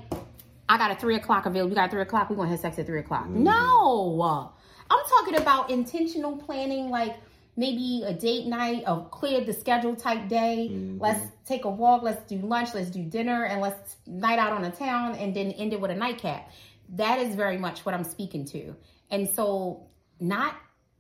I 0.69 0.79
got 0.79 0.91
a 0.91 0.95
three 0.95 1.17
o'clock 1.17 1.47
available. 1.47 1.71
We 1.71 1.75
got 1.75 1.89
a 1.89 1.91
three 1.91 2.03
o'clock. 2.03 2.31
we're 2.31 2.37
gonna 2.37 2.49
have 2.49 2.61
sex 2.61 2.79
at 2.79 2.87
three 2.87 3.01
o'clock. 3.01 3.25
Mm-hmm. 3.25 3.45
No, 3.45 4.55
I'm 4.91 5.05
talking 5.09 5.37
about 5.37 5.71
intentional 5.71 6.37
planning, 6.37 6.91
like 6.91 7.17
maybe 7.57 8.03
a 8.07 8.15
date 8.15 8.47
night, 8.47 8.85
a 8.87 9.03
clear 9.11 9.45
the 9.45 9.53
schedule 9.53 9.95
type 9.95 10.29
day. 10.29 10.71
Mm-hmm. 10.71 11.01
Let's 11.01 11.27
take 11.47 11.65
a 11.65 11.69
walk, 11.69 12.03
let's 12.03 12.23
do 12.29 12.37
lunch, 12.39 12.75
let's 12.75 12.91
do 12.91 13.03
dinner, 13.03 13.45
and 13.45 13.61
let's 13.61 13.97
night 14.07 14.39
out 14.39 14.53
on 14.53 14.63
the 14.63 14.71
town 14.71 15.15
and 15.17 15.35
then 15.35 15.51
end 15.53 15.73
it 15.73 15.81
with 15.81 15.91
a 15.91 15.95
nightcap. 15.95 16.51
That 16.91 17.21
is 17.21 17.35
very 17.35 17.59
much 17.59 17.85
what 17.85 17.95
I'm 17.95 18.05
speaking 18.05 18.47
to. 18.47 18.75
And 19.11 19.29
so 19.29 19.87
not 20.19 20.57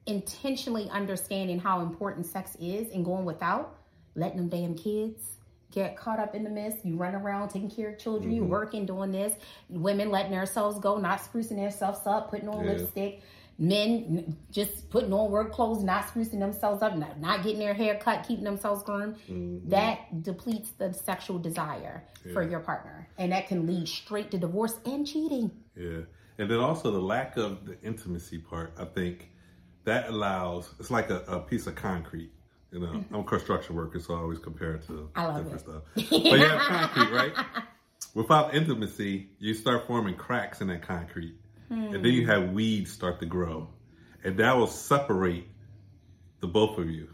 intentionally 0.07 0.88
understanding 0.90 1.59
how 1.59 1.80
important 1.80 2.26
sex 2.26 2.57
is 2.61 2.90
and 2.92 3.05
going 3.05 3.24
without, 3.24 3.76
letting 4.14 4.38
them 4.38 4.48
damn 4.48 4.74
kids 4.74 5.36
get 5.70 5.96
caught 5.96 6.18
up 6.18 6.34
in 6.34 6.42
the 6.42 6.51
mist. 6.51 6.78
You 6.84 6.96
run 6.96 7.14
around 7.14 7.48
taking 7.48 7.70
care 7.70 7.90
of 7.90 7.98
children, 7.98 8.32
you 8.32 8.42
mm-hmm. 8.42 8.51
working, 8.51 8.86
doing 8.86 9.12
this. 9.12 9.34
Women 9.68 10.11
letting 10.11 10.32
themselves 10.32 10.78
go, 10.80 10.98
not 10.98 11.20
sprucing 11.20 11.57
themselves 11.57 12.01
up, 12.07 12.30
putting 12.30 12.48
on 12.48 12.64
Yeah. 12.64 12.72
lipstick. 12.72 13.22
Men 13.59 14.38
just 14.51 14.88
putting 14.88 15.12
on 15.12 15.30
work 15.30 15.53
clothes, 15.53 15.84
not 15.84 16.07
sprucing 16.07 16.38
themselves 16.38 16.82
up, 16.82 16.96
not, 16.96 17.20
not 17.20 17.42
getting 17.42 17.59
their 17.59 17.74
hair 17.74 18.01
cut, 18.03 18.26
keeping 18.26 18.44
themselves 18.44 18.82
groomed. 18.82 19.16
Mm-hmm. 19.28 19.68
That 19.68 20.22
depletes 20.22 20.70
the 20.70 20.94
sexual 20.94 21.38
desire 21.38 22.05
for 22.32 22.42
your 22.42 22.61
partner. 22.61 23.07
And 23.18 23.32
that 23.32 23.48
can 23.48 23.66
lead 23.66 23.86
straight 23.86 24.30
to 24.30 24.38
divorce 24.38 24.80
and 24.86 25.07
cheating. 25.07 25.51
Yeah. 25.76 26.01
And 26.38 26.51
then 26.51 26.59
also 26.59 26.90
the 26.90 27.01
lack 27.03 27.36
of 27.36 27.66
the 27.66 27.78
intimacy 27.82 28.38
part, 28.38 28.72
I 28.78 28.86
think 28.86 29.28
that 29.91 30.09
allows, 30.09 30.72
it's 30.78 30.91
like 30.91 31.11
a, 31.11 31.20
a 31.26 31.41
piece 31.41 31.66
of 31.66 31.74
concrete. 31.74 32.30
You 32.70 32.78
know, 32.80 33.05
I'm 33.12 33.20
a 33.20 33.24
construction 33.24 33.74
worker, 33.74 33.99
so 33.99 34.14
I 34.14 34.18
always 34.18 34.38
compare 34.38 34.74
it 34.74 34.86
to 34.86 35.11
Mm-hmm. 35.16 35.36
Different 35.36 35.55
it. 35.55 35.61
stuff. 35.61 35.82
But 36.30 36.38
you 36.38 36.49
have 36.49 36.62
concrete, 36.62 37.11
right? 37.12 37.34
Without 38.14 38.55
intimacy, 38.55 39.30
you 39.38 39.55
start 39.55 39.86
forming 39.86 40.14
cracks 40.14 40.61
in 40.61 40.68
that 40.68 40.82
concrete. 40.82 41.34
And 41.68 42.05
then 42.05 42.12
you 42.12 42.24
Hmm. 42.24 42.30
have 42.30 42.51
weeds 42.51 42.91
start 42.93 43.20
to 43.20 43.26
grow. 43.26 43.68
And 44.24 44.36
that 44.38 44.57
will 44.57 44.66
separate 44.66 45.47
the 46.41 46.47
both 46.47 46.78
of 46.78 46.88
you. 46.88 47.09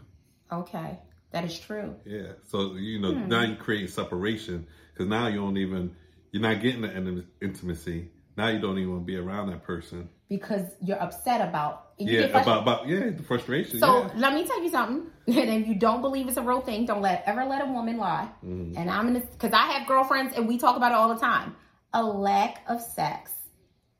Okay, 0.51 0.99
that 1.31 1.43
is 1.45 1.59
true. 1.59 1.95
Yeah. 2.05 2.33
So 2.47 2.75
you 2.75 2.99
know 2.99 3.13
Hmm. 3.13 3.27
now 3.27 3.41
you 3.41 3.55
create 3.55 3.89
separation 3.89 4.67
because 4.93 5.07
now 5.07 5.27
you 5.27 5.37
don't 5.37 5.57
even 5.57 5.95
you're 6.31 6.41
not 6.41 6.61
getting 6.61 6.81
the 6.81 7.25
intimacy. 7.41 8.09
Now 8.35 8.47
you 8.49 8.59
don't 8.59 8.77
even 8.77 8.91
want 8.91 9.01
to 9.03 9.05
be 9.05 9.17
around 9.17 9.47
that 9.49 9.63
person. 9.63 10.09
Because 10.29 10.65
you're 10.81 11.01
upset 11.01 11.47
about 11.47 11.86
Yeah, 11.97 12.25
about 12.25 12.61
about 12.61 12.87
yeah 12.87 13.09
the 13.09 13.23
frustration. 13.23 13.79
So 13.79 14.03
yeah. 14.03 14.11
let 14.15 14.33
me 14.33 14.45
tell 14.45 14.61
you 14.61 14.69
something. 14.69 15.11
And 15.27 15.61
if 15.61 15.67
you 15.67 15.75
don't 15.75 16.01
believe 16.01 16.29
it's 16.29 16.37
a 16.37 16.41
real 16.41 16.61
thing, 16.61 16.85
don't 16.85 17.01
let 17.01 17.23
ever 17.25 17.43
let 17.43 17.61
a 17.61 17.65
woman 17.65 17.97
lie. 17.97 18.29
Mm-hmm. 18.45 18.77
And 18.77 18.89
I'm 18.89 19.07
gonna 19.07 19.19
because 19.19 19.51
I 19.51 19.65
have 19.73 19.87
girlfriends 19.87 20.37
and 20.37 20.47
we 20.47 20.57
talk 20.57 20.77
about 20.77 20.91
it 20.91 20.95
all 20.95 21.13
the 21.13 21.19
time. 21.19 21.55
A 21.93 22.03
lack 22.03 22.61
of 22.67 22.81
sex 22.81 23.31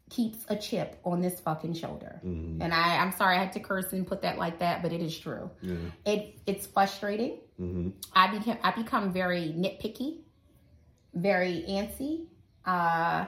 keeps 0.10 0.46
a 0.48 0.56
chip 0.56 1.00
on 1.04 1.22
this 1.22 1.40
fucking 1.40 1.74
shoulder. 1.74 2.22
Mm-hmm. 2.26 2.62
And 2.62 2.74
I, 2.74 2.98
I'm 2.98 3.12
sorry 3.12 3.36
I 3.36 3.40
had 3.40 3.52
to 3.54 3.60
curse 3.60 3.92
and 3.92 4.08
put 4.08 4.22
that 4.22 4.38
like 4.38 4.60
that, 4.60 4.82
but 4.82 4.94
it 4.94 5.02
is 5.02 5.18
true. 5.18 5.50
Yeah. 5.62 5.76
It 6.06 6.40
it's 6.46 6.66
frustrating. 6.68 7.40
hmm 7.58 7.90
I 8.14 8.28
became 8.28 8.58
I 8.64 8.72
become 8.72 9.12
very 9.12 9.54
nitpicky, 9.58 10.20
very 11.14 11.66
antsy, 11.68 12.28
uh, 12.66 13.26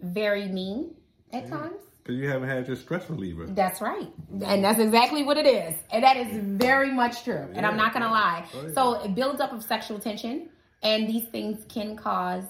very 0.00 0.46
mean 0.48 0.94
at 1.32 1.48
times. 1.48 1.85
Because 2.06 2.20
you 2.20 2.28
haven't 2.28 2.48
had 2.48 2.68
your 2.68 2.76
stress 2.76 3.10
reliever. 3.10 3.46
That's 3.46 3.80
right. 3.80 4.08
And 4.30 4.62
that's 4.62 4.78
exactly 4.78 5.24
what 5.24 5.36
it 5.36 5.44
is. 5.46 5.74
And 5.90 6.04
that 6.04 6.16
is 6.16 6.28
very 6.40 6.92
much 6.92 7.24
true. 7.24 7.48
And 7.52 7.66
I'm 7.66 7.76
not 7.76 7.92
going 7.92 8.04
to 8.04 8.10
lie. 8.10 8.46
Oh, 8.54 8.62
yeah. 8.62 8.74
So 8.74 9.02
it 9.02 9.16
builds 9.16 9.40
up 9.40 9.52
of 9.52 9.64
sexual 9.64 9.98
tension, 9.98 10.48
and 10.84 11.08
these 11.08 11.24
things 11.30 11.64
can 11.68 11.96
cause 11.96 12.44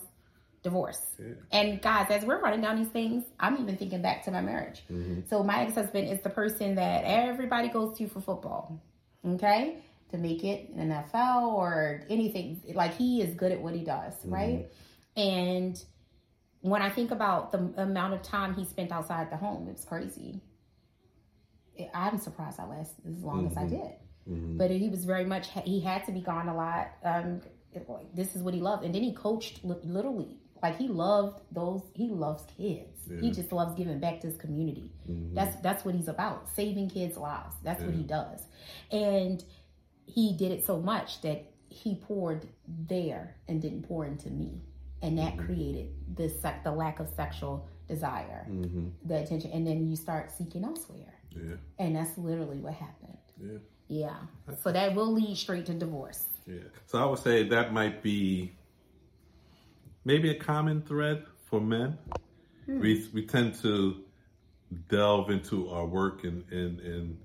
divorce. 0.62 1.00
Yeah. 1.18 1.32
And 1.52 1.80
guys, 1.80 2.10
as 2.10 2.22
we're 2.22 2.38
running 2.38 2.60
down 2.60 2.76
these 2.76 2.92
things, 2.92 3.24
I'm 3.40 3.56
even 3.56 3.78
thinking 3.78 4.02
back 4.02 4.24
to 4.26 4.30
my 4.30 4.42
marriage. 4.42 4.82
Mm-hmm. 4.92 5.20
So 5.30 5.42
my 5.42 5.62
ex 5.62 5.74
husband 5.74 6.08
is 6.08 6.20
the 6.20 6.28
person 6.28 6.74
that 6.74 7.04
everybody 7.04 7.68
goes 7.68 7.96
to 7.96 8.08
for 8.08 8.20
football. 8.20 8.78
Okay? 9.26 9.78
To 10.10 10.18
make 10.18 10.44
it 10.44 10.68
in 10.76 10.90
NFL 10.90 11.52
or 11.54 12.02
anything. 12.10 12.60
Like 12.74 12.94
he 12.94 13.22
is 13.22 13.34
good 13.34 13.52
at 13.52 13.60
what 13.62 13.74
he 13.74 13.84
does, 13.84 14.12
Mm-hmm. 14.16 14.34
right? 14.34 14.66
And 15.16 15.82
when 16.70 16.82
I 16.82 16.90
think 16.90 17.10
about 17.10 17.52
the 17.52 17.58
amount 17.82 18.14
of 18.14 18.22
time 18.22 18.54
he 18.54 18.64
spent 18.64 18.92
outside 18.92 19.30
the 19.30 19.36
home, 19.36 19.68
it's 19.68 19.84
crazy. 19.84 20.40
It- 21.76 21.90
I'm 21.94 22.18
surprised 22.18 22.58
I 22.60 22.66
lasted 22.66 23.06
as 23.06 23.22
long 23.22 23.46
as 23.46 23.56
I 23.56 23.66
did. 23.66 23.92
Mhm. 24.28 24.58
But 24.58 24.70
he 24.70 24.88
was 24.88 25.04
very 25.04 25.24
much 25.24 25.48
he 25.50 25.80
had 25.80 26.04
to 26.06 26.12
be 26.12 26.20
gone 26.20 26.48
a 26.48 26.54
lot. 26.56 26.88
Um, 27.04 27.42
it- 27.72 27.88
like, 27.88 28.14
this 28.14 28.34
is 28.34 28.42
what 28.42 28.54
he 28.54 28.60
loved, 28.60 28.84
and 28.84 28.94
then 28.94 29.02
he 29.02 29.12
coached 29.12 29.64
li- 29.64 29.76
literally. 29.84 30.38
Like 30.62 30.76
he 30.76 30.88
loved 30.88 31.42
those. 31.52 31.82
He 31.92 32.08
loves 32.08 32.42
kids. 32.56 33.06
He 33.20 33.30
just 33.30 33.52
loves 33.52 33.74
giving 33.74 34.00
back 34.00 34.20
to 34.22 34.26
his 34.26 34.36
community. 34.38 34.90
That's 35.34 35.54
that's 35.60 35.84
what 35.84 35.94
he's 35.94 36.08
about. 36.08 36.48
Saving 36.48 36.88
kids' 36.88 37.16
lives. 37.16 37.54
That's 37.62 37.82
what 37.82 37.94
he 37.94 38.02
does. 38.02 38.46
And 38.90 39.44
he 40.06 40.32
did 40.36 40.50
it 40.52 40.64
so 40.64 40.80
much 40.80 41.20
that 41.20 41.44
he 41.68 41.94
poured 41.96 42.48
there 42.66 43.36
and 43.48 43.60
didn't 43.60 43.82
pour 43.82 44.06
into 44.06 44.30
me, 44.30 44.62
and 45.06 45.18
that 45.18 45.38
created 45.38 45.88
the 46.16 46.28
sec- 46.28 46.64
the 46.64 46.72
lack 46.72 46.98
of 47.00 47.08
sexual 47.08 47.68
desire, 47.88 48.44
hmm 48.48 48.88
the 49.04 49.16
attention, 49.22 49.50
and 49.52 49.66
then 49.66 49.88
you 49.88 49.96
start 49.96 50.30
seeking 50.30 50.64
elsewhere, 50.64 51.14
Yeah. 51.30 51.54
and 51.78 51.94
that's 51.96 52.18
literally 52.18 52.58
what 52.58 52.74
happened. 52.74 53.18
Yeah. 53.40 53.58
Yeah. 53.88 54.16
So 54.62 54.72
that 54.72 54.94
will 54.96 55.12
lead 55.12 55.36
straight 55.36 55.66
to 55.66 55.74
divorce. 55.74 56.26
Yeah. 56.46 56.56
So 56.86 56.98
I 56.98 57.04
would 57.06 57.20
say 57.20 57.48
that 57.48 57.72
might 57.72 58.02
be 58.02 58.52
maybe 60.04 60.30
a 60.30 60.34
common 60.38 60.82
thread 60.82 61.24
for 61.48 61.60
men. 61.60 61.98
Hmm. 62.66 62.80
We 62.80 63.08
we 63.14 63.26
tend 63.26 63.54
to 63.62 64.02
delve 64.88 65.30
into 65.30 65.68
our 65.70 65.86
work 65.86 66.24
and, 66.24 66.44
and 66.50 66.80
and 66.80 67.18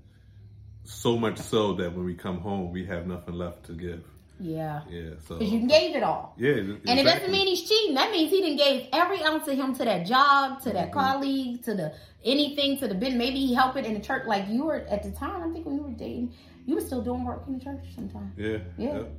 so 0.84 1.18
much 1.18 1.40
so 1.40 1.74
that 1.74 1.94
when 1.96 2.06
we 2.06 2.14
come 2.16 2.40
home 2.40 2.72
we 2.72 2.86
have 2.86 3.08
nothing 3.08 3.34
left 3.36 3.66
to 3.66 3.74
give. 3.74 4.04
Yeah. 4.42 4.82
Yeah. 4.89 5.12
So 5.28 5.38
Because 5.38 5.54
you 5.54 5.68
gave 5.68 5.96
it 5.96 6.02
all. 6.04 6.34
yeah, 6.38 6.54
And 6.54 7.00
it 7.00 7.04
doesn't 7.04 7.32
mean 7.32 7.46
he's 7.48 7.62
cheating. 7.70 7.94
That 7.96 8.12
means 8.12 8.32
he 8.32 8.42
didn't 8.42 8.58
gave 8.58 8.88
every 8.92 9.22
ounce 9.24 9.48
of 9.48 9.56
him 9.56 9.76
to 9.76 9.86
that 9.86 10.06
job, 10.08 10.62
to 10.64 10.70
that 10.72 10.89
Mm-hmm. 10.89 11.00
colleague, 11.00 11.64
to 11.66 11.74
the 11.76 11.94
anything, 12.26 12.78
to 12.80 12.88
the 12.88 12.96
bin. 12.96 13.18
Maybe 13.18 13.38
he 13.46 13.54
helped 13.54 13.78
it 13.78 13.86
in 13.86 13.94
the 13.94 14.00
church. 14.00 14.26
Like 14.26 14.48
you 14.50 14.66
were 14.66 14.78
at 14.89 15.04
the 15.04 15.12
time, 15.12 15.44
I 15.48 15.54
think 15.54 15.66
when 15.66 15.76
you 15.76 15.84
were 15.84 15.92
dating, 15.92 16.34
you 16.66 16.76
were 16.76 16.82
still 16.82 17.02
doing 17.02 17.24
work 17.24 17.44
in 17.48 17.54
the 17.58 17.64
church 17.64 17.86
sometimes. 17.96 18.34
Yeah. 18.38 18.58
Yeah. 18.78 18.94
Yep. 18.98 19.12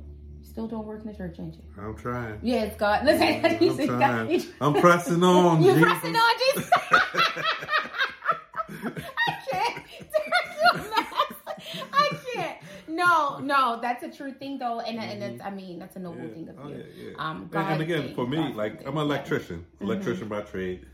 Still 0.43 0.67
doing 0.67 0.85
work 0.85 1.01
in 1.01 1.07
the 1.07 1.13
church, 1.17 1.37
ain't 1.39 1.55
you? 1.55 1.63
I'm 1.81 1.95
trying. 1.95 2.37
Yes, 2.43 2.75
God. 2.77 3.05
Listen, 3.05 3.45
I'm 3.45 3.87
God, 3.87 3.97
trying. 3.99 4.31
you- 4.31 4.43
I'm 4.61 4.73
pressing 4.73 5.23
on. 5.23 5.61
You 5.63 5.73
Jesus. 5.73 5.83
pressing 5.89 6.15
on 6.15 6.35
Jesus? 6.53 6.69
I 9.27 9.33
can't. 9.49 9.83
No, 13.05 13.39
no, 13.39 13.79
that's 13.81 14.03
a 14.03 14.09
true 14.09 14.33
thing 14.33 14.57
though, 14.59 14.79
and 14.79 14.97
and 14.99 15.21
that's 15.21 15.41
I 15.41 15.49
mean 15.49 15.79
that's 15.79 15.95
a 15.95 15.99
noble 15.99 16.17
Mm-hmm. 16.21 16.27
Yeah. 16.27 16.33
thing 16.33 16.49
of 16.49 16.55
Oh, 16.65 16.67
you. 16.69 16.75
yeah, 16.77 17.09
yeah. 17.11 17.13
Um, 17.29 17.49
And- 17.53 17.67
and 17.73 17.81
again, 17.81 18.01
thank 18.03 18.15
for 18.15 18.27
me, 18.27 18.37
God 18.37 18.55
like 18.55 18.75
thank 18.77 18.87
I'm 18.87 18.97
an 18.97 19.03
electrician, 19.03 19.65
electrician 19.81 20.27
by 20.27 20.41
trade. 20.41 20.85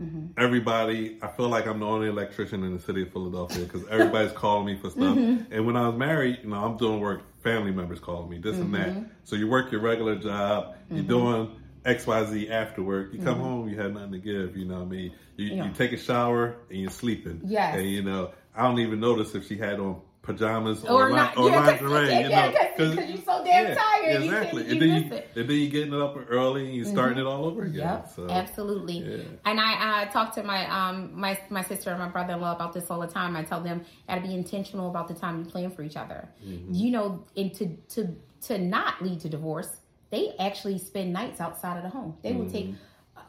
Mm-hmm. 0.00 0.26
Everybody, 0.36 1.16
I 1.22 1.28
feel 1.28 1.48
like 1.48 1.66
I'm 1.66 1.80
the 1.80 1.86
only 1.86 2.08
electrician 2.08 2.62
in 2.64 2.74
the 2.76 2.82
city 2.82 3.02
of 3.02 3.12
Philadelphia 3.12 3.64
because 3.64 3.86
everybody's 3.88 4.32
calling 4.44 4.66
me 4.66 4.76
for 4.76 4.90
stuff. 4.90 5.16
Mm-hmm. 5.16 5.50
And 5.52 5.66
when 5.66 5.74
I 5.76 5.88
was 5.88 5.96
married, 5.98 6.40
you 6.42 6.50
know, 6.50 6.62
I'm 6.62 6.76
doing 6.76 7.00
work. 7.00 7.22
Family 7.42 7.70
members 7.70 7.98
calling 8.00 8.28
me 8.28 8.38
this 8.38 8.56
and 8.56 8.72
Mm-hmm. 8.74 9.00
that. 9.04 9.10
So 9.24 9.36
you 9.36 9.48
work 9.48 9.70
your 9.72 9.80
regular 9.80 10.16
job. 10.16 10.74
You're 10.90 11.04
doing 11.04 11.50
X, 11.86 12.06
Y, 12.06 12.24
Z 12.24 12.50
after 12.50 12.82
work. 12.82 13.14
You 13.14 13.20
come 13.22 13.38
home, 13.40 13.68
you 13.70 13.78
have 13.80 13.92
nothing 13.94 14.12
to 14.12 14.18
give. 14.18 14.56
You 14.56 14.64
know 14.66 14.80
what 14.80 14.82
I 14.88 14.96
mean? 14.96 15.12
You, 15.36 15.46
Mm-hmm. 15.50 15.56
Yeah. 15.58 15.64
you 15.66 15.72
take 15.72 15.92
a 15.92 15.96
shower 15.98 16.56
and 16.70 16.78
you're 16.80 16.90
sleeping. 16.90 17.40
Yeah. 17.44 17.74
And 17.76 17.88
you 17.88 18.02
know, 18.02 18.32
I 18.54 18.64
don't 18.64 18.78
even 18.80 19.00
notice 19.00 19.34
if 19.34 19.46
she 19.46 19.56
had 19.56 19.78
on 19.80 20.00
pajamas 20.26 20.84
Or 20.84 21.04
or, 21.04 21.10
not. 21.10 21.36
or 21.38 21.48
Yeah, 21.48 21.60
lingerie. 21.66 22.08
yeah, 22.08 22.20
you 22.20 22.28
yeah, 22.28 22.46
know, 22.50 22.52
'cause- 22.76 22.94
'cause 22.96 23.08
you're 23.08 23.18
so 23.18 23.44
damn 23.44 23.76
tired, 23.76 24.22
Exactly. 24.22 24.62
can't- 24.64 24.72
and 24.72 24.82
then 24.82 24.88
you, 25.02 25.12
it. 25.14 25.28
and 25.36 25.48
then 25.48 25.56
you 25.56 25.68
getting 25.70 25.94
up 25.94 26.16
early 26.28 26.66
and 26.66 26.74
you're 26.74 26.84
starting 26.84 27.18
it 27.18 27.26
all 27.26 27.44
over 27.44 27.62
again. 27.62 27.78
Yep, 27.80 28.10
So, 28.14 28.28
absolutely. 28.28 28.98
yeah. 28.98 29.22
And 29.44 29.60
I, 29.60 30.02
I 30.02 30.04
talk 30.06 30.34
to 30.34 30.42
my 30.42 30.66
um 30.70 31.10
my 31.14 31.38
my 31.48 31.62
sister 31.62 31.90
and 31.90 31.98
my 31.98 32.08
brother 32.08 32.34
in 32.34 32.40
law 32.40 32.52
about 32.54 32.72
this 32.72 32.90
all 32.90 33.00
the 33.00 33.06
time. 33.06 33.36
I 33.36 33.42
tell 33.44 33.60
them 33.60 33.84
got 34.08 34.16
to 34.16 34.20
be 34.20 34.34
intentional 34.34 34.90
about 34.90 35.08
the 35.08 35.14
time 35.14 35.38
you 35.38 35.44
plan 35.44 35.70
for 35.70 35.82
each 35.82 35.96
other. 35.96 36.28
Mm-hmm. 36.44 36.74
You 36.74 36.90
know, 36.90 37.24
and 37.36 37.54
to 37.54 37.66
to 37.94 38.16
to 38.48 38.58
not 38.58 39.00
lead 39.02 39.20
to 39.20 39.28
divorce, 39.28 39.80
they 40.10 40.34
actually 40.38 40.78
spend 40.78 41.12
nights 41.12 41.40
outside 41.40 41.76
of 41.76 41.82
the 41.84 41.90
home. 41.90 42.16
They 42.22 42.32
will 42.32 42.50
take. 42.50 42.74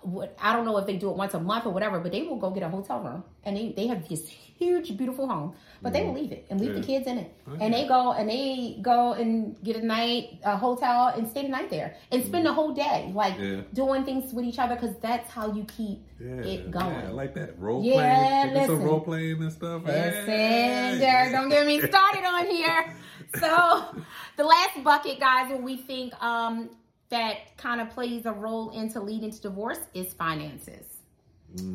Mm-hmm. 0.08 0.24
I 0.42 0.54
don't 0.54 0.66
know 0.66 0.78
if 0.78 0.86
they 0.86 0.96
do 0.98 1.10
it 1.10 1.16
once 1.18 1.34
a 1.34 1.40
month 1.40 1.66
or 1.66 1.72
whatever, 1.72 2.00
but 2.00 2.12
they 2.12 2.22
will 2.24 2.38
go 2.38 2.50
get 2.52 2.64
a 2.64 2.70
hotel 2.70 3.00
room 3.02 3.24
and 3.44 3.58
they, 3.58 3.74
they 3.76 3.88
have 3.88 4.08
this 4.08 4.28
huge, 4.28 4.98
beautiful 4.98 5.28
home, 5.28 5.54
but 5.84 5.94
they 5.94 6.02
will 6.04 6.14
leave 6.14 6.32
it 6.32 6.46
and 6.50 6.60
leave 6.60 6.74
the 6.74 6.80
Mm-hmm. 6.80 6.88
Kids 6.88 7.08
in 7.08 7.18
it, 7.20 7.32
and 7.60 7.74
they 7.74 7.88
go 7.88 8.12
and 8.14 8.30
they 8.30 8.78
go 8.82 9.14
and 9.14 9.56
get 9.64 9.76
a 9.76 9.86
night 9.86 10.40
a 10.44 10.56
hotel 10.58 11.08
and 11.16 11.28
stay 11.30 11.44
the 11.44 11.50
night 11.50 11.70
there 11.70 11.96
and 12.12 12.24
spend 12.26 12.46
the 12.46 12.54
whole 12.54 12.74
day 12.74 13.12
like 13.14 13.34
Mm-hmm. 13.36 13.56
Yeah. 13.56 13.62
doing 13.74 14.04
things 14.06 14.34
with 14.34 14.46
each 14.46 14.58
other 14.60 14.76
because 14.76 14.96
that's 15.02 15.30
how 15.30 15.54
you 15.54 15.64
keep 15.66 16.00
Yeah, 16.20 16.42
it 16.52 16.72
going. 16.72 16.88
yeah, 17.04 17.10
I 17.10 17.12
like 17.12 17.34
that 17.36 17.60
role 17.60 17.84
Yeah, 17.84 18.48
playing. 18.52 18.66
Some 18.68 18.82
role 18.84 19.02
playing 19.02 19.42
and 19.44 19.52
stuff. 19.52 19.84
Listen, 19.86 20.34
Hey. 20.34 21.30
Don't 21.32 21.50
get 21.50 21.68
me 21.68 21.80
started 21.80 22.24
on 22.26 22.46
here. 22.48 22.96
So, 23.40 23.84
the 24.38 24.44
last 24.44 24.82
bucket, 24.84 25.20
guys, 25.20 25.52
when 25.52 25.62
we 25.64 25.76
think 25.76 26.14
um, 26.24 26.70
that 27.10 27.58
kind 27.58 27.82
of 27.82 27.90
plays 27.90 28.26
a 28.26 28.34
role 28.34 28.72
into 28.72 29.00
leading 29.00 29.32
to 29.32 29.42
divorce 29.42 29.80
is 29.94 30.14
finances. 30.14 30.86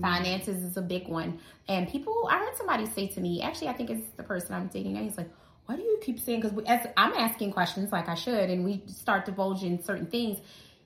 Finances 0.00 0.62
is 0.62 0.76
a 0.76 0.82
big 0.82 1.08
one. 1.08 1.38
And 1.66 1.88
people, 1.88 2.28
I 2.30 2.38
heard 2.38 2.56
somebody 2.56 2.86
say 2.86 3.08
to 3.08 3.20
me, 3.20 3.40
actually, 3.42 3.68
I 3.68 3.72
think 3.72 3.90
it's 3.90 4.06
the 4.16 4.22
person 4.22 4.54
I'm 4.54 4.68
dating 4.68 4.92
now, 4.92 5.00
he's 5.00 5.16
like, 5.16 5.30
why 5.66 5.76
do 5.76 5.82
you 5.82 5.98
keep 6.02 6.20
saying? 6.20 6.42
Because 6.42 6.58
as 6.66 6.86
I'm 6.96 7.12
asking 7.14 7.52
questions 7.52 7.90
like 7.92 8.08
I 8.08 8.14
should, 8.14 8.50
and 8.50 8.64
we 8.64 8.82
start 8.86 9.24
divulging 9.24 9.82
certain 9.82 10.06
things. 10.06 10.38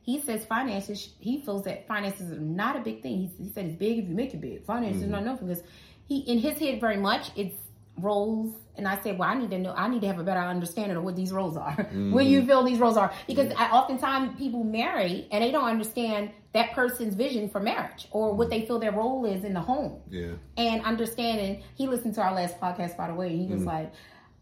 He 0.02 0.20
says 0.20 0.44
finances. 0.44 1.14
He 1.18 1.40
feels 1.40 1.64
that 1.64 1.88
finances 1.88 2.30
are 2.30 2.38
not 2.38 2.76
a 2.76 2.80
big 2.80 3.02
thing. 3.02 3.18
He, 3.36 3.44
he 3.44 3.52
said 3.52 3.66
it's 3.66 3.74
big 3.74 3.98
if 3.98 4.08
you 4.08 4.14
make 4.14 4.34
it 4.34 4.40
big. 4.40 4.64
Finances 4.64 5.02
mm-hmm. 5.02 5.06
is 5.06 5.10
not 5.10 5.24
nothing 5.24 5.48
because 5.48 5.64
he 6.06 6.18
in 6.20 6.38
his 6.38 6.58
head 6.58 6.80
very 6.80 6.96
much 6.96 7.30
it's 7.34 7.58
roles 7.96 8.54
and 8.76 8.86
I 8.86 9.00
said, 9.00 9.18
well, 9.18 9.28
I 9.28 9.34
need 9.34 9.50
to 9.50 9.58
know, 9.58 9.74
I 9.74 9.88
need 9.88 10.02
to 10.02 10.06
have 10.06 10.18
a 10.18 10.24
better 10.24 10.40
understanding 10.40 10.96
of 10.96 11.02
what 11.02 11.16
these 11.16 11.32
roles 11.32 11.56
are. 11.56 11.76
Mm-hmm. 11.76 12.12
what 12.12 12.26
you 12.26 12.44
feel 12.44 12.62
these 12.62 12.78
roles 12.78 12.96
are. 12.96 13.12
Because 13.26 13.52
I, 13.56 13.70
oftentimes 13.70 14.38
people 14.38 14.64
marry 14.64 15.28
and 15.30 15.42
they 15.42 15.50
don't 15.50 15.64
understand 15.64 16.30
that 16.52 16.72
person's 16.72 17.14
vision 17.14 17.48
for 17.48 17.60
marriage 17.60 18.08
or 18.10 18.34
what 18.34 18.50
they 18.50 18.66
feel 18.66 18.78
their 18.78 18.92
role 18.92 19.24
is 19.24 19.44
in 19.44 19.54
the 19.54 19.60
home. 19.60 20.00
Yeah. 20.10 20.32
And 20.56 20.84
understanding, 20.84 21.62
he 21.74 21.86
listened 21.86 22.14
to 22.16 22.22
our 22.22 22.34
last 22.34 22.60
podcast, 22.60 22.96
by 22.96 23.08
the 23.08 23.14
way, 23.14 23.28
and 23.28 23.40
he 23.40 23.46
was 23.46 23.60
mm-hmm. 23.60 23.68
like, 23.68 23.92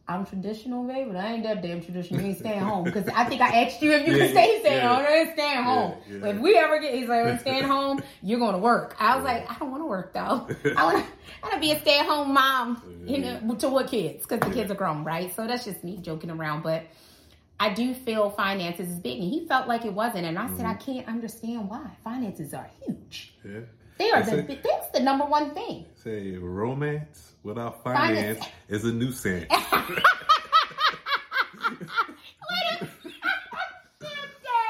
I'm 0.06 0.26
traditional, 0.26 0.84
baby, 0.84 1.10
but 1.10 1.16
I 1.16 1.32
ain't 1.32 1.44
that 1.44 1.62
damn 1.62 1.80
traditional. 1.80 2.20
You 2.20 2.28
ain't 2.28 2.38
staying 2.38 2.60
home 2.70 2.84
because 2.84 3.08
I 3.08 3.24
think 3.24 3.40
I 3.40 3.62
asked 3.62 3.80
you 3.80 3.92
if 3.92 4.06
you 4.06 4.14
yeah, 4.14 4.24
can 4.24 4.32
stay 4.32 4.60
staying 4.60 4.82
yeah. 4.82 4.96
home. 4.96 5.06
I 5.06 5.12
ain't 5.12 5.32
staying 5.32 5.62
home. 5.62 5.94
Yeah, 6.06 6.16
yeah. 6.16 6.26
If 6.26 6.38
we 6.40 6.56
ever 6.56 6.78
get, 6.78 6.94
he's 6.94 7.08
like, 7.08 7.24
we're 7.24 7.38
staying 7.38 7.64
home. 7.74 8.02
You're 8.22 8.38
going 8.38 8.52
to 8.52 8.58
work. 8.58 8.96
I 8.98 9.16
was 9.16 9.24
like, 9.24 9.50
I 9.50 9.58
don't 9.58 9.70
want 9.70 9.82
to 9.82 9.86
work 9.86 10.12
though. 10.12 10.46
I 10.76 10.84
want 10.84 11.06
to, 11.06 11.46
I 11.46 11.58
be 11.58 11.72
a 11.72 11.80
stay 11.80 12.00
at 12.00 12.06
home 12.06 12.34
mom. 12.34 12.82
You 13.06 13.18
know, 13.18 13.54
to 13.54 13.68
what 13.70 13.88
kids? 13.88 14.26
Because 14.26 14.40
the 14.40 14.54
kids 14.54 14.70
are 14.70 14.74
grown, 14.74 15.04
right? 15.04 15.34
So 15.34 15.46
that's 15.46 15.64
just 15.64 15.82
me 15.84 15.98
joking 15.98 16.30
around, 16.30 16.62
but. 16.62 16.84
I 17.60 17.72
do 17.72 17.94
feel 17.94 18.30
finances 18.30 18.90
is 18.90 18.98
big, 18.98 19.20
and 19.20 19.30
he 19.30 19.46
felt 19.46 19.68
like 19.68 19.84
it 19.84 19.92
wasn't. 19.92 20.26
And 20.26 20.36
I 20.36 20.48
said, 20.48 20.56
mm-hmm. 20.56 20.66
I 20.66 20.74
can't 20.74 21.06
understand 21.06 21.70
why. 21.70 21.88
Finances 22.02 22.52
are 22.52 22.68
huge. 22.84 23.32
Yeah. 23.44 23.60
They 23.96 24.10
are 24.10 24.24
the 24.24 24.42
that's 24.42 24.88
the 24.92 24.98
number 24.98 25.24
one 25.24 25.54
thing. 25.54 25.86
Say 25.94 26.32
romance 26.32 27.33
without 27.44 27.84
finance, 27.84 28.38
finance. 28.38 28.54
is 28.68 28.84
a 28.84 28.92
nuisance. 28.92 29.46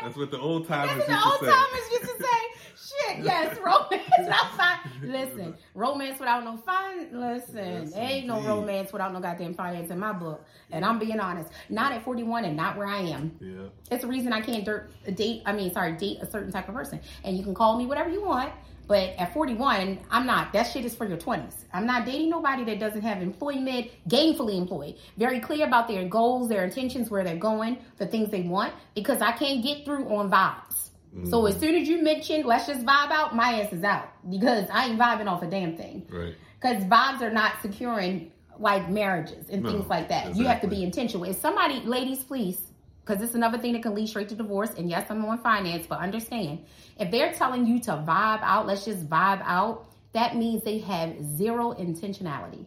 That's 0.02 0.18
what 0.18 0.30
the 0.30 0.38
old 0.38 0.68
timers 0.68 0.96
used 0.96 1.08
the 1.08 1.24
old 1.24 1.40
to 1.40 1.46
say. 1.46 1.50
timers 1.50 1.90
used 1.90 2.02
to 2.02 2.22
say. 2.22 2.34
Shit, 2.76 3.24
yes, 3.24 3.58
romance 3.64 4.10
without 4.18 4.56
fine. 4.56 4.78
Listen, 5.02 5.54
romance 5.74 6.20
without 6.20 6.44
no 6.44 6.58
finance. 6.58 7.08
Listen, 7.10 7.84
yes, 7.84 7.92
ain't 7.96 8.26
no 8.26 8.42
romance 8.42 8.92
without 8.92 9.14
no 9.14 9.20
goddamn 9.20 9.54
finance 9.54 9.90
in 9.90 9.98
my 9.98 10.12
book. 10.12 10.44
And 10.70 10.84
I'm 10.84 10.98
being 10.98 11.18
honest, 11.18 11.50
not 11.70 11.92
at 11.92 12.04
41 12.04 12.44
and 12.44 12.54
not 12.54 12.76
where 12.76 12.86
I 12.86 12.98
am. 12.98 13.34
Yeah, 13.40 13.68
it's 13.90 14.02
the 14.02 14.08
reason 14.08 14.34
I 14.34 14.42
can't 14.42 14.68
date. 15.16 15.42
I 15.46 15.52
mean, 15.52 15.72
sorry, 15.72 15.92
date 15.92 16.18
a 16.20 16.30
certain 16.30 16.52
type 16.52 16.68
of 16.68 16.74
person. 16.74 17.00
And 17.24 17.36
you 17.38 17.42
can 17.42 17.54
call 17.54 17.78
me 17.78 17.86
whatever 17.86 18.10
you 18.10 18.22
want. 18.22 18.52
But 18.86 19.14
at 19.18 19.32
41, 19.32 19.98
I'm 20.10 20.26
not. 20.26 20.52
That 20.52 20.64
shit 20.64 20.84
is 20.84 20.94
for 20.94 21.06
your 21.06 21.16
20s. 21.16 21.64
I'm 21.72 21.86
not 21.86 22.04
dating 22.04 22.28
nobody 22.28 22.64
that 22.64 22.78
doesn't 22.78 23.00
have 23.00 23.22
employment, 23.22 23.90
gainfully 24.08 24.58
employed, 24.58 24.96
very 25.16 25.40
clear 25.40 25.66
about 25.66 25.88
their 25.88 26.06
goals, 26.06 26.48
their 26.48 26.64
intentions, 26.64 27.10
where 27.10 27.24
they're 27.24 27.36
going, 27.36 27.78
the 27.96 28.06
things 28.06 28.30
they 28.30 28.42
want, 28.42 28.74
because 28.94 29.22
I 29.22 29.32
can't 29.32 29.62
get 29.62 29.84
through 29.84 30.14
on 30.14 30.30
vibes. 30.30 30.90
Mm-hmm. 31.14 31.30
So 31.30 31.46
as 31.46 31.58
soon 31.58 31.76
as 31.76 31.88
you 31.88 32.02
mentioned, 32.02 32.44
let's 32.44 32.66
just 32.66 32.84
vibe 32.84 33.10
out, 33.10 33.34
my 33.34 33.60
ass 33.60 33.72
is 33.72 33.84
out 33.84 34.10
because 34.28 34.68
I 34.70 34.86
ain't 34.86 34.98
vibing 34.98 35.28
off 35.28 35.42
a 35.42 35.46
damn 35.46 35.76
thing. 35.76 36.06
Right. 36.10 36.34
Because 36.60 36.82
vibes 36.84 37.22
are 37.22 37.32
not 37.32 37.54
securing 37.62 38.32
like 38.58 38.88
marriages 38.90 39.48
and 39.48 39.62
no, 39.62 39.70
things 39.70 39.86
like 39.86 40.08
that. 40.08 40.28
Exactly. 40.28 40.42
You 40.42 40.48
have 40.48 40.60
to 40.62 40.68
be 40.68 40.82
intentional. 40.82 41.24
If 41.24 41.36
somebody, 41.36 41.80
ladies, 41.80 42.22
please, 42.24 42.60
because 43.04 43.22
it's 43.22 43.34
another 43.34 43.58
thing 43.58 43.72
that 43.74 43.82
can 43.82 43.94
lead 43.94 44.08
straight 44.08 44.28
to 44.30 44.34
divorce. 44.34 44.70
And 44.76 44.88
yes, 44.88 45.06
I'm 45.10 45.24
on 45.24 45.38
finance, 45.38 45.86
but 45.86 45.98
understand 45.98 46.64
if 46.98 47.10
they're 47.10 47.32
telling 47.32 47.66
you 47.66 47.80
to 47.80 47.92
vibe 47.92 48.42
out, 48.42 48.66
let's 48.66 48.84
just 48.84 49.08
vibe 49.08 49.42
out, 49.44 49.86
that 50.12 50.36
means 50.36 50.62
they 50.62 50.78
have 50.78 51.14
zero 51.36 51.74
intentionality. 51.74 52.64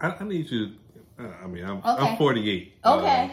I, 0.00 0.14
I 0.18 0.24
need 0.24 0.50
you. 0.50 0.72
Uh, 1.18 1.28
I 1.42 1.46
mean, 1.46 1.64
I'm, 1.64 1.78
okay. 1.78 2.10
I'm 2.10 2.16
48. 2.16 2.74
Okay. 2.84 3.24
Uh, 3.24 3.28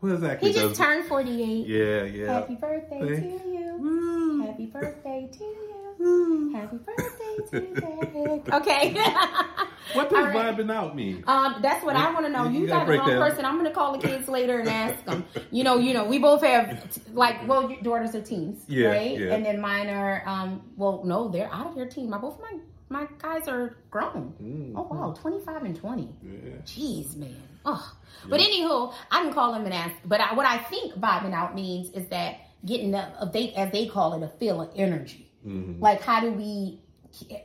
what 0.00 0.12
is 0.12 0.20
that? 0.20 0.40
He 0.40 0.52
just 0.52 0.76
turned 0.76 1.06
48. 1.06 1.66
Yeah, 1.66 2.04
yeah. 2.04 2.32
Happy 2.32 2.54
birthday 2.54 3.00
Thank 3.00 3.42
to 3.42 3.48
you. 3.48 3.76
Woo. 3.78 4.46
Happy 4.46 4.66
birthday 4.66 5.28
to 5.32 5.44
you. 5.44 6.52
Happy 6.54 6.76
birthday 6.76 7.15
Okay. 8.52 8.94
what 9.92 10.10
does 10.10 10.34
right. 10.34 10.56
vibing 10.56 10.72
out 10.72 10.94
mean? 10.94 11.24
Um, 11.26 11.56
that's 11.62 11.84
what 11.84 11.96
I 11.96 12.12
want 12.12 12.26
to 12.26 12.32
know. 12.32 12.48
You, 12.48 12.60
you 12.60 12.66
got 12.66 12.86
the 12.86 12.98
wrong 12.98 13.08
person. 13.08 13.44
I'm 13.44 13.54
going 13.54 13.66
to 13.66 13.72
call 13.72 13.98
the 13.98 14.06
kids 14.06 14.28
later 14.28 14.60
and 14.60 14.68
ask 14.68 15.04
them. 15.04 15.24
You 15.50 15.64
know, 15.64 15.78
you 15.78 15.94
know, 15.94 16.04
we 16.04 16.18
both 16.18 16.42
have 16.42 16.98
like, 17.12 17.46
well, 17.48 17.70
your 17.70 17.80
daughters 17.80 18.14
are 18.14 18.20
teens, 18.20 18.64
yeah, 18.66 18.88
right? 18.88 19.18
Yeah. 19.18 19.34
And 19.34 19.44
then 19.44 19.60
mine 19.60 19.88
are, 19.88 20.22
um, 20.26 20.60
well, 20.76 21.02
no, 21.04 21.28
they're 21.28 21.52
out 21.52 21.68
of 21.68 21.74
their 21.74 21.86
teen. 21.86 22.10
My 22.10 22.18
both 22.18 22.38
my 22.40 22.58
my 22.88 23.06
guys 23.18 23.48
are 23.48 23.76
grown. 23.90 24.34
Mm-hmm. 24.42 24.76
Oh 24.76 24.82
wow, 24.82 25.14
25 25.18 25.62
and 25.62 25.76
20. 25.76 26.14
Yeah. 26.22 26.50
Jeez, 26.64 27.16
man. 27.16 27.34
Oh. 27.64 27.96
Yeah. 28.24 28.30
But 28.30 28.40
anywho, 28.40 28.92
I 29.10 29.22
can 29.22 29.32
call 29.32 29.52
them 29.52 29.64
and 29.64 29.72
ask. 29.72 29.94
But 30.04 30.20
I, 30.20 30.34
what 30.34 30.46
I 30.46 30.58
think 30.58 30.94
vibing 30.94 31.32
out 31.32 31.54
means 31.54 31.90
is 31.90 32.06
that 32.08 32.40
getting 32.64 32.94
a, 32.94 33.14
a 33.20 33.30
they 33.30 33.52
as 33.52 33.72
they 33.72 33.86
call 33.86 34.14
it 34.14 34.22
a 34.24 34.28
feel 34.38 34.60
of 34.60 34.72
energy. 34.76 35.26
Mm-hmm. 35.46 35.80
Like, 35.80 36.02
how 36.02 36.20
do 36.20 36.32
we, 36.32 36.80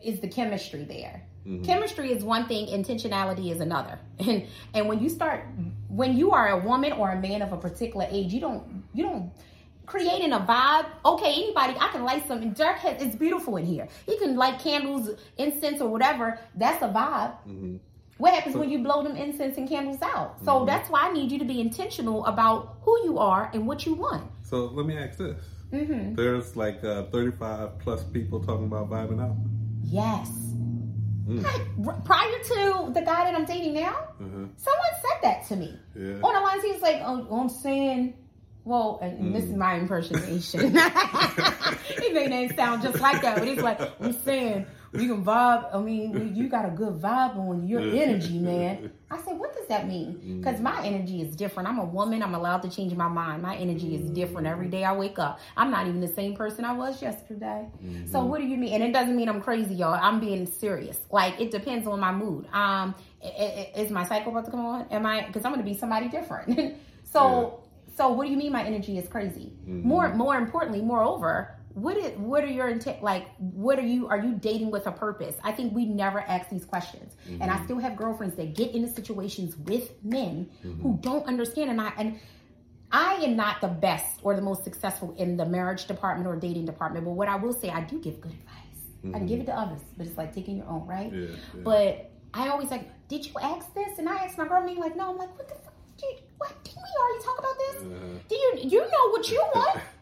is 0.04 0.20
the 0.20 0.28
chemistry 0.28 0.84
there? 0.84 1.24
Mm-hmm. 1.46 1.64
Chemistry 1.64 2.12
is 2.12 2.24
one 2.24 2.48
thing, 2.48 2.68
intentionality 2.68 3.52
is 3.52 3.60
another. 3.60 4.00
And 4.20 4.48
and 4.74 4.88
when 4.88 5.02
you 5.02 5.10
start 5.10 5.46
when 5.88 6.16
you 6.16 6.32
are 6.32 6.50
a 6.50 6.58
woman 6.58 6.92
or 6.94 7.12
a 7.12 7.20
man 7.20 7.42
of 7.42 7.52
a 7.54 7.58
particular 7.58 8.08
age, 8.10 8.34
you 8.34 8.40
don't 8.40 8.84
you 8.94 9.04
don't 9.04 9.32
creating 9.86 10.32
a 10.34 10.40
vibe. 10.40 10.86
Okay, 11.04 11.34
anybody, 11.34 11.74
I 11.80 11.88
can 11.90 12.04
light 12.04 12.28
some. 12.28 12.52
Derek 12.52 12.78
has 12.78 13.02
it's 13.02 13.16
beautiful 13.16 13.58
in 13.58 13.66
here. 13.66 13.88
He 14.06 14.18
can 14.18 14.36
light 14.36 14.60
candles, 14.60 15.10
incense, 15.38 15.82
or 15.82 15.90
whatever. 15.90 16.40
That's 16.56 16.82
a 16.84 16.88
vibe. 16.88 17.34
Mm-hmm. 17.48 17.78
What 18.18 18.36
happens 18.36 18.56
when 18.56 18.70
you 18.70 18.80
blow 18.84 19.02
them 19.02 19.16
incense 19.18 19.58
and 19.58 19.68
candles 19.68 20.02
out? 20.04 20.38
So 20.46 20.52
mm-hmm. 20.52 20.68
that's 20.68 20.92
why 20.92 21.10
I 21.10 21.12
need 21.12 21.32
you 21.32 21.40
to 21.40 21.46
be 21.46 21.60
intentional 21.60 22.24
about 22.28 22.78
who 22.84 22.96
you 23.04 23.18
are 23.18 23.50
and 23.52 23.66
what 23.66 23.88
you 23.88 23.96
want. 23.96 24.30
So 24.44 24.66
let 24.66 24.86
me 24.86 24.96
ask 24.96 25.18
this: 25.18 25.44
Mm-hmm. 25.72 26.16
There's 26.16 26.56
like 26.56 26.84
uh, 26.84 27.04
35 27.04 27.80
plus 27.80 28.04
people 28.04 28.44
talking 28.44 28.66
about 28.66 28.90
vibing 28.90 29.22
out. 29.22 29.36
Yes. 29.84 30.30
Mm. 31.28 32.04
prior 32.04 32.44
to 32.44 32.92
the 32.94 33.02
guy 33.02 33.26
that 33.26 33.36
I'm 33.36 33.46
dating 33.46 33.76
now, 33.76 33.96
mm-hmm. 34.22 34.46
someone 34.58 34.94
said 35.02 35.22
that 35.24 35.48
to 35.48 35.56
me. 35.56 35.80
Yeah. 35.96 36.20
On 36.24 36.34
the 36.34 36.42
lines, 36.42 36.64
he 36.64 36.72
was 36.72 36.82
like, 36.82 37.02
oh, 37.06 37.40
I'm 37.40 37.48
saying, 37.48 38.16
well, 38.64 39.00
and, 39.02 39.20
mm. 39.20 39.34
this 39.34 39.46
is 39.46 39.56
my 39.56 39.76
impersonation. 39.78 40.60
he 42.02 42.12
made 42.12 42.32
that 42.32 42.56
sound 42.56 42.82
just 42.82 43.00
like 43.00 43.22
that, 43.22 43.38
but 43.38 43.48
he's 43.48 43.62
like, 43.62 43.80
I'm 44.02 44.14
saying, 44.14 44.66
we 44.94 45.08
can 45.08 45.24
vibe. 45.24 45.74
I 45.74 45.80
mean, 45.80 46.36
you 46.36 46.50
got 46.50 46.66
a 46.66 46.70
good 46.70 47.00
vibe 47.00 47.38
on 47.38 47.66
your 47.66 47.80
energy, 47.80 48.38
man. 48.38 48.92
I 49.10 49.22
said, 49.22 49.38
what 49.38 49.54
does 49.56 49.68
that 49.68 49.88
mean? 49.88 50.40
Because 50.40 50.60
mm. 50.60 50.64
my 50.64 50.86
energy 50.86 51.22
is 51.22 51.36
different. 51.36 51.70
I'm 51.70 51.80
a 51.80 51.86
woman. 51.86 52.22
I'm 52.22 52.36
allowed 52.36 52.62
to 52.64 52.70
change 52.70 52.94
my 52.94 53.08
mind. 53.08 53.42
My 53.42 53.56
energy 53.56 53.96
is 53.96 54.10
different 54.10 54.48
every 54.48 54.68
day 54.68 54.84
I 54.84 54.94
wake 54.94 55.18
up. 55.18 55.40
I'm 55.56 55.72
not 55.72 55.88
even 55.88 56.02
the 56.02 56.10
same 56.10 56.36
person 56.36 56.66
I 56.66 56.74
was 56.74 57.02
yesterday. 57.02 57.70
Mm-hmm. 57.82 58.12
So 58.12 58.26
what 58.26 58.42
do 58.42 58.48
you 58.48 58.58
mean? 58.58 58.74
And 58.74 58.84
it 58.84 58.92
doesn't 58.92 59.16
mean 59.16 59.30
I'm 59.30 59.42
crazy, 59.42 59.76
y'all. 59.76 59.94
I'm 59.94 60.20
being 60.20 60.46
serious. 60.46 61.00
Like 61.10 61.40
it 61.40 61.52
depends 61.52 61.88
on 61.88 62.00
my 62.00 62.12
mood. 62.12 62.48
Um, 62.52 62.94
is 63.76 63.92
my 63.92 64.06
cycle 64.06 64.34
about 64.34 64.46
to 64.46 64.52
come 64.52 64.66
on? 64.66 64.88
Am 64.92 65.06
I? 65.06 65.26
Because 65.26 65.46
I'm 65.46 65.54
going 65.54 65.64
to 65.64 65.70
be 65.70 65.78
somebody 65.78 66.10
different. 66.10 66.78
so. 67.04 67.22
Yeah. 67.22 67.68
So 67.98 68.10
what 68.14 68.26
do 68.26 68.32
you 68.32 68.38
mean 68.38 68.54
my 68.54 68.64
energy 68.64 68.98
is 68.98 69.10
crazy? 69.10 69.52
Mm-hmm. 69.68 69.86
More 69.86 70.16
more 70.16 70.38
importantly, 70.38 70.82
moreover, 70.82 71.58
what 71.74 71.98
is 71.98 72.18
what 72.18 72.44
are 72.44 72.48
your 72.48 72.70
intent 72.70 73.02
like 73.02 73.28
what 73.38 73.80
are 73.80 73.86
you 73.86 74.08
are 74.08 74.18
you 74.18 74.34
dating 74.34 74.72
with 74.72 74.88
a 74.88 74.92
purpose 74.92 75.36
i 75.44 75.52
think 75.52 75.74
we 75.74 75.86
never 75.86 76.20
ask 76.22 76.50
these 76.50 76.66
questions 76.66 77.14
mm-hmm. 77.26 77.42
and 77.42 77.52
i 77.52 77.56
mm-hmm. 77.56 77.66
still 77.66 77.80
have 77.80 77.96
girlfriends 77.96 78.36
that 78.36 78.54
get 78.56 78.74
into 78.74 78.88
situations 78.88 79.58
with 79.58 79.92
men 80.04 80.50
mm-hmm. 80.66 80.82
who 80.82 80.98
don't 81.02 81.26
understand 81.28 81.70
and 81.70 81.80
i 81.80 81.92
and 81.98 82.20
i 82.92 83.14
am 83.16 83.36
not 83.36 83.62
the 83.62 83.68
best 83.68 84.20
or 84.24 84.36
the 84.36 84.42
most 84.42 84.64
successful 84.64 85.14
in 85.18 85.38
the 85.38 85.46
marriage 85.46 85.86
department 85.86 86.28
or 86.28 86.36
dating 86.36 86.66
department 86.66 87.06
but 87.06 87.12
what 87.12 87.28
i 87.28 87.36
will 87.36 87.54
say 87.54 87.70
i 87.70 87.82
do 87.82 88.00
give 88.00 88.20
good 88.22 88.32
advice 88.32 88.82
mm-hmm. 89.06 89.16
i 89.16 89.18
can 89.18 89.28
give 89.28 89.40
it 89.40 89.46
to 89.46 89.54
others 89.54 89.82
but 89.98 90.06
it's 90.06 90.18
like 90.18 90.34
taking 90.34 90.58
your 90.58 90.68
own 90.68 90.86
right 90.86 91.12
yeah, 91.14 91.28
yeah. 91.28 91.62
but 91.64 92.12
i 92.34 92.50
always 92.50 92.70
like 92.70 92.90
did 93.08 93.26
you 93.26 93.34
ask 93.42 93.74
this 93.74 93.98
and 93.98 94.10
i 94.10 94.16
asked 94.26 94.38
my 94.38 94.48
girl 94.48 94.64
me 94.64 94.76
like 94.76 94.96
no 94.96 95.12
i'm 95.12 95.18
like 95.18 95.36
what 95.38 95.48
the 95.48 95.56
fuck 95.56 95.74
did, 95.98 96.22
what 96.38 96.64
did 96.64 96.74
we 96.76 97.02
already 97.02 97.24
talk 97.24 97.40
about 97.40 97.58
this 97.58 97.76
uh-huh. 97.84 98.20
do 98.28 98.36
you 98.36 98.54
you 98.64 98.80
know 98.80 99.10
what 99.12 99.30
you 99.30 99.40
want 99.54 99.80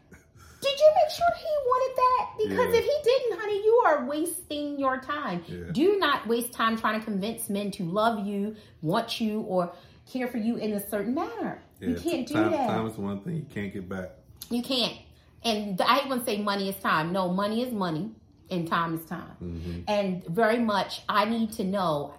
Did 0.62 0.80
you 0.80 0.92
make 0.96 1.16
sure 1.16 1.28
he 1.38 1.54
wanted 1.66 1.96
that? 1.96 2.30
Because 2.38 2.74
yeah. 2.74 2.80
if 2.80 2.86
he 2.86 2.98
didn't, 3.04 3.40
honey, 3.40 3.64
you 3.64 3.84
are 3.86 4.06
wasting 4.06 4.80
your 4.80 5.00
time. 5.00 5.44
Yeah. 5.48 5.72
Do 5.72 5.98
not 5.98 6.28
waste 6.28 6.52
time 6.52 6.78
trying 6.78 7.00
to 7.00 7.06
convince 7.06 7.50
men 7.50 7.72
to 7.72 7.84
love 7.84 8.26
you, 8.26 8.56
want 8.82 9.22
you, 9.22 9.42
or 9.42 9.72
care 10.12 10.28
for 10.28 10.38
you 10.38 10.58
in 10.58 10.74
a 10.74 10.90
certain 10.90 11.14
manner. 11.14 11.62
Yeah. 11.80 11.90
You 11.90 11.96
can't 11.96 12.28
do 12.28 12.34
time, 12.34 12.52
that. 12.52 12.68
Time 12.68 12.88
is 12.88 12.98
one 12.98 13.22
thing 13.22 13.36
you 13.38 13.46
can't 13.54 13.72
get 13.72 13.88
back. 13.88 14.12
You 14.50 14.62
can't. 14.62 14.98
And 15.44 15.80
I 15.82 16.04
wouldn't 16.08 16.26
say 16.26 16.42
money 16.42 16.70
is 16.70 16.76
time. 16.76 17.14
No, 17.14 17.30
money 17.30 17.64
is 17.64 17.72
money 17.72 18.12
and 18.52 18.68
time 18.68 18.96
is 18.96 19.06
time. 19.06 19.36
Mm-hmm. 19.42 19.80
And 19.88 20.26
very 20.26 20.60
much, 20.60 21.02
I 21.08 21.26
need 21.26 21.54
to 21.54 21.64
know 21.64 22.14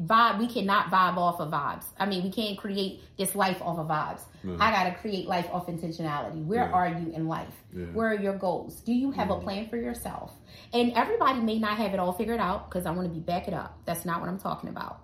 vibe. 0.00 0.38
We 0.38 0.46
cannot 0.46 0.86
vibe 0.90 1.16
off 1.16 1.40
of 1.40 1.50
vibes. 1.50 1.84
I 1.98 2.06
mean, 2.06 2.22
we 2.22 2.30
can't 2.30 2.56
create 2.56 3.02
this 3.16 3.34
life 3.34 3.60
off 3.62 3.78
of 3.78 3.88
vibes. 3.88 4.22
Mm-hmm. 4.44 4.60
I 4.60 4.70
got 4.70 4.84
to 4.84 4.94
create 4.94 5.26
life 5.26 5.46
off 5.52 5.66
intentionality. 5.66 6.44
Where 6.44 6.64
yeah. 6.64 6.72
are 6.72 6.88
you 6.88 7.12
in 7.12 7.26
life? 7.26 7.54
Yeah. 7.74 7.86
Where 7.86 8.08
are 8.08 8.20
your 8.20 8.36
goals? 8.36 8.80
Do 8.80 8.92
you 8.92 9.10
have 9.12 9.28
mm-hmm. 9.28 9.40
a 9.40 9.44
plan 9.44 9.68
for 9.68 9.76
yourself? 9.76 10.32
And 10.72 10.92
everybody 10.92 11.40
may 11.40 11.58
not 11.58 11.78
have 11.78 11.94
it 11.94 12.00
all 12.00 12.12
figured 12.12 12.40
out 12.40 12.70
because 12.70 12.86
I 12.86 12.90
want 12.90 13.08
to 13.08 13.14
be 13.14 13.20
back 13.20 13.48
it 13.48 13.54
up. 13.54 13.78
That's 13.84 14.04
not 14.04 14.20
what 14.20 14.28
I'm 14.28 14.38
talking 14.38 14.70
about. 14.70 15.00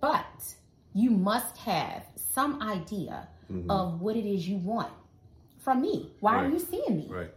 But 0.00 0.54
you 0.92 1.10
must 1.10 1.56
have 1.58 2.04
some 2.16 2.62
idea 2.62 3.28
of 3.68 4.00
what 4.00 4.16
it 4.16 4.26
is 4.26 4.48
you 4.48 4.56
want 4.56 4.92
from 5.58 5.80
me. 5.80 6.10
Why 6.20 6.44
are 6.44 6.48
you 6.48 6.58
seeing 6.58 6.96
me? 6.96 7.06
Right. 7.08 7.30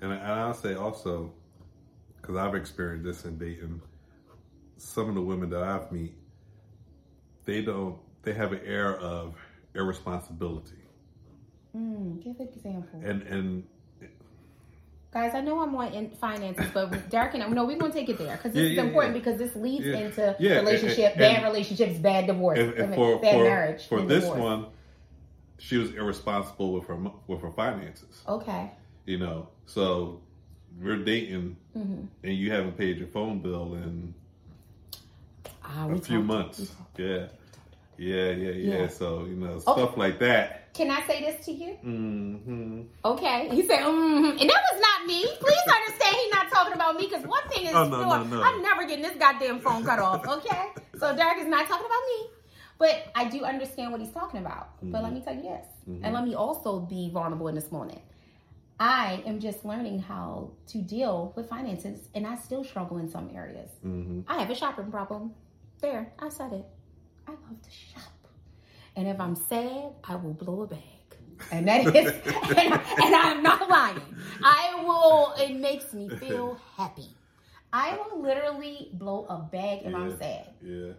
And, 0.00 0.12
I- 0.12 0.16
and 0.16 0.32
I'll 0.32 0.54
say 0.54 0.74
also, 0.74 1.32
because 2.20 2.36
I've 2.36 2.54
experienced 2.54 3.04
this 3.04 3.24
in 3.24 3.38
dating, 3.38 3.80
some 4.76 5.08
of 5.08 5.14
the 5.14 5.22
women 5.22 5.50
that 5.50 5.62
I've 5.62 5.90
meet, 5.92 6.14
they 7.44 7.62
don't, 7.62 7.96
they 8.22 8.32
have 8.34 8.52
an 8.52 8.60
air 8.64 8.96
of 8.98 9.34
irresponsibility. 9.74 10.76
Mm, 11.76 12.22
give 12.22 12.38
an 12.40 12.48
example. 12.54 13.00
And, 13.04 13.22
and 13.22 13.64
Guys, 15.12 15.34
I 15.34 15.42
know 15.42 15.60
I'm 15.60 15.74
on 15.74 15.92
in 15.92 16.08
finances, 16.12 16.64
but 16.72 17.10
Derek 17.10 17.34
and 17.34 17.42
I, 17.42 17.48
no, 17.48 17.66
we're 17.66 17.76
going 17.76 17.92
to 17.92 17.98
take 17.98 18.08
it 18.08 18.16
there 18.16 18.34
because 18.34 18.52
this 18.54 18.62
Yeah, 18.62 18.70
is 18.70 18.76
yeah, 18.76 18.82
important 18.84 19.14
yeah. 19.14 19.20
because 19.20 19.38
this 19.38 19.54
leads 19.54 19.84
into 19.84 20.34
relationship, 20.40 21.10
and- 21.12 21.18
bad 21.18 21.34
and- 21.36 21.44
relationships, 21.44 21.98
bad 21.98 22.26
divorce, 22.26 22.58
and, 22.58 22.72
and 22.74 22.94
for, 22.94 23.18
bad 23.20 23.34
for, 23.34 23.44
marriage. 23.44 23.86
for 23.88 23.98
and 23.98 24.08
this 24.08 24.24
divorce. 24.24 24.40
one, 24.40 24.66
she 25.58 25.76
was 25.76 25.90
irresponsible 25.94 26.72
with 26.72 26.86
her, 26.86 26.96
with 27.26 27.42
her 27.42 27.50
finances, 27.50 28.22
Okay. 28.26 28.70
you 29.04 29.18
know, 29.18 29.48
so 29.66 30.20
we're 30.80 30.96
dating 31.04 31.56
Mm-hmm. 31.76 32.04
and 32.24 32.34
you 32.34 32.50
haven't 32.50 32.76
paid 32.78 32.96
your 32.98 33.08
phone 33.08 33.40
bill 33.40 33.74
in 33.74 34.14
Ah, 35.74 35.88
a 35.88 35.98
few 35.98 36.22
months. 36.22 36.72
Yeah. 36.96 37.26
Yeah, 37.98 38.30
yeah, 38.30 38.50
yeah. 38.50 38.78
Yeah. 38.80 38.88
So, 38.88 39.24
you 39.24 39.36
know, 39.36 39.52
Okay. 39.52 39.60
stuff 39.60 39.96
like 39.96 40.18
that. 40.20 40.72
Can 40.74 40.90
I 40.90 41.02
say 41.02 41.20
this 41.20 41.44
to 41.46 41.52
you? 41.52 41.76
Mm-hmm. 41.84 42.82
Okay. 43.04 43.48
He 43.50 43.66
said, 43.66 43.80
mm-hmm. 43.80 44.38
and 44.40 44.50
that 44.50 44.62
was 44.72 44.80
not 44.80 45.06
me. 45.06 45.22
Please 45.38 45.66
understand 45.78 46.16
he's 46.16 46.32
not 46.32 46.50
talking 46.50 46.72
about 46.72 46.96
me 46.96 47.06
because 47.06 47.26
one 47.26 47.46
thing 47.48 47.66
is 47.66 47.74
Oh, 47.74 47.84
no, 47.88 48.00
no, 48.02 48.22
no. 48.24 48.42
I'm 48.42 48.62
never 48.62 48.84
getting 48.86 49.02
this 49.02 49.16
goddamn 49.18 49.60
phone 49.60 49.84
cut 49.84 49.98
off. 49.98 50.26
Okay. 50.26 50.68
so 50.98 51.14
Derek 51.14 51.38
is 51.42 51.48
not 51.48 51.66
talking 51.68 51.86
about 51.86 52.02
me. 52.08 52.30
But 52.78 53.04
I 53.14 53.28
do 53.28 53.44
understand 53.44 53.92
what 53.92 54.00
he's 54.00 54.10
talking 54.10 54.40
about. 54.40 54.70
But 54.82 55.02
let 55.02 55.12
me 55.12 55.20
tell 55.20 55.34
you 55.34 55.42
this. 55.42 55.66
And 56.02 56.14
let 56.14 56.24
me 56.24 56.34
also 56.34 56.80
be 56.80 57.10
vulnerable 57.10 57.48
in 57.48 57.54
this 57.54 57.70
moment. 57.70 58.00
I 58.80 59.22
am 59.26 59.38
just 59.38 59.64
learning 59.64 60.00
how 60.00 60.50
to 60.68 60.78
deal 60.78 61.32
with 61.36 61.48
finances 61.48 62.00
and 62.16 62.26
I 62.26 62.34
still 62.36 62.64
struggle 62.64 62.98
in 62.98 63.08
some 63.08 63.30
areas. 63.32 63.70
hmm 63.82 64.22
I 64.26 64.40
have 64.40 64.50
a 64.50 64.56
shopping 64.56 64.90
problem. 64.90 65.34
There, 65.82 66.12
I 66.18 66.28
said 66.30 66.52
it. 66.52 66.64
I 67.26 67.32
love 67.32 67.60
to 67.62 67.70
shop. 67.70 68.12
And 68.96 69.08
if 69.08 69.20
I'm 69.20 69.34
sad, 69.34 69.90
I 70.04 70.14
will 70.16 70.32
blow 70.34 70.62
a 70.62 70.66
bag. 70.66 70.80
And 71.50 71.66
that 71.66 71.86
is, 71.94 72.06
and, 72.56 72.72
and 72.72 73.14
I'm 73.14 73.42
not 73.42 73.68
lying. 73.68 74.00
I 74.44 74.80
will, 74.84 75.34
it 75.38 75.54
makes 75.56 75.92
me 75.92 76.08
feel 76.08 76.58
happy. 76.76 77.08
I 77.72 77.98
will 77.98 78.22
literally 78.22 78.90
blow 78.94 79.26
a 79.28 79.38
bag 79.38 79.80
if 79.84 79.94
I'm 79.94 80.16
sad 80.18 80.46
Yeah. 80.62 80.92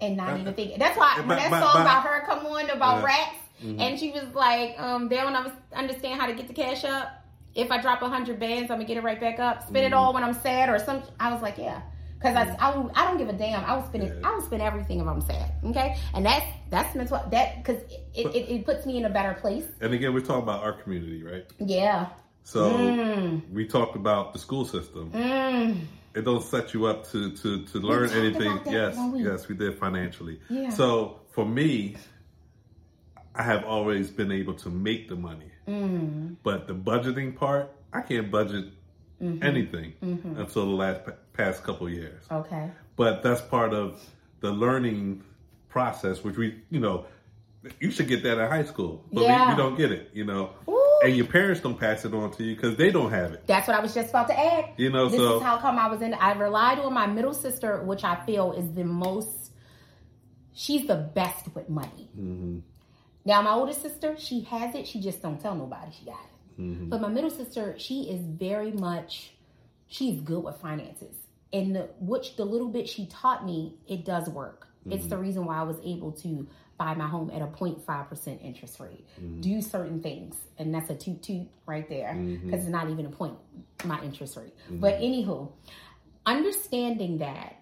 and 0.00 0.16
not 0.16 0.38
even 0.40 0.54
think. 0.54 0.78
That's 0.78 0.96
why 0.96 1.16
when 1.18 1.28
that 1.36 1.50
song 1.50 1.82
about 1.82 2.04
her 2.04 2.24
come 2.26 2.46
on 2.46 2.70
about 2.70 2.98
Yeah. 3.00 3.04
rats, 3.04 3.36
Mhm. 3.62 3.80
and 3.80 3.98
she 3.98 4.10
was 4.12 4.24
like, 4.34 4.80
um, 4.80 5.08
they 5.08 5.16
don't 5.16 5.36
understand 5.74 6.20
how 6.20 6.26
to 6.26 6.32
get 6.32 6.48
the 6.48 6.54
cash 6.54 6.84
up. 6.84 7.08
If 7.54 7.70
I 7.70 7.80
drop 7.82 8.00
a 8.02 8.08
hundred 8.08 8.40
bands, 8.40 8.70
I'm 8.70 8.78
gonna 8.78 8.86
get 8.88 8.96
it 8.96 9.02
right 9.04 9.20
back 9.20 9.38
up. 9.40 9.62
Spend 9.62 9.84
it 9.84 9.92
Mhm. 9.92 9.96
all 9.96 10.14
when 10.14 10.24
I'm 10.24 10.32
sad 10.34 10.68
or 10.70 10.78
some. 10.78 11.02
I 11.20 11.30
was 11.32 11.42
like, 11.42 11.58
yeah, 11.58 11.82
because 12.22 12.36
I, 12.36 12.56
I, 12.58 12.88
I 12.94 13.04
don't 13.08 13.18
give 13.18 13.28
a 13.28 13.32
damn. 13.32 13.64
I 13.64 13.74
will 13.76 13.84
spend 13.86 14.04
it. 14.04 14.24
I 14.24 14.34
will 14.34 14.42
spend 14.42 14.62
everything 14.62 15.00
if 15.00 15.06
I'm 15.06 15.20
sad. 15.20 15.52
Okay, 15.64 15.96
and 16.14 16.24
that's 16.24 16.46
that's 16.70 16.94
mental. 16.94 17.20
That 17.30 17.62
because 17.64 17.82
it, 18.14 18.26
it, 18.26 18.48
it, 18.50 18.64
puts 18.64 18.86
me 18.86 18.98
in 18.98 19.04
a 19.04 19.10
better 19.10 19.34
place. 19.40 19.64
And 19.80 19.92
again, 19.92 20.14
we're 20.14 20.20
talking 20.20 20.42
about 20.44 20.62
our 20.62 20.72
community, 20.72 21.22
right? 21.22 21.44
Yeah. 21.58 22.06
So 22.44 22.72
Mm. 22.72 23.50
we 23.52 23.66
talked 23.66 23.96
about 23.96 24.32
the 24.32 24.38
school 24.38 24.64
system. 24.64 25.10
Mm. 25.12 25.76
It 26.14 26.24
don't 26.24 26.42
set 26.42 26.74
you 26.74 26.86
up 26.86 27.08
to 27.10 27.30
to 27.36 27.64
to 27.66 27.78
learn 27.78 28.10
anything. 28.10 28.60
yes, 28.66 28.96
we? 29.12 29.24
yes, 29.24 29.48
we 29.48 29.54
did 29.54 29.78
financially. 29.78 30.40
Yeah. 30.48 30.70
So 30.70 31.20
for 31.30 31.44
me, 31.46 31.96
I 33.34 33.42
have 33.42 33.64
always 33.64 34.10
been 34.10 34.30
able 34.30 34.54
to 34.54 34.68
make 34.70 35.08
the 35.08 35.16
money, 35.16 35.50
Mm. 35.66 36.36
but 36.42 36.66
the 36.66 36.74
budgeting 36.74 37.34
part, 37.36 37.72
I 37.92 38.00
can't 38.02 38.30
budget 38.30 38.66
Mm-hmm. 39.22 39.42
anything 39.44 39.92
until 40.02 40.66
the 40.66 40.72
last 40.72 41.04
pa- 41.04 41.12
past 41.32 41.62
couple 41.62 41.88
years. 41.88 42.24
Okay. 42.30 42.70
but 42.96 43.22
that's 43.22 43.40
part 43.40 43.72
of 43.72 44.02
the 44.40 44.50
learning 44.50 45.22
process, 45.68 46.24
which 46.24 46.36
we, 46.36 46.60
you 46.70 46.80
know, 46.80 47.06
you 47.78 47.92
should 47.92 48.08
get 48.08 48.24
that 48.24 48.38
in 48.38 48.48
high 48.50 48.64
school, 48.64 49.04
but 49.12 49.20
we, 49.20 49.26
Yeah. 49.26 49.50
we 49.50 49.56
don't 49.56 49.76
get 49.76 49.92
it, 49.92 50.10
you 50.12 50.24
know, 50.24 50.50
Ooh. 50.68 50.98
and 51.04 51.16
your 51.16 51.26
parents 51.26 51.60
don't 51.60 51.78
pass 51.78 52.04
it 52.04 52.12
on 52.12 52.32
to 52.32 52.42
you 52.42 52.56
because 52.56 52.76
they 52.76 52.90
don't 52.90 53.10
have 53.12 53.32
it, 53.32 53.46
That's 53.46 53.68
what 53.68 53.76
I 53.76 53.80
was 53.80 53.94
just 53.94 54.10
about 54.10 54.26
to 54.28 54.36
add. 54.38 54.70
you 54.76 54.90
know. 54.90 55.08
This 55.08 55.18
so 55.20 55.36
is 55.36 55.42
how 55.42 55.56
come 55.58 55.78
I 55.78 55.86
was 55.86 56.02
in. 56.02 56.14
I 56.14 56.32
relied 56.32 56.80
on 56.80 56.92
my 56.92 57.06
middle 57.06 57.32
sister, 57.34 57.80
which 57.84 58.02
I 58.02 58.16
feel 58.26 58.52
is 58.52 58.72
the 58.72 58.82
most. 58.84 59.52
She's 60.52 60.86
the 60.86 60.96
best 60.96 61.54
with 61.54 61.68
money. 61.68 62.10
Mhm. 62.18 62.62
Now 63.24 63.40
my 63.42 63.52
older 63.52 63.72
sister, 63.72 64.16
she 64.18 64.40
has 64.42 64.74
it. 64.74 64.86
She 64.88 65.00
just 65.00 65.22
don't 65.22 65.40
tell 65.40 65.54
nobody 65.54 65.92
she 65.96 66.04
got 66.04 66.14
it. 66.14 66.31
Mhm. 66.58 66.88
But 66.88 67.00
my 67.00 67.08
middle 67.08 67.30
sister, 67.30 67.74
she 67.78 68.02
is 68.10 68.20
very 68.20 68.72
much. 68.72 69.32
She's 69.88 70.20
good 70.20 70.42
with 70.42 70.56
finances, 70.56 71.14
and 71.52 71.76
the, 71.76 71.90
which 72.00 72.36
the 72.36 72.44
little 72.44 72.68
bit 72.68 72.88
she 72.88 73.06
taught 73.06 73.44
me, 73.44 73.74
it 73.86 74.04
does 74.04 74.28
work. 74.28 74.68
It's 74.86 75.02
mm-hmm. 75.02 75.08
the 75.10 75.18
reason 75.18 75.44
why 75.44 75.58
I 75.58 75.62
was 75.62 75.76
able 75.84 76.12
to 76.12 76.48
buy 76.78 76.94
my 76.94 77.06
home 77.06 77.30
at 77.30 77.42
a 77.42 77.46
0.5 77.46 78.08
percent 78.08 78.40
interest 78.42 78.80
rate, 78.80 79.06
mm-hmm. 79.20 79.40
do 79.40 79.60
certain 79.62 80.02
things, 80.02 80.34
and 80.58 80.74
that's 80.74 80.90
a 80.90 80.94
toot 80.94 81.22
toot 81.22 81.46
right 81.66 81.88
there 81.88 82.14
mm-hmm. 82.14 82.46
because 82.46 82.64
it's 82.64 82.72
not 82.72 82.90
even 82.90 83.06
a 83.06 83.10
point 83.10 83.36
my 83.84 84.02
interest 84.02 84.36
rate. 84.36 84.54
But 84.70 85.00
anywho, 85.00 85.52
understanding 86.26 87.18
that, 87.18 87.56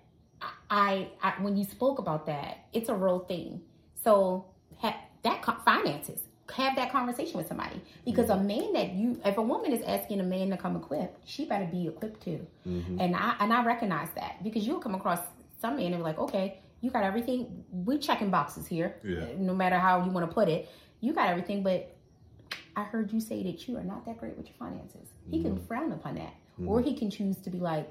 I, 0.70 1.08
I 1.22 1.34
when 1.40 1.56
you 1.56 1.64
spoke 1.64 1.98
about 1.98 2.26
that, 2.26 2.66
it's 2.72 2.88
a 2.88 2.94
real 2.94 3.20
thing. 3.20 3.62
So 4.02 4.46
ha- 4.78 5.00
that 5.22 5.42
co- 5.42 5.56
finances. 5.64 6.20
Have 6.54 6.76
that 6.76 6.90
conversation 6.90 7.36
with 7.36 7.48
somebody 7.48 7.80
because 8.04 8.30
a 8.30 8.36
man 8.36 8.72
that 8.72 8.92
you, 8.92 9.20
if 9.24 9.38
a 9.38 9.42
woman 9.42 9.72
is 9.72 9.82
asking 9.84 10.20
a 10.20 10.24
man 10.24 10.50
to 10.50 10.56
come 10.56 10.76
equipped, 10.76 11.28
she 11.28 11.44
better 11.44 11.66
be 11.66 11.86
equipped 11.86 12.22
too. 12.22 12.46
Mm-hmm. 12.66 13.00
And 13.00 13.14
I 13.14 13.36
and 13.40 13.52
I 13.52 13.64
recognize 13.64 14.08
that 14.16 14.42
because 14.42 14.66
you'll 14.66 14.80
come 14.80 14.94
across 14.94 15.20
some 15.60 15.76
men 15.76 15.86
and 15.86 15.98
be 15.98 16.02
like, 16.02 16.18
okay, 16.18 16.60
you 16.80 16.90
got 16.90 17.04
everything. 17.04 17.64
We 17.70 17.98
checking 17.98 18.30
boxes 18.30 18.66
here, 18.66 18.96
Yeah. 19.04 19.26
no 19.38 19.54
matter 19.54 19.78
how 19.78 20.04
you 20.04 20.10
want 20.10 20.28
to 20.28 20.34
put 20.34 20.48
it. 20.48 20.68
You 21.00 21.12
got 21.12 21.28
everything, 21.28 21.62
but 21.62 21.94
I 22.76 22.84
heard 22.84 23.12
you 23.12 23.20
say 23.20 23.42
that 23.44 23.68
you 23.68 23.76
are 23.76 23.82
not 23.82 24.04
that 24.06 24.18
great 24.18 24.36
with 24.36 24.46
your 24.46 24.56
finances. 24.58 25.08
He 25.30 25.42
can 25.42 25.56
mm-hmm. 25.56 25.66
frown 25.66 25.92
upon 25.92 26.16
that, 26.16 26.34
or 26.66 26.80
mm-hmm. 26.80 26.88
he 26.88 26.94
can 26.96 27.10
choose 27.10 27.36
to 27.38 27.50
be 27.50 27.58
like, 27.58 27.90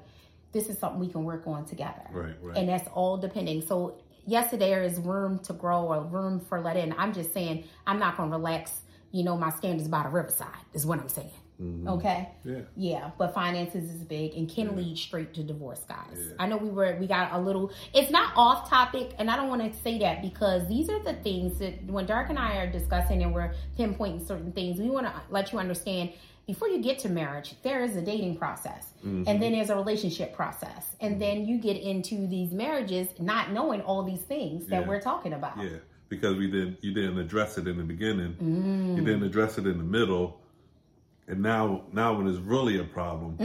this 0.52 0.68
is 0.68 0.78
something 0.78 1.00
we 1.00 1.08
can 1.08 1.24
work 1.24 1.46
on 1.46 1.64
together. 1.64 2.02
Right, 2.12 2.34
right. 2.42 2.56
And 2.56 2.68
that's 2.68 2.88
all 2.94 3.16
depending. 3.16 3.62
So 3.62 4.00
yes, 4.30 4.50
there 4.52 4.82
is 4.82 4.98
room 4.98 5.38
to 5.40 5.52
grow 5.52 5.92
or 5.92 6.02
room 6.02 6.40
for 6.40 6.60
let 6.60 6.76
in. 6.76 6.94
I'm 6.96 7.12
just 7.12 7.32
saying 7.34 7.64
I'm 7.86 7.98
not 7.98 8.16
gonna 8.16 8.30
relax, 8.30 8.72
you 9.10 9.24
know, 9.24 9.36
my 9.36 9.50
standards 9.50 9.88
by 9.88 10.04
the 10.04 10.08
riverside 10.08 10.48
is 10.72 10.86
what 10.86 11.00
I'm 11.00 11.08
saying. 11.08 11.30
Mm-hmm. 11.60 11.88
Okay. 11.88 12.28
Yeah. 12.42 12.60
Yeah, 12.74 13.10
but 13.18 13.34
finances 13.34 13.90
is 13.90 14.02
big 14.04 14.34
and 14.34 14.48
can 14.48 14.76
lead 14.76 14.96
straight 14.96 15.34
to 15.34 15.42
divorce, 15.42 15.80
guys. 15.86 16.16
Yeah. 16.16 16.32
I 16.38 16.46
know 16.46 16.56
we 16.56 16.70
were 16.70 16.96
we 16.98 17.06
got 17.06 17.32
a 17.32 17.38
little. 17.38 17.70
It's 17.92 18.10
not 18.10 18.32
off 18.34 18.70
topic, 18.70 19.14
and 19.18 19.30
I 19.30 19.36
don't 19.36 19.48
want 19.48 19.70
to 19.70 19.78
say 19.80 19.98
that 19.98 20.22
because 20.22 20.66
these 20.68 20.88
are 20.88 21.02
the 21.02 21.14
things 21.14 21.58
that 21.58 21.84
when 21.84 22.06
Derek 22.06 22.30
and 22.30 22.38
I 22.38 22.56
are 22.56 22.70
discussing 22.70 23.22
and 23.22 23.34
we're 23.34 23.52
pinpointing 23.78 24.26
certain 24.26 24.52
things, 24.52 24.78
we 24.78 24.88
want 24.88 25.06
to 25.06 25.12
let 25.28 25.52
you 25.52 25.58
understand. 25.58 26.12
Before 26.50 26.66
you 26.66 26.82
get 26.82 26.98
to 27.00 27.08
marriage, 27.08 27.54
there 27.62 27.84
is 27.84 27.94
a 27.94 28.02
dating 28.02 28.36
process, 28.36 28.88
and 29.04 29.24
then 29.24 29.52
there's 29.52 29.70
a 29.70 29.76
relationship 29.76 30.34
process, 30.34 30.96
and 31.00 31.22
then 31.22 31.46
you 31.46 31.58
get 31.58 31.76
into 31.76 32.26
these 32.26 32.50
marriages 32.50 33.06
not 33.20 33.52
knowing 33.52 33.82
all 33.82 34.02
these 34.02 34.22
things 34.22 34.66
that 34.66 34.80
Yeah. 34.82 34.88
we're 34.88 35.00
talking 35.00 35.32
about. 35.32 35.58
Yeah, 35.62 35.76
because 36.08 36.36
we 36.36 36.50
didn't. 36.50 36.82
You 36.82 36.92
didn't 36.92 37.18
address 37.18 37.56
it 37.56 37.68
in 37.68 37.76
the 37.76 37.84
beginning. 37.84 38.34
Mm. 38.42 38.96
You 38.96 39.04
didn't 39.04 39.22
address 39.22 39.58
it 39.58 39.66
in 39.68 39.78
the 39.78 39.84
middle, 39.84 40.39
and 41.28 41.42
now, 41.42 41.82
now 41.92 42.14
when 42.16 42.26
it's 42.26 42.38
really 42.38 42.78
a 42.78 42.84
problem, 42.84 43.36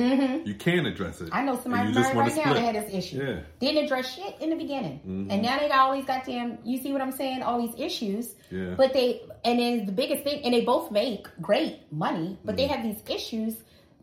you 0.46 0.56
can't 0.56 0.88
address 0.88 1.22
it. 1.22 1.26
Mm-hmm. 1.26 1.36
I 1.36 1.44
know 1.44 1.60
somebody 1.60 1.90
you 1.90 1.94
just 1.94 2.14
married 2.14 2.16
wanna 2.16 2.36
right 2.36 2.46
now 2.46 2.54
that 2.54 2.76
had 2.76 2.76
this 2.88 2.94
issue. 2.94 3.18
Yeah. 3.24 3.40
Didn't 3.60 3.84
address 3.86 4.16
shit 4.16 4.36
in 4.42 4.50
the 4.50 4.56
beginning. 4.56 5.00
Mhm. 5.06 5.32
And 5.32 5.42
now 5.42 5.60
they 5.60 5.68
got 5.68 5.80
all 5.80 5.94
these 5.96 6.06
goddamn, 6.06 6.58
you 6.64 6.78
see 6.80 6.92
what 6.92 7.02
I'm 7.02 7.12
saying? 7.12 7.44
All 7.44 7.60
these 7.62 7.76
issues. 7.78 8.34
Yeah. 8.50 8.74
But 8.76 8.94
they, 8.94 9.22
and 9.44 9.60
then 9.60 9.86
the 9.86 9.92
biggest 9.92 10.24
thing, 10.24 10.44
and 10.44 10.54
they 10.54 10.62
both 10.62 10.90
make 10.92 11.28
great 11.42 11.92
money, 11.92 12.38
but 12.44 12.56
Mm. 12.56 12.58
they 12.58 12.68
have 12.68 12.84
these 12.84 13.04
issues 13.08 13.56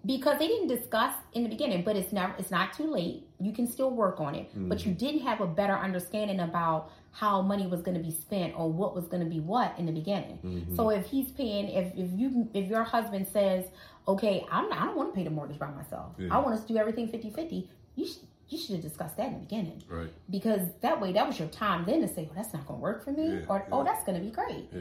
because 0.04 0.38
they 0.38 0.48
didn't 0.48 0.68
discuss 0.68 1.14
in 1.32 1.42
the 1.44 1.48
beginning, 1.48 1.82
but 1.84 1.94
it's 1.96 2.12
never, 2.12 2.34
it's 2.38 2.50
not 2.50 2.72
too 2.72 2.90
late. 2.90 3.26
You 3.40 3.52
can 3.52 3.66
still 3.66 3.90
work 3.90 4.20
on 4.20 4.34
it, 4.34 4.50
but 4.54 4.78
Mm-hmm. 4.78 4.88
you 4.88 4.94
didn't 4.94 5.20
have 5.22 5.40
a 5.40 5.46
better 5.46 5.74
understanding 5.74 6.40
about 6.40 6.90
how 7.12 7.42
money 7.42 7.66
was 7.66 7.82
going 7.82 7.96
to 7.96 8.02
be 8.02 8.10
spent 8.10 8.54
or 8.56 8.70
what 8.72 8.94
was 8.94 9.06
going 9.06 9.22
to 9.22 9.28
be 9.28 9.38
what 9.38 9.74
in 9.78 9.86
the 9.86 9.92
beginning. 9.92 10.38
Mm-hmm. 10.44 10.74
So 10.76 10.90
if 10.90 11.06
he's 11.06 11.30
paying, 11.30 11.68
if, 11.68 11.92
if 11.94 12.10
you, 12.18 12.48
if 12.54 12.68
your 12.68 12.82
husband 12.84 13.28
says, 13.28 13.66
okay, 14.08 14.44
I'm 14.50 14.68
not, 14.68 14.80
I 14.80 14.86
don't 14.86 14.96
want 14.96 15.12
to 15.12 15.16
pay 15.16 15.24
the 15.24 15.30
mortgage 15.30 15.58
by 15.58 15.70
myself. 15.70 16.14
Yeah. 16.18 16.28
I 16.34 16.38
want 16.38 16.54
us 16.56 16.62
to 16.62 16.68
do 16.72 16.78
everything 16.78 17.06
50 17.08 17.30
50. 17.30 17.68
You 17.94 18.06
should, 18.06 18.16
you 18.48 18.58
should 18.58 18.74
have 18.76 18.82
discussed 18.82 19.16
that 19.18 19.26
in 19.28 19.34
the 19.34 19.38
beginning 19.40 19.82
Right. 19.88 20.10
because 20.30 20.60
that 20.80 21.00
way 21.00 21.12
that 21.12 21.26
was 21.26 21.38
your 21.38 21.48
time 21.48 21.84
then 21.86 22.00
to 22.00 22.08
say, 22.08 22.24
well, 22.24 22.32
that's 22.36 22.52
not 22.52 22.66
going 22.66 22.78
to 22.80 22.82
work 22.82 23.04
for 23.04 23.12
me 23.12 23.28
Yeah, 23.28 23.40
or, 23.48 23.66
oh, 23.70 23.84
that's 23.84 24.04
going 24.04 24.18
to 24.18 24.24
be 24.24 24.30
great. 24.32 24.68
Yeah. 24.72 24.80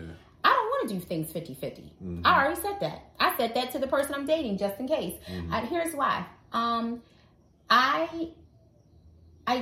To 0.81 0.87
do 0.87 0.99
things 0.99 1.31
50 1.31 1.53
50. 1.55 1.93
Mhm. 2.03 2.21
I 2.25 2.43
already 2.43 2.59
said 2.61 2.77
that. 2.81 3.03
I 3.19 3.35
said 3.37 3.53
that 3.55 3.71
to 3.73 3.79
the 3.79 3.87
person 3.87 4.15
I'm 4.15 4.25
dating 4.25 4.57
just 4.57 4.79
in 4.79 4.87
case. 4.87 5.13
Mhm. 5.29 5.53
Uh, 5.53 5.61
here's 5.67 5.93
why. 5.93 6.25
Um, 6.51 7.01
I, 7.69 8.29
I, 9.45 9.57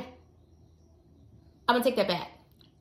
I'm 1.67 1.75
gonna 1.75 1.83
take 1.83 1.97
that 1.97 2.07
back. 2.07 2.31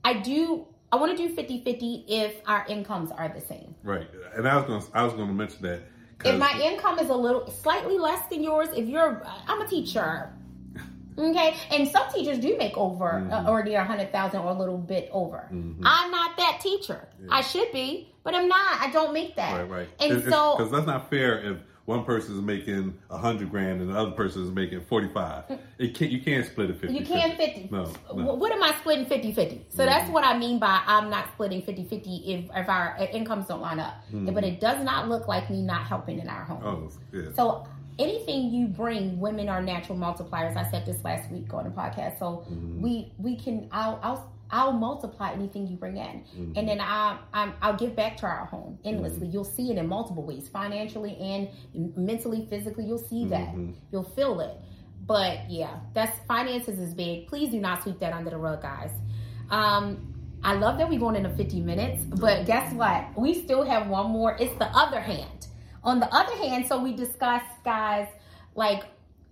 I 0.04 0.14
do 0.14 0.66
I 0.90 0.96
want 0.96 1.18
to 1.18 1.28
do 1.28 1.34
50-50 1.36 2.04
if 2.08 2.36
our 2.46 2.64
incomes 2.66 3.10
are 3.10 3.28
the 3.28 3.42
same. 3.42 3.74
Right. 3.82 4.08
And 4.34 4.48
I 4.48 4.56
was 4.56 4.64
going 4.64 4.80
to, 4.80 4.88
I 4.96 5.02
was 5.04 5.12
going 5.12 5.28
to 5.28 5.34
mention 5.34 5.60
that. 5.62 5.82
If 6.24 6.38
my 6.38 6.58
income 6.64 6.98
is 6.98 7.10
a 7.10 7.14
little 7.14 7.50
slightly 7.50 7.98
less 7.98 8.26
than 8.30 8.42
yours, 8.42 8.68
if 8.74 8.88
you're 8.88 9.22
I'm 9.46 9.60
a 9.60 9.66
teacher. 9.68 10.32
Okay, 11.18 11.56
and 11.72 11.88
some 11.88 12.08
teachers 12.14 12.38
do 12.38 12.56
make 12.56 12.78
over 12.78 13.08
uh, 13.10 13.20
Mm-hmm. 13.20 13.46
uh, 13.48 13.50
or 13.50 13.64
near 13.64 13.80
a 13.80 13.84
hundred 13.84 14.12
thousand 14.12 14.38
or 14.40 14.50
a 14.52 14.54
little 14.54 14.78
bit 14.78 15.08
over. 15.12 15.48
Mhm. 15.52 15.80
I'm 15.84 16.12
not 16.12 16.36
that 16.36 16.60
teacher. 16.62 17.08
I 17.28 17.40
should 17.40 17.72
be, 17.72 18.14
but 18.28 18.34
I'm 18.34 18.46
not. 18.46 18.78
I 18.78 18.90
don't 18.92 19.14
make 19.14 19.36
that. 19.36 19.58
Right, 19.58 19.70
right. 19.70 19.88
And 20.00 20.22
so 20.24 20.56
because 20.58 20.70
that's 20.70 20.86
not 20.86 21.08
fair 21.08 21.40
if 21.40 21.56
one 21.86 22.04
person 22.04 22.34
is 22.34 22.42
making 22.42 22.98
a 23.08 23.16
hundred 23.16 23.48
grand 23.50 23.80
and 23.80 23.88
the 23.88 23.98
other 23.98 24.10
person 24.10 24.42
is 24.42 24.50
making 24.50 24.82
forty 24.82 25.08
five. 25.08 25.48
Mm. 25.48 25.58
It 25.78 25.94
can't. 25.94 26.10
You 26.10 26.20
can't 26.20 26.44
split 26.44 26.68
it 26.68 26.78
fifty. 26.78 26.94
You 26.94 27.06
can't 27.06 27.38
50. 27.38 27.70
No, 27.72 27.90
no. 28.14 28.34
What 28.34 28.52
am 28.52 28.62
I 28.62 28.72
splitting 28.80 29.06
50 29.06 29.32
50? 29.32 29.54
So 29.70 29.78
mm-hmm. 29.78 29.86
that's 29.86 30.10
what 30.10 30.24
I 30.24 30.36
mean 30.36 30.58
by 30.58 30.82
I'm 30.86 31.08
not 31.08 31.32
splitting 31.32 31.62
50 31.62 31.84
50 31.84 32.16
if, 32.34 32.50
if 32.54 32.68
our 32.68 32.98
incomes 33.12 33.46
don't 33.46 33.62
line 33.62 33.80
up. 33.80 33.94
Mm-hmm. 34.12 34.34
But 34.34 34.44
it 34.44 34.60
does 34.60 34.84
not 34.84 35.08
look 35.08 35.26
like 35.26 35.48
me 35.48 35.62
not 35.62 35.86
helping 35.86 36.18
in 36.18 36.28
our 36.28 36.44
home. 36.44 36.62
Oh, 36.62 37.16
yeah. 37.16 37.30
So 37.34 37.66
anything 37.98 38.52
you 38.52 38.66
bring, 38.66 39.18
women 39.18 39.48
are 39.48 39.62
natural 39.62 39.96
multipliers. 39.96 40.54
I 40.54 40.70
said 40.70 40.84
this 40.84 41.02
last 41.02 41.30
week 41.30 41.54
on 41.54 41.64
the 41.64 41.70
podcast. 41.70 42.18
So 42.18 42.44
mm-hmm. 42.50 42.82
we 42.82 43.12
we 43.16 43.36
can 43.36 43.68
I'll 43.72 43.98
I'll 44.02 44.30
I'll 44.50 44.72
multiply 44.72 45.32
anything 45.32 45.66
you 45.66 45.76
bring 45.76 45.98
in, 45.98 46.24
mm-hmm. 46.24 46.52
and 46.56 46.68
then 46.68 46.80
I 46.80 47.18
I'm, 47.32 47.52
I'll 47.60 47.76
give 47.76 47.94
back 47.94 48.16
to 48.18 48.26
our 48.26 48.46
home 48.46 48.78
endlessly. 48.84 49.26
Mm-hmm. 49.26 49.32
You'll 49.32 49.44
see 49.44 49.70
it 49.70 49.78
in 49.78 49.86
multiple 49.86 50.24
ways, 50.24 50.48
financially 50.48 51.16
and 51.18 51.96
mentally, 51.96 52.46
physically. 52.48 52.84
You'll 52.84 52.98
see 52.98 53.26
that. 53.26 53.48
Mm-hmm. 53.48 53.72
You'll 53.92 54.10
feel 54.10 54.40
it. 54.40 54.56
But 55.06 55.50
yeah, 55.50 55.80
that's 55.94 56.18
finances 56.26 56.78
is 56.78 56.94
big. 56.94 57.28
Please 57.28 57.50
do 57.50 57.60
not 57.60 57.82
sweep 57.82 57.98
that 58.00 58.12
under 58.12 58.30
the 58.30 58.36
rug, 58.36 58.62
guys. 58.62 58.90
Um, 59.50 60.14
I 60.42 60.54
love 60.54 60.78
that 60.78 60.88
we're 60.88 61.00
going 61.00 61.16
into 61.16 61.30
50 61.30 61.60
minutes, 61.60 62.04
but 62.04 62.46
guess 62.46 62.72
what? 62.72 63.06
We 63.16 63.34
still 63.34 63.64
have 63.64 63.88
one 63.88 64.10
more. 64.10 64.36
It's 64.38 64.56
the 64.58 64.66
other 64.66 65.00
hand. 65.00 65.46
On 65.82 66.00
the 66.00 66.14
other 66.14 66.36
hand, 66.36 66.66
so 66.66 66.82
we 66.82 66.94
discussed, 66.94 67.46
guys, 67.64 68.08
like 68.54 68.84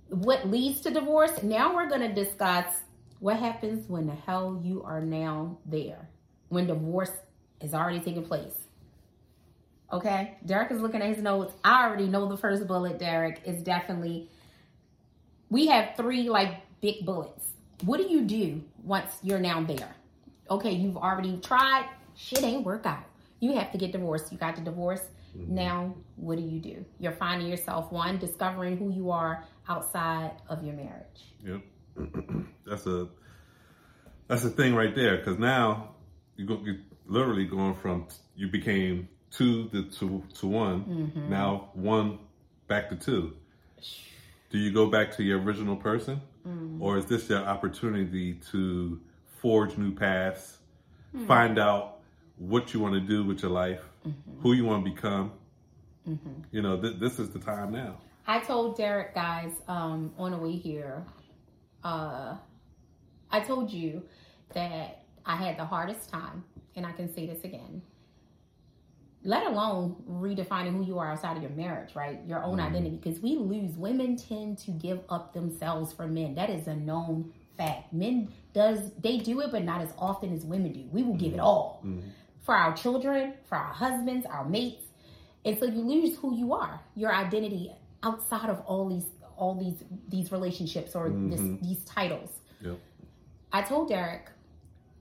what 0.09 0.49
leads 0.49 0.81
to 0.83 0.91
divorce. 0.91 1.43
Now 1.43 1.75
we're 1.75 1.89
going 1.89 2.01
to 2.01 2.12
discuss 2.12 2.67
what 3.21 3.37
happens 3.37 3.89
when 3.89 4.07
the 4.07 4.14
hell 4.14 4.61
you 4.62 4.83
are 4.83 5.01
now 5.01 5.59
there, 5.67 6.09
when 6.49 6.67
divorce 6.67 7.12
is 7.61 7.75
already 7.75 8.01
taking 8.01 8.25
place. 8.25 8.55
Okay, 9.93 10.37
Derek 10.45 10.73
is 10.73 10.81
looking 10.81 11.01
at 11.01 11.09
his 11.09 11.23
notes. 11.23 11.55
I 11.64 11.85
already 11.85 12.09
know 12.09 12.29
the 12.29 12.37
first 12.37 12.67
bullet, 12.67 12.99
Derek, 12.99 13.41
is 13.45 13.62
definitely 13.62 14.29
we 15.49 15.69
have 15.69 15.97
three 15.97 16.29
like 16.29 16.55
big 16.81 17.07
bullets. 17.07 17.49
What 17.85 17.99
do 17.99 18.09
you 18.09 18.23
do 18.23 18.62
once 18.83 19.19
you're 19.23 19.39
now 19.39 19.62
there? 19.62 19.95
Okay, 20.51 20.73
you've 20.73 20.97
already 20.97 21.39
tried, 21.39 21.89
shit 22.17 22.43
ain't 22.43 22.64
work 22.64 22.87
out. 22.87 23.05
You 23.41 23.55
have 23.55 23.71
to 23.73 23.79
get 23.79 23.93
divorced. 23.93 24.33
You 24.33 24.39
got 24.39 24.57
the 24.57 24.62
divorce. 24.62 25.03
Mm-hmm. 25.37 25.55
Now, 25.55 25.95
what 26.17 26.39
do 26.39 26.43
you 26.43 26.59
do? 26.59 26.85
You're 26.99 27.12
finding 27.12 27.49
yourself 27.49 27.93
one, 27.93 28.19
discovering 28.19 28.77
who 28.79 28.91
you 28.91 29.11
are 29.11 29.45
outside 29.69 30.33
of 30.49 30.64
your 30.64 30.75
marriage. 30.75 31.35
Yep. 31.45 31.61
That's 32.66 32.86
a 32.86 33.09
that's 34.28 34.44
a 34.44 34.51
thing 34.51 34.74
right 34.74 34.94
there. 34.94 35.16
Because 35.18 35.38
now 35.38 35.90
you 36.36 36.47
go 36.47 36.61
you 36.64 36.78
literally 37.07 37.44
going 37.47 37.74
from 37.76 38.07
you 38.34 38.49
became 38.49 39.09
two 39.30 39.68
to 39.70 39.84
to, 39.84 40.22
to 40.40 40.47
one. 40.47 40.84
Mm-hmm. 40.84 41.30
Now 41.30 41.70
one 41.74 42.18
back 42.68 42.88
to 42.90 42.97
two. 42.97 43.34
Do 44.51 44.59
you 44.59 44.72
go 44.72 44.86
back 44.86 45.16
to 45.16 45.22
your 45.22 45.40
original 45.40 45.76
person, 45.76 46.20
Mm. 46.47 46.80
or 46.80 46.97
is 46.97 47.07
this 47.07 47.28
your 47.28 47.40
opportunity 47.40 48.34
to 48.53 49.01
forge 49.40 49.76
new 49.76 49.92
paths, 49.92 50.59
Hmm. 51.12 51.26
find 51.26 51.59
out 51.59 51.99
what 52.38 52.72
you 52.72 52.78
want 52.78 52.94
to 52.94 53.01
do 53.01 53.24
with 53.24 53.42
your 53.42 53.51
life, 53.51 53.82
Mm-hmm. 54.07 54.40
who 54.42 54.53
you 54.53 54.64
want 54.64 54.84
to 54.84 54.90
become? 54.94 55.32
You 56.53 56.62
know, 56.62 56.80
th- 56.80 57.01
this 57.01 57.18
is 57.18 57.30
the 57.30 57.40
time 57.40 57.72
now. 57.72 57.97
I 58.28 58.38
told 58.38 58.76
Derek, 58.76 59.12
guys, 59.12 59.51
um, 59.66 60.12
on 60.18 60.30
the 60.30 60.36
way 60.38 60.53
here, 60.53 61.05
uh, 61.87 62.37
I 63.30 63.41
told 63.41 63.70
you 63.70 64.03
that 64.55 65.05
I 65.24 65.37
had 65.37 65.57
the 65.57 65.64
hardest 65.64 66.09
time, 66.11 66.45
and 66.74 66.84
I 66.84 66.93
can 66.93 67.12
say 67.14 67.26
this 67.26 67.45
again. 67.45 67.82
Let 69.22 69.47
alone 69.47 69.97
redefining 70.09 70.76
who 70.76 70.84
you 70.84 70.99
are 70.99 71.12
outside 71.12 71.37
of 71.37 71.43
your 71.43 71.53
marriage, 71.53 71.95
right? 71.95 72.20
Your 72.26 72.43
own 72.43 72.59
mm-hmm. 72.59 72.66
identity. 72.66 73.01
Because 73.03 73.20
we 73.20 73.37
lose. 73.37 73.76
Women 73.76 74.16
tend 74.16 74.59
to 74.59 74.70
give 74.70 75.01
up 75.09 75.32
themselves 75.32 75.93
for 75.93 76.07
men. 76.07 76.34
That 76.34 76.51
is 76.51 76.66
a 76.68 76.74
known 76.74 77.32
fact. 77.57 77.93
Men 77.93 78.28
does 78.53 78.93
they 79.01 79.18
do 79.18 79.41
it, 79.41 79.51
but 79.51 79.64
not 79.64 79.80
as 79.80 79.93
often 79.99 80.32
as 80.32 80.45
women 80.45 80.72
do. 80.72 80.84
We 80.93 81.03
will 81.03 81.16
give 81.16 81.32
it 81.32 81.37
mm-hmm. 81.37 81.47
all 81.47 81.82
mm-hmm. 81.84 82.09
for 82.45 82.55
our 82.55 82.76
children, 82.76 83.34
for 83.49 83.57
our 83.57 83.72
husbands, 83.72 84.26
our 84.26 84.45
mates. 84.45 84.84
And 85.45 85.59
so 85.59 85.66
you 85.66 85.80
lose 85.80 86.16
who 86.18 86.37
you 86.37 86.53
are, 86.53 86.80
your 86.97 87.12
identity 87.12 87.72
outside 88.03 88.51
of 88.51 88.61
all 88.66 88.89
these 88.89 89.07
all 89.37 89.55
these 89.55 89.84
these 90.09 90.32
relationships 90.32 90.95
or 90.95 91.09
this, 91.09 91.41
mm-hmm. 91.41 91.64
these 91.64 91.84
titles. 91.84 92.30
Yep. 92.61 92.78
I 93.53 93.62
told 93.62 93.89
Derek, 93.89 94.30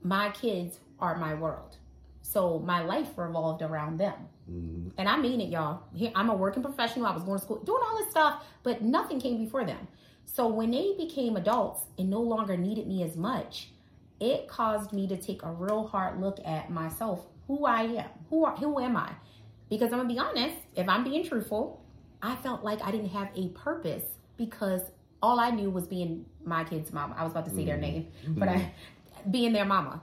my 0.02 0.30
kids 0.30 0.78
are 0.98 1.16
my 1.16 1.34
world. 1.34 1.76
So 2.22 2.58
my 2.58 2.82
life 2.82 3.08
revolved 3.16 3.62
around 3.62 3.98
them. 3.98 4.14
Mm-hmm. 4.50 4.88
And 4.98 5.08
I 5.08 5.16
mean 5.16 5.40
it, 5.40 5.48
y'all. 5.48 5.82
Here, 5.94 6.10
I'm 6.14 6.30
a 6.30 6.34
working 6.34 6.62
professional. 6.62 7.06
I 7.06 7.12
was 7.12 7.22
going 7.22 7.38
to 7.38 7.44
school, 7.44 7.58
doing 7.58 7.82
all 7.82 7.98
this 7.98 8.10
stuff, 8.10 8.44
but 8.62 8.82
nothing 8.82 9.20
came 9.20 9.38
before 9.38 9.64
them. 9.64 9.88
So 10.24 10.48
when 10.48 10.70
they 10.70 10.94
became 10.98 11.36
adults 11.36 11.82
and 11.98 12.10
no 12.10 12.20
longer 12.20 12.56
needed 12.56 12.86
me 12.86 13.02
as 13.02 13.16
much, 13.16 13.70
it 14.20 14.48
caused 14.48 14.92
me 14.92 15.06
to 15.08 15.16
take 15.16 15.42
a 15.42 15.50
real 15.50 15.86
hard 15.86 16.20
look 16.20 16.38
at 16.44 16.70
myself, 16.70 17.26
who 17.46 17.64
I 17.64 17.82
am, 17.82 18.08
who 18.30 18.44
are, 18.44 18.56
who 18.56 18.80
am 18.80 18.96
I? 18.96 19.12
Because 19.68 19.92
I'm 19.92 19.98
gonna 19.98 20.08
be 20.08 20.18
honest, 20.18 20.56
if 20.74 20.88
I'm 20.88 21.04
being 21.04 21.24
truthful, 21.24 21.82
I 22.22 22.36
felt 22.36 22.64
like 22.64 22.82
I 22.82 22.90
didn't 22.90 23.10
have 23.10 23.28
a 23.36 23.48
purpose 23.48 24.04
because 24.36 24.82
all 25.22 25.40
I 25.40 25.50
knew 25.50 25.70
was 25.70 25.86
being 25.86 26.26
my 26.44 26.64
kid's 26.64 26.92
mama. 26.92 27.14
I 27.18 27.24
was 27.24 27.32
about 27.32 27.46
to 27.46 27.50
say 27.50 27.64
their 27.64 27.76
mm-hmm. 27.76 27.82
name, 27.82 28.12
but 28.38 28.48
I 28.48 28.56
mm-hmm. 28.56 29.30
being 29.30 29.52
their 29.52 29.64
mama. 29.64 30.02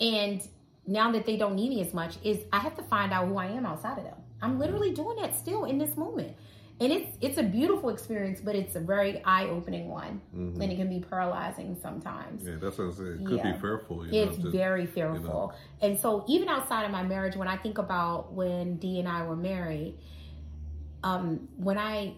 And 0.00 0.46
now 0.86 1.10
that 1.12 1.26
they 1.26 1.36
don't 1.36 1.54
need 1.54 1.70
me 1.70 1.80
as 1.80 1.94
much, 1.94 2.16
is 2.22 2.38
I 2.52 2.58
have 2.58 2.76
to 2.76 2.82
find 2.82 3.12
out 3.12 3.28
who 3.28 3.36
I 3.36 3.46
am 3.46 3.66
outside 3.66 3.98
of 3.98 4.04
them. 4.04 4.16
I'm 4.42 4.58
literally 4.58 4.92
mm-hmm. 4.92 5.02
doing 5.02 5.16
that 5.22 5.36
still 5.36 5.64
in 5.64 5.78
this 5.78 5.96
moment. 5.96 6.36
And 6.78 6.92
it's 6.92 7.16
it's 7.22 7.38
a 7.38 7.42
beautiful 7.42 7.88
experience, 7.88 8.40
but 8.42 8.54
it's 8.54 8.76
a 8.76 8.80
very 8.80 9.24
eye 9.24 9.46
opening 9.46 9.88
one. 9.88 10.20
And 10.34 10.62
it 10.62 10.76
can 10.76 10.90
be 10.90 11.00
paralyzing 11.00 11.74
sometimes. 11.80 12.46
Yeah, 12.46 12.56
that's 12.60 12.76
what 12.76 12.88
I 12.88 12.90
said. 12.90 13.06
It 13.06 13.24
could 13.24 13.38
Yeah. 13.38 13.52
be 13.52 13.58
fearful. 13.58 14.06
You 14.06 14.22
It's 14.22 14.36
know, 14.36 14.42
just- 14.42 14.56
very 14.56 14.84
fearful. 14.84 15.54
And 15.80 15.98
so 15.98 16.24
even 16.28 16.48
outside 16.50 16.84
of 16.84 16.90
my 16.90 17.02
marriage, 17.02 17.34
when 17.34 17.48
I 17.48 17.56
think 17.56 17.78
about 17.78 18.34
when 18.34 18.76
Dee 18.76 18.98
and 18.98 19.08
I 19.08 19.26
were 19.26 19.36
married, 19.36 19.96
um, 21.02 21.48
when 21.56 21.78
I 21.78 22.16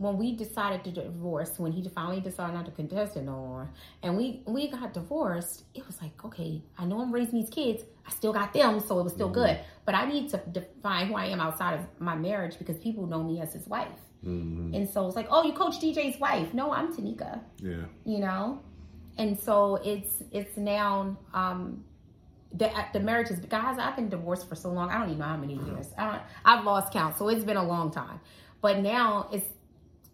when 0.00 0.16
we 0.16 0.34
decided 0.34 0.82
to 0.84 0.90
divorce, 1.02 1.58
when 1.58 1.72
he 1.72 1.86
finally 1.88 2.20
decided 2.20 2.54
not 2.54 2.64
to 2.64 2.70
contest 2.72 3.16
it 3.18 3.22
no 3.22 3.32
more, 3.32 3.70
and 4.02 4.16
we 4.16 4.42
we 4.46 4.68
got 4.70 4.94
divorced, 4.94 5.64
it 5.74 5.86
was 5.86 6.00
like, 6.00 6.24
okay, 6.24 6.62
I 6.78 6.86
know 6.86 7.00
I'm 7.02 7.12
raising 7.12 7.38
these 7.40 7.50
kids, 7.50 7.84
I 8.06 8.10
still 8.10 8.32
got 8.32 8.52
them, 8.54 8.80
so 8.80 8.98
it 8.98 9.02
was 9.04 9.12
still 9.12 9.28
good. 9.28 9.58
But 9.84 9.94
I 9.94 10.06
need 10.06 10.30
to 10.30 10.38
define 10.58 11.08
who 11.08 11.14
I 11.16 11.26
am 11.26 11.40
outside 11.40 11.74
of 11.78 11.84
my 11.98 12.14
marriage 12.14 12.58
because 12.58 12.78
people 12.78 13.06
know 13.06 13.22
me 13.22 13.40
as 13.40 13.52
his 13.52 13.66
wife. 13.68 14.00
Mhm. 14.24 14.74
And 14.74 14.88
so 14.88 15.06
it's 15.06 15.16
like, 15.16 15.28
oh, 15.30 15.42
you 15.44 15.52
coach 15.52 15.76
DJ's 15.80 16.18
wife. 16.18 16.52
No, 16.54 16.72
I'm 16.72 16.88
Tanika 16.94 17.40
Yeah. 17.60 17.84
you 18.04 18.18
know 18.20 18.60
and 19.18 19.38
so 19.38 19.76
it's 19.92 20.22
it's 20.30 20.56
now 20.56 21.16
um 21.34 21.84
the 22.52 22.68
the 22.92 23.00
marriage 23.00 23.28
is 23.30 23.40
guys 23.40 23.76
i've 23.78 23.96
been 23.96 24.08
divorced 24.08 24.48
for 24.48 24.54
so 24.54 24.68
long 24.70 24.88
i 24.90 24.94
don't 24.98 25.08
even 25.08 25.18
know 25.18 25.24
how 25.24 25.36
many 25.36 25.54
years 25.68 25.88
I 25.98 26.04
don't, 26.10 26.22
i've 26.44 26.64
lost 26.64 26.92
count 26.92 27.18
so 27.18 27.28
it's 27.28 27.44
been 27.44 27.56
a 27.56 27.68
long 27.74 27.90
time 27.90 28.20
but 28.60 28.78
now 28.78 29.28
it's 29.32 29.46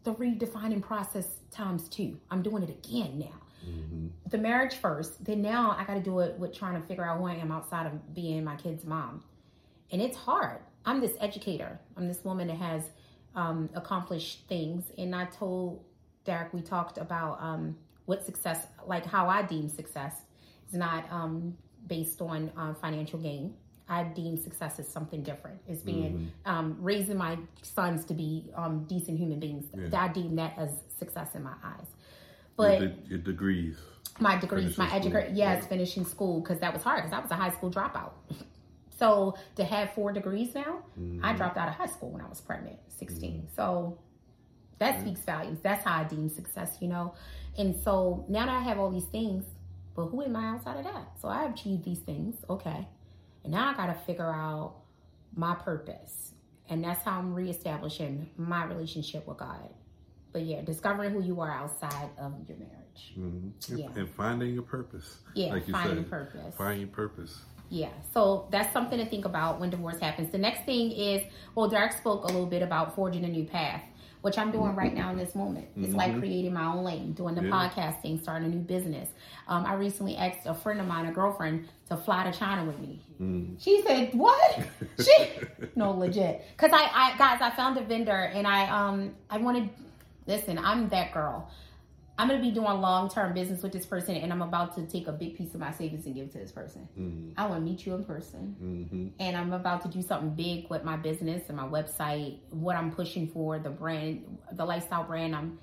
the 0.07 0.15
redefining 0.15 0.83
process 0.83 1.27
times 1.51 1.89
two. 1.89 2.19
I'm 2.31 2.43
doing 2.43 2.63
it 2.63 2.71
again 2.71 3.19
now. 3.19 3.41
Hmm 3.65 4.07
the 4.31 4.39
marriage 4.39 4.75
first 4.75 5.25
then 5.25 5.41
now 5.41 5.77
i 5.79 5.85
got 5.85 5.95
to 5.95 6.01
do 6.01 6.19
it 6.21 6.39
with 6.39 6.57
trying 6.57 6.81
to 6.81 6.87
figure 6.87 7.05
out 7.05 7.19
who 7.19 7.27
i 7.27 7.35
am 7.35 7.53
outside 7.53 7.87
of 7.87 8.15
being 8.15 8.43
my 8.45 8.57
kid's 8.57 8.85
mom. 8.85 9.23
And 9.93 10.03
it's 10.03 10.17
hard. 10.17 10.63
I'm 10.85 11.01
this 11.01 11.13
educator. 11.21 11.79
I'm 11.97 12.09
this 12.09 12.25
woman 12.25 12.49
that 12.49 12.57
has 12.57 12.91
um, 13.37 13.71
accomplished 13.75 14.49
things. 14.49 14.85
And 14.99 15.15
i 15.15 15.27
told 15.27 15.85
derek 16.25 16.53
we 16.53 16.61
talked 16.61 16.99
about 16.99 17.41
um, 17.41 17.77
what 18.07 18.25
success 18.25 18.67
like 18.87 19.07
how 19.07 19.29
i 19.29 19.43
deem 19.43 19.69
success 19.69 20.15
is 20.69 20.75
not 20.75 21.05
um, 21.13 21.57
based 21.87 22.21
on 22.21 22.51
uh, 22.57 22.75
financial 22.75 23.19
gain 23.19 23.55
i 23.89 24.03
deem 24.03 24.37
success 24.37 24.79
as 24.79 24.89
something 24.89 25.23
different 25.23 25.59
it's 25.69 25.83
being 25.83 26.31
um, 26.45 26.77
raising 26.81 27.17
my 27.17 27.37
sons 27.63 28.05
to 28.05 28.15
be 28.15 28.51
um, 28.57 28.85
decent 28.89 29.19
human 29.19 29.39
beings 29.41 29.65
Yeah. 29.75 30.03
i 30.03 30.09
deem 30.09 30.37
that 30.37 30.55
as 30.59 30.71
success 30.99 31.35
in 31.35 31.43
my 31.43 31.55
eyes 31.65 31.87
Your, 32.59 32.69
but 32.69 32.79
de- 32.81 33.09
your 33.11 33.19
degrees. 33.19 33.77
my 34.19 34.37
degrees, 34.37 34.77
my 34.79 34.87
Finishing 34.89 35.13
education, 35.13 35.37
yes, 35.37 35.63
Yeah. 35.63 35.69
finishing 35.69 36.05
school 36.05 36.41
because 36.41 36.59
that 36.61 36.73
was 36.73 36.83
hard 36.83 37.03
because 37.05 37.13
I 37.13 37.21
was 37.21 37.31
a 37.31 37.35
high 37.35 37.51
school 37.51 37.71
dropout. 37.71 38.13
so 38.99 39.37
to 39.57 39.65
have 39.65 39.93
four 39.93 40.11
degrees 40.13 40.55
now, 40.55 40.73
Mm-hmm. 40.99 41.23
I 41.25 41.35
dropped 41.35 41.59
out 41.59 41.69
of 41.69 41.75
high 41.75 41.87
school 41.97 42.11
when 42.11 42.23
I 42.23 42.29
was 42.29 42.41
pregnant, 42.41 42.79
16. 42.89 43.49
So 43.55 43.99
that 44.79 45.01
speaks 45.03 45.21
volumes. 45.21 45.59
That's 45.63 45.85
how 45.85 46.01
I 46.01 46.05
deem 46.05 46.29
success, 46.31 46.79
you 46.81 46.89
know. 46.89 47.13
And 47.59 47.77
so 47.85 48.25
now 48.29 48.47
that 48.47 48.55
I 48.55 48.61
have 48.69 48.79
all 48.79 48.91
these 48.91 49.05
things, 49.19 49.45
but 49.95 50.07
who 50.07 50.23
am 50.23 50.35
I 50.37 50.47
outside 50.55 50.79
of 50.79 50.85
that? 50.85 51.09
So 51.21 51.29
I 51.29 51.45
achieved 51.51 51.85
these 51.85 51.99
things, 52.01 52.37
okay. 52.49 52.89
And 53.47 53.55
now 53.55 53.71
I 53.71 53.75
got 53.75 53.87
to 53.87 53.95
figure 54.05 54.29
out 54.29 54.75
my 55.37 55.55
purpose. 55.55 56.33
And 56.69 56.83
that's 56.83 57.05
how 57.05 57.21
I'm 57.21 57.33
reestablishing 57.33 58.29
my 58.37 58.65
relationship 58.65 59.25
with 59.25 59.39
God. 59.39 59.71
But 60.33 60.43
yeah, 60.43 60.63
discovering 60.63 61.13
who 61.13 61.23
you 61.23 61.41
are 61.41 61.53
outside 61.53 62.11
of 62.19 62.35
your 62.49 62.59
marriage. 62.59 63.15
Mm-hmm. 63.17 63.77
Yeah. 63.77 63.87
And 63.95 64.11
finding 64.11 64.53
your 64.53 64.65
purpose. 64.65 65.19
Yeah, 65.37 65.53
like 65.53 65.69
you 65.69 65.75
finding 65.75 65.99
said, 65.99 66.11
purpose. 66.11 66.55
Finding 66.59 66.81
your 66.81 66.89
purpose. 66.89 67.39
Yeah, 67.69 67.91
so 68.13 68.49
that's 68.51 68.73
something 68.73 68.99
to 68.99 69.07
think 69.07 69.25
about 69.25 69.61
when 69.61 69.71
divorce 69.71 70.01
happens. 70.01 70.33
The 70.33 70.39
next 70.39 70.65
thing 70.65 70.91
is, 70.91 71.23
well, 71.55 71.69
Derek 71.69 71.93
spoke 71.93 72.25
a 72.25 72.27
little 72.27 72.47
bit 72.47 72.63
about 72.63 72.97
forging 72.97 73.25
a 73.25 73.29
new 73.29 73.45
path, 73.45 73.83
which 74.27 74.39
I'm 74.39 74.51
doing 74.51 74.75
right 74.75 74.93
now 74.93 75.11
in 75.13 75.17
this 75.17 75.37
moment. 75.37 75.69
It's 75.77 75.95
like 75.95 76.19
creating 76.19 76.53
my 76.53 76.65
own 76.65 76.83
lane, 76.83 77.13
doing 77.13 77.37
the 77.37 77.45
Yeah. 77.45 77.51
podcasting, 77.71 78.21
starting 78.21 78.49
a 78.49 78.51
new 78.57 78.61
business. 78.61 79.09
Um, 79.47 79.65
I 79.65 79.75
recently 79.75 80.17
asked 80.17 80.47
a 80.47 80.53
friend 80.55 80.81
of 80.81 80.89
mine, 80.89 81.07
a 81.07 81.13
girlfriend, 81.13 81.69
to 81.91 81.97
fly 81.97 82.29
to 82.29 82.37
China 82.37 82.65
with 82.65 82.77
me. 82.81 82.99
She 83.61 83.83
said, 83.87 84.13
"What?" 84.15 84.67
she 85.01 85.15
no 85.77 85.93
legit, 85.93 86.45
because 86.57 86.73
I, 86.73 86.91
I 86.93 87.17
guys, 87.17 87.39
I 87.41 87.51
found 87.51 87.79
a 87.79 87.83
vendor 87.83 88.11
and 88.35 88.49
I 88.49 88.69
um 88.69 89.15
I 89.31 89.39
wanted. 89.39 89.71
Listen, 90.27 90.59
I'm 90.59 90.89
that 90.89 91.13
girl. 91.15 91.49
I'm 92.19 92.29
gonna 92.29 92.41
be 92.41 92.51
doing 92.51 92.81
long 92.81 93.11
term 93.11 93.35
business 93.35 93.63
with 93.63 93.73
this 93.73 93.85
person, 93.85 94.17
and 94.17 94.33
I'm 94.33 94.41
about 94.43 94.75
to 94.77 94.87
take 94.87 95.07
a 95.07 95.13
big 95.13 95.37
piece 95.37 95.53
of 95.55 95.61
my 95.61 95.71
savings 95.73 96.07
and 96.07 96.15
give 96.15 96.27
it 96.27 96.33
to 96.33 96.39
this 96.39 96.51
person. 96.53 96.89
Mm-hmm. 96.99 97.33
I 97.39 97.47
want 97.47 97.65
to 97.65 97.71
meet 97.71 97.85
you 97.85 97.95
in 97.95 98.05
person, 98.05 98.57
Mm-hmm. 98.63 99.09
and 99.21 99.37
I'm 99.37 99.53
about 99.53 99.83
to 99.83 99.89
do 99.89 100.01
something 100.01 100.31
big 100.31 100.71
with 100.71 100.83
my 100.83 100.97
business 100.97 101.43
and 101.49 101.57
my 101.57 101.67
website, 101.67 102.39
what 102.51 102.75
I'm 102.77 102.91
pushing 102.91 103.29
for, 103.29 103.59
the 103.59 103.71
brand, 103.71 104.39
the 104.53 104.65
lifestyle 104.65 105.05
brand 105.05 105.37
I'm 105.37 105.59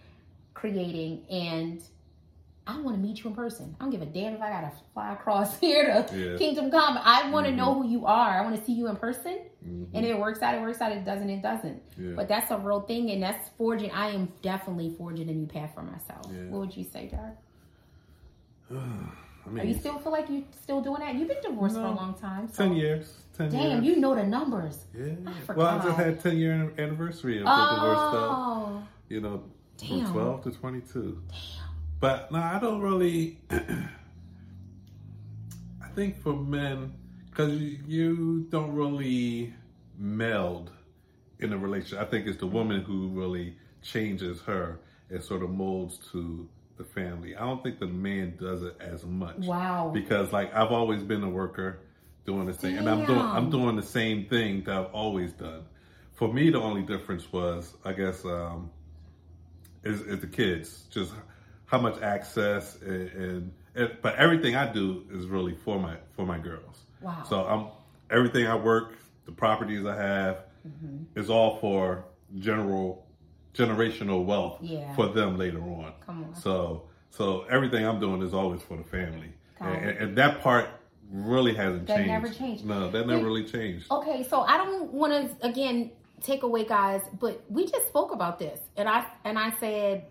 creating, 0.53 1.25
and 1.29 1.81
I 2.65 2.79
want 2.79 2.95
to 2.95 3.01
meet 3.01 3.21
you 3.23 3.29
in 3.29 3.35
person. 3.35 3.75
I 3.79 3.83
don't 3.83 3.91
give 3.91 4.01
a 4.01 4.05
damn 4.05 4.35
if 4.35 4.41
I 4.41 4.49
gotta 4.49 4.71
fly 4.93 5.11
across 5.13 5.59
here 5.61 5.85
to 6.07 6.17
Yeah. 6.17 6.37
Kingdom 6.37 6.71
Come. 6.71 6.97
I 7.01 7.29
want 7.29 7.45
to 7.45 7.51
know 7.51 7.73
who 7.81 7.87
you 7.89 8.05
are. 8.05 8.39
I 8.39 8.41
want 8.41 8.57
to 8.57 8.63
see 8.65 8.73
you 8.73 8.87
in 8.87 8.95
person, 8.95 9.39
Mm-hmm. 9.65 9.95
and 9.95 10.05
it 10.05 10.17
works 10.19 10.41
out, 10.41 10.55
it 10.55 10.61
works 10.61 10.81
out. 10.81 10.91
It 10.91 11.05
doesn't, 11.05 11.29
it 11.29 11.41
doesn't. 11.41 11.81
Yeah. 11.97 12.11
But 12.15 12.27
that's 12.27 12.51
a 12.51 12.57
real 12.57 12.81
thing, 12.81 13.11
and 13.11 13.23
that's 13.23 13.49
forging. 13.57 13.91
I 13.91 14.09
am 14.11 14.31
definitely 14.41 14.93
forging 14.97 15.29
a 15.29 15.33
new 15.33 15.45
path 15.47 15.71
for 15.73 15.83
myself. 15.83 16.25
Yeah. 16.33 16.49
What 16.49 16.59
would 16.59 16.75
you 16.77 16.83
say, 16.83 17.07
Derek? 17.07 17.35
I 19.55 19.59
Are 19.59 19.63
you 19.65 19.73
still 19.73 19.99
feel 19.99 20.11
like 20.11 20.29
you're 20.29 20.43
still 20.61 20.81
doing 20.81 20.99
that? 21.01 21.15
You've 21.15 21.27
been 21.27 21.41
divorced 21.41 21.75
for 21.75 21.81
a 21.81 21.91
long 21.91 22.13
time. 22.19 22.47
So. 22.51 22.63
ten 22.63 22.75
years. 22.75 23.13
Ten 23.37 23.49
Damn, 23.49 23.83
years. 23.83 23.95
you 23.95 24.01
know 24.01 24.15
the 24.15 24.23
numbers. 24.23 24.85
Yeah. 24.97 25.13
I 25.49 25.53
Well, 25.53 25.67
I 25.67 25.83
just 25.83 25.97
had 25.97 26.19
ten 26.21 26.37
year 26.37 26.71
anniversary 26.77 27.39
of 27.39 27.45
the 27.45 27.51
divorce 27.75 27.97
stuff. 27.97 28.13
Oh, 28.37 28.83
You 29.09 29.21
know, 29.21 29.43
Damn. 29.77 30.03
from 30.05 30.13
twelve 30.13 30.43
to 30.43 30.51
twenty 30.51 30.81
two. 30.81 31.21
But 32.03 32.33
no, 32.33 32.39
I 32.39 32.59
don't 32.59 32.81
really. 32.81 33.37
I 33.49 33.57
think 35.95 36.21
for 36.21 36.33
men, 36.33 36.95
because 37.29 37.57
you, 37.57 38.45
don't 38.49 38.73
really 38.73 39.53
meld 39.97 40.71
in 41.39 41.53
a 41.53 41.57
relationship. 41.57 41.99
I 41.99 42.03
think 42.03 42.27
it's 42.27 42.39
the 42.39 42.47
woman 42.47 42.81
who 42.81 43.07
really 43.07 43.55
changes 43.81 44.41
her 44.41 44.81
and 45.09 45.23
sort 45.23 45.43
of 45.43 45.51
molds 45.51 45.97
to 46.11 46.49
the 46.75 46.83
family. 46.83 47.37
I 47.37 47.45
don't 47.45 47.63
think 47.63 47.79
the 47.79 47.87
man 47.87 48.35
does 48.37 48.63
it 48.63 48.75
as 48.81 49.05
much. 49.05 49.37
wow. 49.37 49.89
because 49.93 50.33
like 50.33 50.53
I've 50.53 50.73
always 50.73 51.03
been 51.03 51.23
a 51.23 51.29
worker 51.29 51.79
doing 52.25 52.47
this 52.47 52.57
thing, 52.57 52.77
and 52.79 52.89
I'm 52.89 53.05
doing 53.05 53.21
I'm 53.21 53.49
doing 53.49 53.77
the 53.77 53.81
same 53.81 54.25
thing 54.25 54.65
that 54.65 54.75
I've 54.75 54.91
always 54.93 55.31
done. 55.31 55.63
For 56.11 56.27
me, 56.27 56.49
the 56.49 56.59
only 56.59 56.81
difference 56.81 57.31
was, 57.31 57.73
I 57.85 57.93
guess, 57.93 58.25
um, 58.25 58.71
is, 59.85 60.01
is 60.01 60.19
the 60.19 60.27
kids, 60.27 60.83
just 60.91 61.13
how 61.73 61.79
much 61.79 61.99
access 62.03 62.77
and, 62.83 63.09
and, 63.09 63.51
and 63.73 63.97
but 64.03 64.15
everything 64.17 64.55
I 64.55 64.71
do 64.71 65.05
is 65.11 65.25
really 65.25 65.55
for 65.55 65.79
my 65.79 65.95
for 66.15 66.23
my 66.23 66.37
girls. 66.37 66.85
Wow. 67.01 67.23
So 67.27 67.35
I'm 67.47 67.63
everything 68.15 68.45
I 68.45 68.55
work, 68.55 68.95
the 69.25 69.31
properties 69.31 69.83
I 69.85 69.95
have, 69.95 70.35
Mm-hmm. 70.65 71.19
is 71.19 71.29
all 71.29 71.57
for 71.59 72.05
general 72.39 73.05
generational 73.53 74.23
wealth 74.23 74.59
Yeah. 74.61 74.95
for 74.95 75.07
them 75.07 75.35
later 75.37 75.59
on. 75.61 75.91
Come 76.05 76.23
on. 76.23 76.35
So 76.35 76.83
so 77.09 77.45
everything 77.49 77.85
I'm 77.85 77.99
doing 77.99 78.21
is 78.21 78.33
always 78.33 78.61
for 78.61 78.77
the 78.77 78.85
family, 78.85 79.33
and, 79.59 79.97
and 80.01 80.15
that 80.17 80.39
part 80.41 80.69
really 81.11 81.53
hasn't 81.53 81.87
changed. 81.87 81.89
That 81.89 81.97
changed. 81.97 82.09
never 82.23 82.29
changed. 82.33 82.65
No, 82.65 82.89
that 82.91 83.07
never 83.07 83.25
really 83.25 83.43
changed. 83.43 83.91
Okay, 83.91 84.23
so 84.23 84.39
I 84.41 84.55
don't 84.55 84.93
want 84.93 85.11
to 85.41 85.45
again 85.45 85.91
take 86.21 86.43
away, 86.43 86.63
guys, 86.63 87.01
but 87.19 87.43
we 87.49 87.67
just 87.67 87.85
spoke 87.89 88.13
about 88.13 88.39
this, 88.39 88.59
and 88.77 88.87
I 88.87 89.05
and 89.25 89.37
I 89.37 89.49
said 89.59 90.05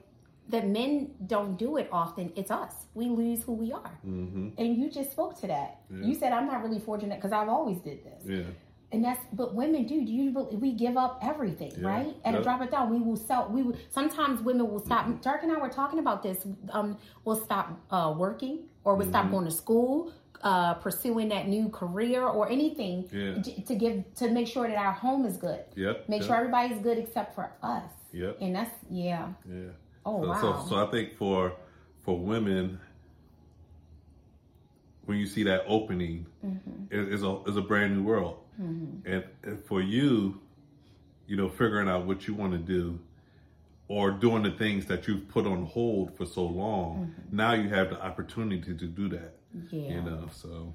that 0.53 0.69
men 0.69 1.11
don't 1.27 1.59
do 1.59 1.77
it 1.79 1.89
often. 1.91 2.33
It's 2.37 2.51
us. 2.51 2.75
We 2.95 3.07
lose 3.07 3.43
who 3.43 3.53
we 3.55 3.73
are, 3.73 3.93
hmm 4.03 4.49
and 4.59 4.77
you 4.77 4.91
just 4.91 5.11
spoke 5.11 5.39
to 5.41 5.47
that. 5.49 5.81
Yeah. 5.91 6.05
You 6.07 6.15
said 6.15 6.33
I'm 6.33 6.47
not 6.47 6.63
really 6.63 6.79
fortunate 6.79 7.17
because 7.19 7.33
I've 7.33 7.49
always 7.49 7.79
did 7.79 7.99
this. 8.05 8.23
Yeah, 8.25 8.43
And 8.93 9.03
that's 9.05 9.23
but 9.33 9.55
women 9.55 9.87
do. 9.93 9.97
Do 10.05 10.13
you 10.13 10.31
we 10.65 10.71
give 10.85 10.97
up 11.05 11.19
everything, 11.23 11.73
Yeah. 11.79 11.89
right? 11.93 12.15
At 12.25 12.35
a 12.35 12.37
Yep. 12.39 12.43
drop 12.47 12.61
of 12.65 12.71
down, 12.71 12.91
we 12.91 13.01
will 13.07 13.17
sell. 13.29 13.49
We 13.51 13.63
will 13.67 13.77
sometimes 13.91 14.41
women 14.43 14.67
will 14.71 14.85
stop. 14.89 15.03
Derek 15.23 15.43
and 15.43 15.53
I 15.53 15.59
were 15.65 15.75
talking 15.83 15.99
about 15.99 16.23
this. 16.23 16.39
Um, 16.71 16.89
we'll 17.25 17.43
stop 17.49 17.67
uh, 17.91 18.15
working 18.25 18.55
or 18.85 18.95
we'll 18.95 19.07
Mm-hmm. 19.07 19.11
stop 19.15 19.31
going 19.35 19.47
to 19.53 19.57
school, 19.65 20.13
uh, 20.43 20.75
pursuing 20.87 21.29
that 21.35 21.45
new 21.49 21.69
career 21.71 22.23
or 22.37 22.45
anything 22.51 22.97
Yeah. 23.13 23.39
j- 23.47 23.63
to 23.69 23.75
give 23.85 23.97
to 24.21 24.25
make 24.39 24.47
sure 24.55 24.67
that 24.71 24.77
our 24.87 24.93
home 25.07 25.25
is 25.31 25.37
good. 25.47 25.63
yep. 25.85 25.97
Make 26.11 26.21
yep, 26.21 26.27
sure 26.29 26.37
everybody's 26.43 26.81
good 26.87 26.99
except 27.05 27.31
for 27.37 27.47
us. 27.63 27.91
Yep. 28.13 28.37
And 28.43 28.51
that's 28.57 28.75
yeah. 28.91 29.29
Yeah. 29.49 29.71
Oh 30.05 30.23
so, 30.23 30.29
wow. 30.29 30.65
so, 30.65 30.69
so 30.71 30.87
I 30.87 30.91
think 30.91 31.15
for 31.17 31.53
for 32.05 32.19
women, 32.19 32.81
when 35.05 35.19
you 35.19 35.27
see 35.27 35.43
that 35.45 35.65
opening, 35.67 36.27
Mm-hmm. 36.45 36.93
it 36.93 37.13
is 37.13 37.23
a 37.23 37.41
is 37.47 37.57
a 37.57 37.61
brand 37.63 37.97
new 37.97 38.03
world, 38.03 38.39
and, 38.59 39.25
and 39.45 39.65
for 39.65 39.81
you, 39.81 40.41
you 41.29 41.37
know, 41.37 41.49
figuring 41.49 41.89
out 41.89 42.05
what 42.05 42.27
you 42.27 42.35
want 42.35 42.53
to 42.53 42.59
do, 42.59 42.99
or 43.87 44.11
doing 44.11 44.43
the 44.43 44.51
things 44.51 44.87
that 44.87 45.07
you've 45.07 45.29
put 45.29 45.47
on 45.47 45.65
hold 45.67 46.17
for 46.17 46.27
so 46.27 46.45
long, 46.45 47.15
now 47.31 47.53
you 47.53 47.69
have 47.69 47.91
the 47.91 48.03
opportunity 48.03 48.75
to 48.75 48.87
do 48.87 49.09
that. 49.11 49.37
Mm-hmm. 49.57 49.77
yeah. 49.77 49.91
You 49.95 50.03
know, 50.03 50.29
so 50.33 50.75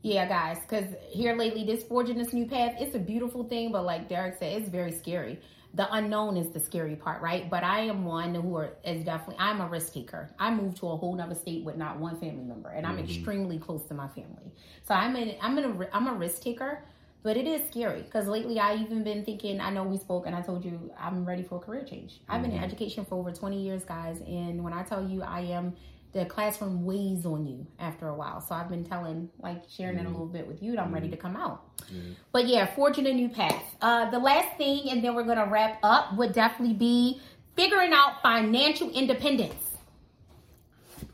Yeah, 0.00 0.26
guys, 0.26 0.58
because 0.60 0.86
here 1.10 1.36
lately, 1.36 1.64
this 1.64 1.82
forging 1.84 2.16
this 2.16 2.32
new 2.32 2.46
path, 2.46 2.74
it's 2.80 2.94
a 2.94 2.98
beautiful 2.98 3.44
thing, 3.44 3.70
but 3.70 3.84
like 3.84 4.08
Derek 4.08 4.36
said, 4.38 4.62
it's 4.62 4.70
very 4.70 4.92
scary. 4.92 5.40
The 5.74 5.92
unknown 5.94 6.36
is 6.36 6.50
the 6.50 6.60
scary 6.60 6.96
part, 6.96 7.22
right? 7.22 7.48
But 7.48 7.64
I 7.64 7.80
am 7.80 8.04
one 8.04 8.34
who 8.34 8.56
are, 8.56 8.74
is 8.84 9.04
definitely, 9.04 9.36
I'm 9.38 9.60
a 9.60 9.66
risk 9.66 9.94
taker. 9.94 10.28
I 10.38 10.54
moved 10.54 10.76
to 10.78 10.88
a 10.88 10.96
whole 10.96 11.14
nother 11.14 11.34
state 11.34 11.64
with 11.64 11.76
not 11.76 11.98
one 11.98 12.18
family 12.18 12.44
member, 12.44 12.68
and 12.68 12.86
I'm 12.86 12.98
mm-hmm. 12.98 13.06
extremely 13.06 13.58
close 13.58 13.84
to 13.86 13.94
my 13.94 14.08
family. 14.08 14.52
So 14.86 14.94
I'm 14.94 15.16
in, 15.16 15.34
I'm 15.40 15.56
in 15.58 15.64
a, 15.64 15.88
I'm 15.92 16.08
a 16.08 16.14
risk 16.14 16.42
taker, 16.42 16.84
but 17.22 17.36
it 17.36 17.46
is 17.46 17.66
scary 17.68 18.02
because 18.02 18.26
lately 18.26 18.58
I 18.58 18.74
even 18.74 19.02
been 19.02 19.24
thinking. 19.24 19.60
I 19.60 19.70
know 19.70 19.84
we 19.84 19.96
spoke, 19.96 20.26
and 20.26 20.34
I 20.34 20.42
told 20.42 20.64
you 20.64 20.90
I'm 20.98 21.24
ready 21.24 21.42
for 21.42 21.56
a 21.56 21.60
career 21.60 21.84
change. 21.84 22.20
I've 22.28 22.42
been 22.42 22.50
in 22.50 22.58
mm-hmm. 22.58 22.64
education 22.64 23.04
for 23.04 23.14
over 23.14 23.32
20 23.32 23.62
years, 23.62 23.84
guys, 23.84 24.20
and 24.26 24.62
when 24.62 24.72
I 24.72 24.82
tell 24.82 25.02
you 25.08 25.22
I 25.22 25.40
am 25.40 25.74
the 26.12 26.26
classroom 26.26 26.84
weighs 26.84 27.24
on 27.24 27.46
you 27.46 27.66
after 27.78 28.08
a 28.08 28.14
while. 28.14 28.40
So 28.40 28.54
I've 28.54 28.68
been 28.68 28.84
telling, 28.84 29.30
like, 29.38 29.62
sharing 29.68 29.96
it 29.96 30.00
a 30.00 30.04
mm-hmm. 30.04 30.12
little 30.12 30.26
bit 30.26 30.46
with 30.46 30.62
you 30.62 30.72
that 30.72 30.80
I'm 30.80 30.92
ready 30.92 31.06
mm-hmm. 31.06 31.16
to 31.16 31.22
come 31.22 31.36
out. 31.36 31.64
But 32.32 32.46
yeah, 32.46 32.66
forging 32.74 33.06
a 33.06 33.12
new 33.12 33.28
path. 33.28 33.62
Uh, 33.80 34.10
the 34.10 34.18
last 34.18 34.56
thing, 34.56 34.90
and 34.90 35.02
then 35.02 35.14
we're 35.14 35.24
going 35.24 35.38
to 35.38 35.46
wrap 35.46 35.78
up, 35.82 36.16
would 36.16 36.32
definitely 36.32 36.74
be 36.74 37.20
figuring 37.56 37.92
out 37.92 38.22
financial 38.22 38.90
independence. 38.90 39.76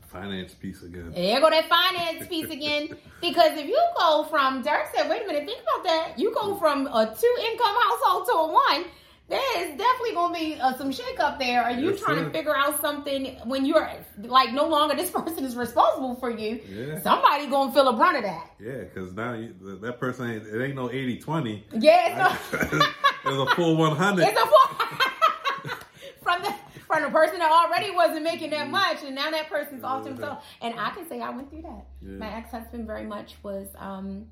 finance 0.07 0.53
piece 0.53 0.83
again. 0.83 1.11
There 1.15 1.39
go 1.39 1.49
that 1.49 1.69
finance 1.69 2.27
piece 2.27 2.49
again. 2.49 2.97
Because 3.21 3.57
if 3.57 3.67
you 3.67 3.77
go 3.97 4.23
from, 4.29 4.61
Derek 4.61 4.87
said, 4.95 5.09
wait 5.09 5.23
a 5.23 5.27
minute, 5.27 5.45
think 5.45 5.61
about 5.61 5.83
that. 5.83 6.17
You 6.17 6.33
go 6.33 6.55
mm. 6.55 6.59
from 6.59 6.87
a 6.87 7.05
two 7.05 7.35
income 7.51 7.75
household 7.83 8.25
to 8.27 8.31
a 8.31 8.47
one. 8.53 8.85
There 9.29 9.61
is 9.61 9.77
definitely 9.77 10.13
going 10.15 10.33
to 10.33 10.39
be 10.39 10.59
uh, 10.59 10.73
some 10.75 10.91
shake 10.91 11.19
up 11.19 11.37
there. 11.39 11.61
Are 11.63 11.71
you 11.71 11.91
Yes, 11.91 11.99
trying 12.01 12.17
sir. 12.17 12.25
to 12.25 12.31
figure 12.31 12.57
out 12.57 12.81
something 12.81 13.37
when 13.45 13.63
you're 13.65 13.87
like 14.23 14.53
no 14.53 14.67
longer 14.67 14.95
this 14.95 15.11
person 15.19 15.45
is 15.45 15.55
responsible 15.55 16.15
for 16.15 16.31
you? 16.31 16.59
Yeah. 16.67 16.99
Somebody 17.01 17.45
going 17.47 17.69
to 17.69 17.73
feel 17.75 17.87
a 17.89 17.95
brunt 17.95 18.17
of 18.17 18.23
that. 18.23 18.49
Yeah, 18.59 18.79
because 18.79 19.13
now 19.13 19.33
you, 19.33 19.53
that 19.81 19.99
person 19.99 20.31
ain't 20.31 20.47
it 20.47 20.63
ain't 20.65 20.75
no 20.75 20.87
80-20. 20.87 21.61
Yeah, 21.73 22.35
it's 22.51 22.73
It's 23.25 23.51
a 23.51 23.55
full 23.55 23.75
one 23.85 23.95
hundred. 23.95 24.27
It's 24.29 24.39
a 24.39 24.45
full. 24.45 25.77
from 26.23 26.41
the 26.41 26.53
from 26.87 27.03
the 27.03 27.09
person 27.09 27.37
that 27.37 27.51
already 27.51 27.91
wasn't 27.91 28.23
making 28.23 28.49
that 28.49 28.67
much, 28.69 29.03
and 29.03 29.13
now 29.13 29.29
that 29.29 29.47
person's 29.47 29.83
off 29.83 30.03
to 30.03 30.09
himself. 30.09 30.43
And 30.61 30.73
I 30.79 30.89
can 30.89 31.07
say 31.07 31.21
I 31.21 31.29
went 31.29 31.51
through 31.51 31.61
that. 31.63 31.85
Yeah. 32.01 32.13
My 32.17 32.33
ex 32.35 32.49
husband 32.49 32.87
very 32.87 33.05
much 33.05 33.35
was. 33.43 33.67
um 33.77 34.25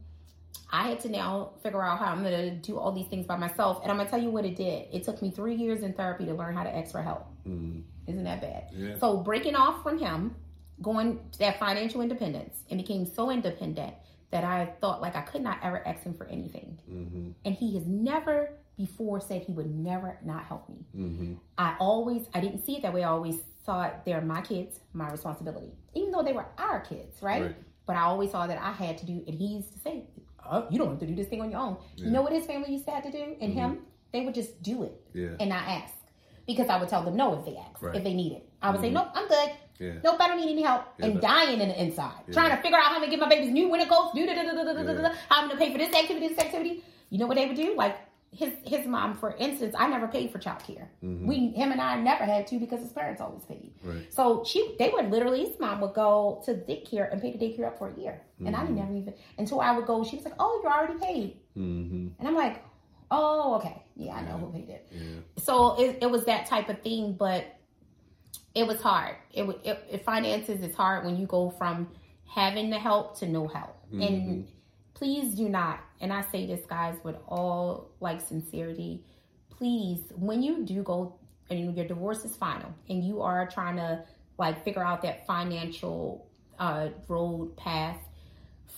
I 0.70 0.89
had 0.89 0.99
to 1.01 1.09
now 1.09 1.51
figure 1.63 1.82
out 1.82 1.99
how 1.99 2.05
I'm 2.11 2.24
gonna 2.24 2.51
do 2.51 2.78
all 2.78 2.91
these 2.91 3.07
things 3.07 3.26
by 3.26 3.38
myself, 3.38 3.80
and 3.84 3.91
I'm 3.91 3.97
gonna 3.97 4.09
tell 4.09 4.22
you 4.22 4.30
what 4.30 4.45
it 4.45 4.55
did. 4.55 4.88
It 4.91 5.03
took 5.03 5.22
me 5.22 5.32
three 5.32 5.55
years 5.55 5.82
in 5.84 5.93
therapy 5.93 6.26
to 6.26 6.34
learn 6.34 6.55
how 6.55 6.63
to 6.63 6.76
ask 6.76 6.91
for 6.91 7.01
help. 7.01 7.26
Mm, 7.47 7.84
Isn't 8.07 8.24
that 8.26 8.41
bad? 8.41 8.65
Yeah. 8.74 8.97
So 8.99 9.18
breaking 9.18 9.55
off 9.55 9.82
from 9.84 9.97
him, 9.97 10.36
going 10.82 11.20
to 11.32 11.39
that 11.39 11.59
financial 11.59 12.01
independence, 12.01 12.63
and 12.70 12.80
became 12.80 13.05
so 13.05 13.30
independent 13.32 13.93
that 14.32 14.43
I 14.43 14.65
thought 14.82 15.01
like 15.01 15.15
I 15.15 15.22
could 15.22 15.41
not 15.41 15.59
ever 15.63 15.88
ask 15.88 16.03
him 16.03 16.13
for 16.13 16.26
anything. 16.28 16.78
hmm 16.88 17.32
And 17.45 17.55
he 17.55 17.76
has 17.76 17.86
never 17.88 18.51
before 18.76 19.20
said 19.22 19.41
he 19.43 19.53
would 19.53 19.74
never 19.74 20.20
not 20.24 20.43
help 20.45 20.68
me. 20.70 20.86
hmm 20.93 21.34
I 21.57 21.76
always, 21.80 22.24
I 22.34 22.41
didn't 22.41 22.65
see 22.65 22.76
it 22.76 22.82
that 22.84 22.93
way. 22.93 23.03
I 23.03 23.09
always 23.09 23.38
thought 23.65 24.05
they're 24.05 24.22
my 24.22 24.41
kids, 24.41 24.80
my 24.93 25.09
responsibility, 25.09 25.72
even 25.95 26.11
though 26.11 26.24
they 26.24 26.34
were 26.34 26.45
our 26.57 26.82
kids, 26.82 27.22
right? 27.22 27.41
Right. 27.41 27.55
But 27.86 27.95
I 27.95 28.01
always 28.01 28.32
saw 28.32 28.45
that 28.47 28.61
I 28.61 28.72
had 28.74 28.97
to 28.99 29.05
do, 29.05 29.24
and 29.26 29.34
he 29.34 29.47
used 29.47 29.72
to 29.74 29.80
say, 29.80 30.03
oh, 30.49 30.67
you 30.69 30.77
don't 30.77 30.89
have 30.89 30.99
to 30.99 31.07
do 31.07 31.15
this 31.15 31.27
thing 31.27 31.41
on 31.41 31.51
your 31.51 31.59
own. 31.59 31.77
Yeah. 31.95 32.05
You 32.05 32.11
know 32.11 32.21
what 32.21 32.33
his 32.33 32.45
family 32.45 32.71
used 32.71 32.85
to 32.85 32.91
have 32.91 33.03
to 33.03 33.11
do? 33.11 33.35
And 33.41 33.51
mm-hmm. 33.51 33.59
him, 33.59 33.79
they 34.11 34.25
would 34.25 34.33
just 34.33 34.61
do 34.61 34.83
it 34.83 35.01
yeah. 35.13 35.29
and 35.39 35.49
not 35.49 35.67
ask. 35.67 35.93
Because 36.45 36.69
I 36.69 36.79
would 36.79 36.87
tell 36.87 37.03
them 37.03 37.17
no 37.17 37.37
if 37.39 37.45
they 37.45 37.57
asked, 37.57 37.81
right. 37.81 37.95
if 37.95 38.03
they 38.03 38.13
need 38.13 38.31
it. 38.31 38.49
I 38.61 38.69
would 38.69 38.77
mm-hmm. 38.77 38.85
say, 38.85 38.91
nope, 38.91 39.09
I'm 39.13 39.27
good. 39.27 39.49
Yeah. 39.79 39.93
Nope, 40.03 40.17
I 40.19 40.27
don't 40.27 40.37
need 40.37 40.51
any 40.51 40.63
help. 40.63 40.85
Yeah, 40.97 41.05
and 41.07 41.21
dying 41.21 41.59
in 41.59 41.69
the 41.69 41.81
inside. 41.81 42.23
Trying 42.31 42.55
to 42.55 42.61
figure 42.61 42.77
out 42.77 42.85
how 42.85 42.99
to 42.99 43.09
get 43.09 43.19
my 43.19 43.29
baby's 43.29 43.51
new 43.51 43.67
winter 43.69 43.85
coats, 43.85 44.17
how 44.17 45.41
I'm 45.41 45.47
going 45.47 45.51
to 45.51 45.57
pay 45.57 45.71
for 45.71 45.77
this 45.77 45.93
activity, 45.93 46.29
this 46.29 46.39
activity. 46.39 46.83
You 47.09 47.19
know 47.19 47.27
what 47.27 47.35
they 47.35 47.45
would 47.45 47.55
do? 47.55 47.75
Like, 47.75 47.95
his 48.32 48.53
his 48.65 48.86
mom, 48.86 49.15
for 49.17 49.36
instance, 49.38 49.75
I 49.78 49.88
never 49.88 50.07
paid 50.07 50.32
for 50.32 50.39
childcare. 50.39 50.88
Mm-hmm. 51.03 51.28
We 51.28 51.49
him 51.49 51.71
and 51.71 51.82
I 51.82 51.99
never 51.99 52.23
had 52.23 52.47
to 52.47 52.59
because 52.59 52.82
his 52.82 52.91
parents 52.91 53.21
always 53.21 53.43
paid. 53.45 53.73
Right. 53.84 54.13
So 54.13 54.43
she 54.45 54.75
they 54.80 54.89
would 54.89 55.09
literally 55.09 55.45
his 55.45 55.59
mom 55.59 55.82
would 55.82 55.93
go 55.93 56.41
to 56.45 56.53
daycare 56.53 57.11
and 57.11 57.21
pay 57.21 57.32
the 57.32 57.38
daycare 57.38 57.67
up 57.67 57.78
for 57.78 57.89
a 57.89 57.99
year, 57.99 58.21
and 58.45 58.55
I 58.55 58.59
mm-hmm. 58.59 58.75
never 58.75 58.93
even 58.93 59.13
until 59.38 59.61
I 59.61 59.75
would 59.75 59.86
go. 59.86 60.03
She 60.03 60.17
was 60.17 60.25
like, 60.25 60.36
"Oh, 60.39 60.59
you're 60.61 60.71
already 60.71 60.99
paid," 60.99 61.38
Mm-hmm. 61.57 62.07
and 62.19 62.28
I'm 62.28 62.36
like, 62.36 62.63
"Oh, 63.09 63.55
okay, 63.55 63.84
yeah, 63.95 64.15
I 64.15 64.21
know 64.21 64.38
who 64.38 64.51
paid 64.51 64.69
it." 64.69 64.88
Yeah. 64.91 65.01
so 65.38 65.80
it, 65.80 65.99
it 66.01 66.11
was 66.11 66.25
that 66.25 66.45
type 66.45 66.69
of 66.69 66.82
thing 66.82 67.13
but 67.13 67.45
it 68.55 68.65
was 68.65 68.82
hard 68.82 69.15
it, 69.34 69.43
it, 69.63 69.86
it 69.91 70.03
finances 70.03 70.61
is 70.61 70.75
hard 70.75 71.05
when 71.05 71.15
you 71.15 71.28
go 71.28 71.49
from 71.51 71.88
having 72.25 72.69
the 72.69 72.80
help 72.80 73.17
to 73.19 73.28
no 73.28 73.47
help 73.47 73.75
and 73.91 74.01
mm-hmm. 74.01 74.41
Please 74.97 75.35
do 75.35 75.47
not 75.47 75.79
and 76.01 76.11
i 76.11 76.21
say 76.31 76.45
this 76.45 76.65
guys 76.67 76.97
with 77.03 77.15
all 77.27 77.89
like 77.99 78.19
sincerity 78.19 79.03
please 79.49 80.01
when 80.15 80.41
you 80.41 80.63
do 80.63 80.81
go 80.83 81.15
and 81.49 81.75
your 81.75 81.85
divorce 81.85 82.25
is 82.25 82.35
final 82.35 82.73
and 82.89 83.03
you 83.03 83.21
are 83.21 83.47
trying 83.47 83.75
to 83.75 84.03
like 84.37 84.63
figure 84.63 84.83
out 84.83 85.01
that 85.01 85.25
financial 85.25 86.27
uh 86.59 86.89
road 87.07 87.55
path 87.57 87.99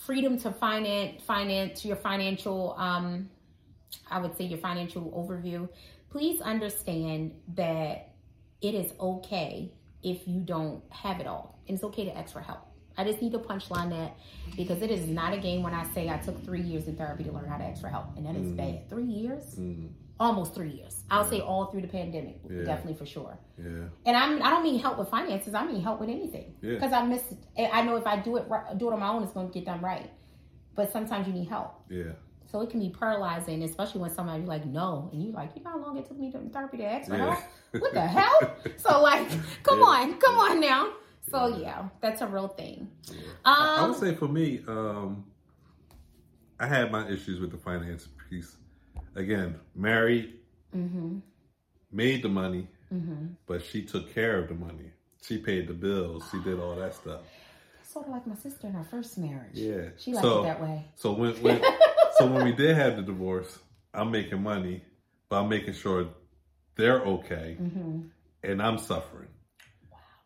freedom 0.04 0.38
to 0.38 0.50
finance 0.50 1.22
finance 1.22 1.84
your 1.84 1.96
financial 1.96 2.74
um 2.78 3.28
I 4.10 4.20
would 4.20 4.36
say 4.36 4.44
your 4.44 4.58
financial 4.58 5.10
overview, 5.12 5.68
please 6.10 6.40
understand 6.40 7.34
that 7.54 8.12
it 8.60 8.74
is 8.74 8.92
okay 9.00 9.72
if 10.02 10.26
you 10.26 10.40
don't 10.40 10.82
have 10.90 11.20
it 11.20 11.26
all. 11.26 11.58
And 11.66 11.74
it's 11.74 11.84
okay 11.84 12.04
to 12.04 12.16
ask 12.16 12.32
for 12.32 12.40
help. 12.40 12.69
I 13.00 13.04
just 13.04 13.22
need 13.22 13.32
to 13.32 13.38
punchline 13.38 13.90
that 13.90 14.16
because 14.56 14.82
it 14.82 14.90
is 14.90 15.06
not 15.06 15.32
a 15.32 15.38
game 15.38 15.62
when 15.62 15.72
I 15.72 15.84
say 15.94 16.10
I 16.10 16.18
took 16.18 16.44
three 16.44 16.60
years 16.60 16.86
in 16.86 16.96
therapy 16.96 17.24
to 17.24 17.32
learn 17.32 17.48
how 17.48 17.56
to 17.56 17.64
ask 17.64 17.80
for 17.80 17.88
help. 17.88 18.16
And 18.16 18.26
that 18.26 18.36
is 18.36 18.48
mm. 18.48 18.56
bad. 18.56 18.90
Three 18.90 19.04
years? 19.04 19.42
Mm. 19.58 19.88
Almost 20.18 20.54
three 20.54 20.68
years. 20.68 21.02
I'll 21.10 21.24
say 21.24 21.40
all 21.40 21.66
through 21.66 21.80
the 21.80 21.88
pandemic, 21.88 22.40
Yeah. 22.48 22.64
definitely 22.64 22.94
for 22.94 23.06
sure. 23.06 23.38
Yeah. 23.56 23.84
And 24.04 24.14
I'm 24.16 24.42
I 24.42 24.50
don't 24.50 24.62
mean 24.62 24.78
help 24.78 24.98
with 24.98 25.08
finances. 25.08 25.54
I 25.54 25.64
mean 25.64 25.80
help 25.82 25.98
with 25.98 26.10
anything. 26.10 26.54
Yeah. 26.60 26.74
Because 26.74 26.92
I 26.92 27.02
miss. 27.06 27.22
I 27.56 27.82
know 27.82 27.96
if 27.96 28.06
I 28.06 28.16
do 28.18 28.36
it 28.36 28.44
right, 28.48 28.76
do 28.76 28.90
it 28.90 28.92
on 28.92 29.00
my 29.00 29.08
own, 29.08 29.22
it's 29.22 29.32
going 29.32 29.48
to 29.48 29.54
get 29.54 29.64
done 29.64 29.80
right. 29.80 30.10
But 30.74 30.92
sometimes 30.92 31.26
you 31.26 31.32
need 31.32 31.48
help. 31.48 31.72
Yeah. 31.88 32.12
So 32.50 32.60
it 32.62 32.68
can 32.68 32.80
be 32.80 32.90
paralyzing, 32.90 33.62
especially 33.62 34.00
when 34.00 34.10
somebody's 34.10 34.48
like, 34.48 34.66
no. 34.66 35.08
And 35.12 35.22
you're 35.22 35.32
like, 35.32 35.50
you 35.56 35.62
know 35.62 35.70
how 35.70 35.78
long 35.78 35.96
it 35.96 36.06
took 36.06 36.18
me 36.18 36.32
to 36.32 36.38
therapy 36.50 36.78
to 36.78 36.84
ask 36.84 37.08
for 37.08 37.16
Yeah. 37.16 37.34
help? 37.34 37.82
What 37.82 37.94
the 37.94 38.06
hell? 38.06 38.56
So, 38.76 39.00
like, 39.00 39.28
come 39.62 39.78
Yeah. 39.78 39.84
on, 39.84 40.18
come 40.18 40.36
on 40.36 40.60
now. 40.60 40.90
So, 41.30 41.56
yeah, 41.58 41.88
that's 42.00 42.20
a 42.22 42.26
real 42.26 42.48
thing. 42.48 42.90
I 43.44 43.78
Um, 43.82 43.90
would 43.90 43.98
say 44.00 44.14
for 44.14 44.28
me, 44.28 44.62
um, 44.66 45.24
I 46.58 46.66
had 46.66 46.90
my 46.90 47.08
issues 47.08 47.40
with 47.40 47.50
the 47.50 47.58
finance 47.58 48.08
piece. 48.28 48.56
Again, 49.14 49.58
married, 49.74 50.34
mm-hmm, 50.76 51.18
made 51.90 52.22
the 52.22 52.28
money, 52.28 52.68
but 53.46 53.62
she 53.64 53.82
took 53.82 54.12
care 54.14 54.38
of 54.38 54.48
the 54.48 54.54
money. 54.54 54.90
She 55.22 55.38
paid 55.38 55.66
the 55.68 55.74
bills. 55.74 56.24
She 56.30 56.38
did 56.40 56.58
all 56.58 56.74
that 56.76 56.94
stuff. 56.94 57.20
sort 57.84 58.06
of 58.06 58.12
like 58.12 58.26
my 58.26 58.36
sister 58.36 58.68
in 58.68 58.72
her 58.74 58.84
first 58.84 59.18
marriage. 59.18 59.54
Yeah. 59.54 59.88
She 59.98 60.12
liked 60.12 60.24
so, 60.24 60.40
it 60.40 60.44
that 60.44 60.60
way. 60.62 60.84
So 60.94 61.12
when, 61.12 61.32
when 61.42 61.60
so 62.18 62.26
when 62.26 62.44
we 62.44 62.52
did 62.52 62.76
have 62.76 62.96
the 62.96 63.02
divorce, 63.02 63.58
I'm 63.92 64.10
making 64.12 64.42
money, 64.42 64.84
but 65.28 65.42
I'm 65.42 65.48
making 65.48 65.74
sure 65.74 66.06
they're 66.76 67.00
okay, 67.02 67.56
and 68.44 68.62
I'm 68.62 68.78
suffering. 68.78 69.28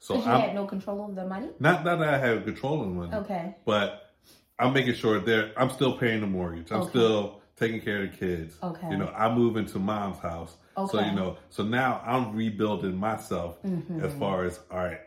So 0.04 0.16
I'm 0.16 0.40
had 0.40 0.54
no 0.54 0.66
control 0.66 1.06
of 1.08 1.14
the 1.14 1.26
money? 1.26 1.48
not 1.58 1.82
not 1.82 1.98
that 2.00 2.12
I 2.14 2.18
have 2.18 2.44
control 2.44 2.82
of 2.82 2.88
the 2.88 2.94
money, 2.94 3.14
Okay. 3.22 3.54
but 3.64 4.12
I'm 4.58 4.72
making 4.74 4.94
sure 4.94 5.18
they're. 5.18 5.52
I'm 5.56 5.70
still 5.70 5.96
paying 5.96 6.20
the 6.20 6.26
mortgage. 6.26 6.70
I'm 6.70 6.82
Okay. 6.82 6.90
still 6.90 7.40
taking 7.56 7.80
care 7.80 8.02
of 8.04 8.10
the 8.10 8.16
kids. 8.18 8.56
Okay. 8.62 8.90
You 8.90 8.98
know, 8.98 9.10
I 9.16 9.34
move 9.34 9.56
into 9.56 9.78
mom's 9.78 10.18
house. 10.18 10.56
Okay. 10.76 10.98
So 10.98 11.04
you 11.04 11.12
know, 11.12 11.38
so 11.48 11.62
now 11.64 12.02
I'm 12.04 12.34
rebuilding 12.36 12.96
myself 12.96 13.62
Mm-hmm. 13.62 14.04
as 14.04 14.12
far 14.14 14.44
as 14.44 14.60
all 14.70 14.78
right, 14.78 15.00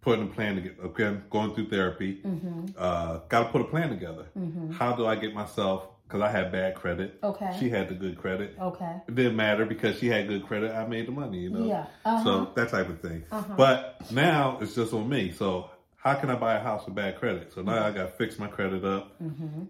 putting 0.00 0.24
a 0.24 0.32
plan 0.32 0.56
together. 0.56 0.82
Again, 0.86 1.24
going 1.28 1.54
through 1.54 1.68
therapy. 1.68 2.22
Mm-hmm. 2.24 2.66
Uh, 2.78 3.18
Got 3.28 3.40
to 3.44 3.48
put 3.50 3.60
a 3.60 3.64
plan 3.64 3.90
together. 3.90 4.24
How 4.72 4.92
do 4.96 5.06
I 5.06 5.16
get 5.16 5.34
myself? 5.34 5.86
Because 6.08 6.22
I 6.22 6.30
had 6.30 6.50
bad 6.50 6.74
credit. 6.74 7.18
Okay. 7.22 7.54
She 7.60 7.68
had 7.68 7.90
the 7.90 7.94
good 7.94 8.16
credit. 8.16 8.56
Okay. 8.58 8.96
It 9.06 9.14
didn't 9.14 9.36
matter 9.36 9.66
because 9.66 9.98
she 9.98 10.06
had 10.08 10.26
good 10.26 10.46
credit. 10.46 10.74
I 10.74 10.86
made 10.86 11.06
the 11.06 11.12
money. 11.12 11.40
You 11.40 11.50
know. 11.50 11.66
Yeah. 11.66 11.84
Uh-huh. 12.02 12.24
So 12.24 12.52
that 12.56 12.70
type 12.70 12.88
of 12.88 13.02
thing. 13.02 13.24
But 13.30 14.10
now 14.10 14.58
it's 14.62 14.74
just 14.74 14.94
on 14.94 15.06
me. 15.06 15.32
So 15.32 15.70
how 15.96 16.14
can 16.14 16.30
I 16.30 16.36
buy 16.36 16.54
a 16.54 16.60
house 16.60 16.86
with 16.86 16.94
bad 16.94 17.18
credit? 17.18 17.52
So 17.52 17.60
now 17.60 17.84
I 17.84 17.90
got 17.90 18.04
to 18.04 18.08
fix 18.08 18.38
my 18.38 18.48
credit 18.48 18.84
up. 18.86 19.20
Mm-hmm. 19.22 19.64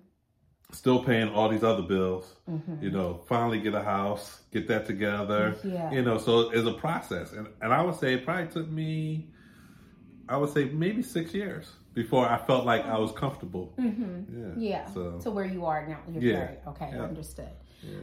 Still 0.71 1.03
paying 1.03 1.31
all 1.31 1.49
these 1.49 1.65
other 1.65 1.83
bills. 1.83 2.31
You 2.81 2.91
know, 2.91 3.23
finally 3.27 3.59
get 3.59 3.75
a 3.75 3.83
house, 3.83 4.41
get 4.53 4.69
that 4.69 4.87
together. 4.87 5.57
Yeah. 5.65 5.91
You 5.91 6.03
know, 6.03 6.19
so 6.19 6.51
it's 6.51 6.69
a 6.69 6.75
process, 6.75 7.33
and 7.33 7.49
and 7.61 7.73
I 7.73 7.83
would 7.83 7.97
say 7.97 8.15
it 8.15 8.25
probably 8.25 8.47
took 8.49 8.69
me, 8.71 9.31
I 10.29 10.37
would 10.37 10.53
say 10.53 10.67
maybe 10.67 11.03
six 11.03 11.33
years 11.33 11.67
before 11.95 12.29
I 12.29 12.39
felt 12.39 12.65
like 12.65 12.85
I 12.87 12.99
was 12.99 13.13
comfortable. 13.13 13.73
Mm-hmm. 13.79 14.57
Yeah. 14.59 14.71
Yeah. 14.87 14.87
So 14.95 15.19
to 15.23 15.31
where 15.31 15.45
you 15.47 15.65
are 15.67 15.87
now. 15.87 15.99
You're 16.13 16.23
Yeah. 16.23 16.33
married. 16.39 16.59
Okay, 16.69 16.91
Yeah. 16.93 17.03
understood. 17.03 17.49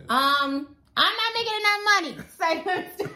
Um, 0.10 0.68
I'm 0.98 1.14
not 1.22 1.32
making 1.34 1.58
enough 1.62 1.82
money. 1.96 2.14
So 2.38 2.46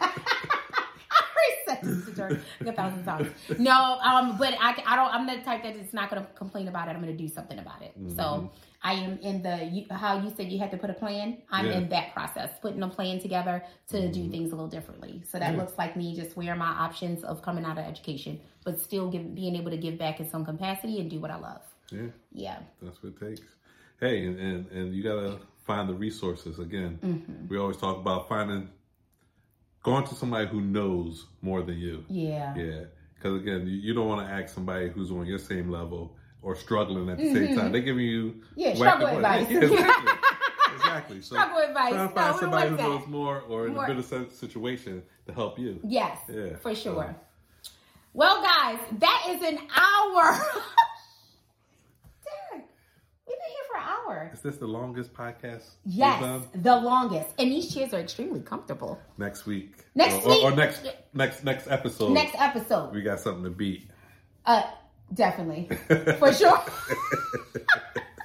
I 1.12 1.50
said 1.66 1.78
this 1.82 2.14
to 2.16 2.40
a 2.68 2.72
thousand 2.72 3.04
times. 3.04 3.28
No, 3.58 3.98
um, 4.02 4.36
but 4.38 4.54
I, 4.60 4.74
I 4.86 4.96
don't. 4.96 5.12
I'm 5.14 5.26
the 5.26 5.42
type 5.42 5.62
that 5.62 5.76
is 5.76 5.92
not 5.92 6.10
going 6.10 6.22
to 6.22 6.28
complain 6.34 6.68
about 6.68 6.88
it. 6.88 6.92
I'm 6.92 7.02
going 7.02 7.16
to 7.16 7.22
do 7.22 7.28
something 7.28 7.58
about 7.58 7.82
it. 7.82 7.92
So 8.16 8.50
I 8.82 8.94
am 8.94 9.18
in 9.18 9.42
the 9.42 9.64
you, 9.64 9.84
how 9.90 10.20
you 10.22 10.32
said 10.36 10.50
you 10.50 10.58
had 10.58 10.70
to 10.70 10.78
put 10.78 10.88
a 10.88 10.94
plan. 10.94 11.38
I'm 11.50 11.66
Yeah. 11.66 11.78
in 11.78 11.88
that 11.90 12.14
process, 12.14 12.50
putting 12.62 12.82
a 12.82 12.88
plan 12.88 13.20
together 13.20 13.62
to 13.88 14.10
do 14.10 14.30
things 14.30 14.52
a 14.52 14.54
little 14.54 14.70
differently. 14.70 15.22
So 15.28 15.38
that 15.38 15.52
Yeah. 15.52 15.60
looks 15.60 15.76
like 15.76 15.96
me 15.96 16.14
just 16.16 16.36
weighing 16.36 16.56
my 16.56 16.66
options 16.66 17.22
of 17.22 17.42
coming 17.42 17.64
out 17.64 17.76
of 17.78 17.84
education, 17.84 18.40
but 18.64 18.80
still 18.80 19.10
give, 19.10 19.34
being 19.34 19.54
able 19.56 19.70
to 19.70 19.76
give 19.76 19.98
back 19.98 20.18
in 20.20 20.28
some 20.30 20.44
capacity 20.46 20.98
and 21.00 21.10
do 21.10 21.20
what 21.20 21.30
I 21.30 21.36
love. 21.36 21.60
yeah. 21.92 22.06
Yeah. 22.32 22.58
That's 22.80 23.02
what 23.02 23.12
it 23.14 23.20
takes. 23.20 23.42
Hey, 24.00 24.24
and, 24.26 24.38
and, 24.38 24.70
and 24.70 24.94
you 24.94 25.02
gotta 25.02 25.40
find 25.66 25.86
the 25.88 25.94
resources 25.94 26.58
again. 26.58 26.98
Mm-hmm. 27.02 27.48
We 27.48 27.58
always 27.58 27.76
talk 27.76 27.98
about 27.98 28.28
finding, 28.28 28.70
going 29.82 30.06
to 30.06 30.14
somebody 30.14 30.46
who 30.46 30.60
knows 30.62 31.26
more 31.42 31.62
than 31.62 31.76
you. 31.78 32.04
Yeah. 32.08 32.54
Yeah, 32.54 32.84
because 33.14 33.42
again, 33.42 33.66
you 33.66 33.92
don't 33.92 34.08
want 34.08 34.26
to 34.26 34.32
ask 34.32 34.54
somebody 34.54 34.88
who's 34.88 35.10
on 35.10 35.26
your 35.26 35.38
same 35.38 35.68
level 35.70 36.16
or 36.42 36.56
struggling 36.56 37.08
at 37.08 37.18
the 37.18 37.32
same 37.32 37.56
time. 37.56 37.72
They're 37.72 37.80
giving 37.80 38.04
you 38.06 38.30
Mm-hmm. 38.30 38.60
Yeah, 38.60 38.74
struggle 38.74 39.06
advice. 39.08 39.50
Yeah, 39.50 39.60
exactly. 39.62 40.12
exactly. 40.74 41.20
So 41.22 41.36
Struggle 41.36 41.58
advice. 41.58 41.92
Try 41.92 42.06
to 42.06 42.14
find 42.14 42.34
we 42.34 42.40
somebody 42.40 42.70
who 42.70 42.76
knows 42.76 43.06
more 43.06 43.40
or 43.48 43.66
in 43.66 43.74
More. 43.74 43.84
a 43.84 43.88
better 43.88 44.26
situation 44.30 45.02
to 45.26 45.32
help 45.32 45.58
you. 45.58 45.80
Yes, 45.84 46.18
Yeah, 46.28 46.56
for 46.56 46.74
sure. 46.74 47.14
Well, 48.12 48.42
guys, 48.42 48.78
that 48.98 49.26
is 49.30 49.42
an 49.42 49.58
hour. 49.76 50.32
Derek, 52.24 52.66
we've 53.26 53.38
been 53.38 53.50
here 53.50 53.66
for 53.70 53.76
an 53.78 53.84
hour. 53.86 54.30
Is 54.34 54.40
this 54.40 54.56
the 54.56 54.66
longest 54.66 55.14
podcast? 55.14 55.62
Yes, 55.84 56.42
the 56.54 56.76
longest. 56.76 57.28
And 57.38 57.52
these 57.52 57.72
chairs 57.72 57.94
are 57.94 58.00
extremely 58.00 58.40
comfortable. 58.40 58.98
Next 59.16 59.46
week. 59.46 59.74
Next 59.94 60.24
or, 60.24 60.30
week. 60.30 60.44
Or, 60.44 60.52
or 60.52 60.56
next 60.56 60.82
next 61.14 61.44
next 61.44 61.68
episode. 61.68 62.12
Next 62.12 62.34
episode. 62.36 62.92
We 62.92 63.02
got 63.02 63.20
something 63.20 63.44
to 63.44 63.50
beat. 63.50 63.88
Uh, 64.44 64.62
definitely. 65.14 65.68
For 66.18 66.32
sure. 66.32 66.62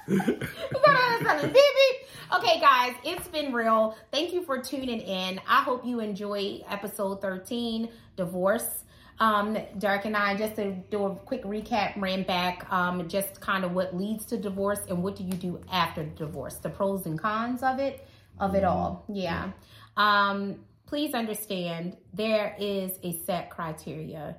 We 0.08 0.16
gotta 0.18 0.96
have 0.96 1.22
something. 1.22 1.52
Beep, 1.52 1.54
beep. 1.54 2.08
Okay, 2.36 2.60
guys, 2.60 2.94
it's 3.04 3.28
been 3.28 3.52
real. 3.52 3.96
Thank 4.12 4.32
you 4.32 4.42
for 4.42 4.58
tuning 4.58 5.00
in. 5.00 5.40
I 5.48 5.62
hope 5.62 5.84
you 5.84 6.00
enjoy 6.00 6.62
episode 6.68 7.20
13, 7.20 7.88
Divorce. 8.16 8.84
Um, 9.18 9.56
Derek 9.78 10.04
and 10.04 10.16
I, 10.16 10.36
just 10.36 10.56
to 10.56 10.72
do 10.72 11.06
a 11.06 11.14
quick 11.14 11.44
recap, 11.44 12.00
ran 12.00 12.22
back 12.24 12.70
um, 12.70 13.08
just 13.08 13.40
kind 13.40 13.64
of 13.64 13.72
what 13.72 13.96
leads 13.96 14.26
to 14.26 14.36
divorce 14.36 14.80
and 14.88 15.02
what 15.02 15.16
do 15.16 15.24
you 15.24 15.32
do 15.32 15.60
after 15.72 16.04
divorce, 16.04 16.56
the 16.56 16.68
pros 16.68 17.06
and 17.06 17.18
cons 17.18 17.62
of 17.62 17.78
it, 17.78 18.06
of 18.38 18.54
it 18.54 18.64
all. 18.64 19.04
Yeah. 19.08 19.52
Um, 19.96 20.56
please 20.86 21.14
understand 21.14 21.96
there 22.12 22.54
is 22.58 22.98
a 23.02 23.12
set 23.24 23.50
criteria 23.50 24.36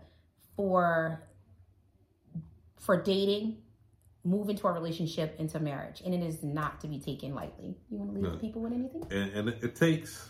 for 0.55 1.26
for 2.79 3.01
dating, 3.01 3.57
move 4.23 4.49
into 4.49 4.67
a 4.67 4.71
relationship, 4.71 5.35
into 5.39 5.59
marriage, 5.59 6.01
and 6.05 6.13
it 6.13 6.21
is 6.21 6.43
not 6.43 6.81
to 6.81 6.87
be 6.87 6.99
taken 6.99 7.33
lightly. 7.33 7.75
You 7.89 7.97
want 7.97 8.13
to 8.13 8.19
leave 8.19 8.33
No. 8.33 8.37
people 8.39 8.61
with 8.61 8.73
anything? 8.73 9.05
and, 9.11 9.31
and 9.33 9.49
it, 9.49 9.75
takes 9.75 10.29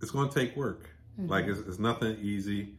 it's 0.00 0.10
going 0.10 0.28
to 0.28 0.34
take 0.34 0.56
work 0.56 0.90
Mm-hmm. 1.18 1.30
like 1.30 1.46
it's, 1.46 1.58
it's 1.60 1.80
nothing 1.80 2.16
easy 2.22 2.76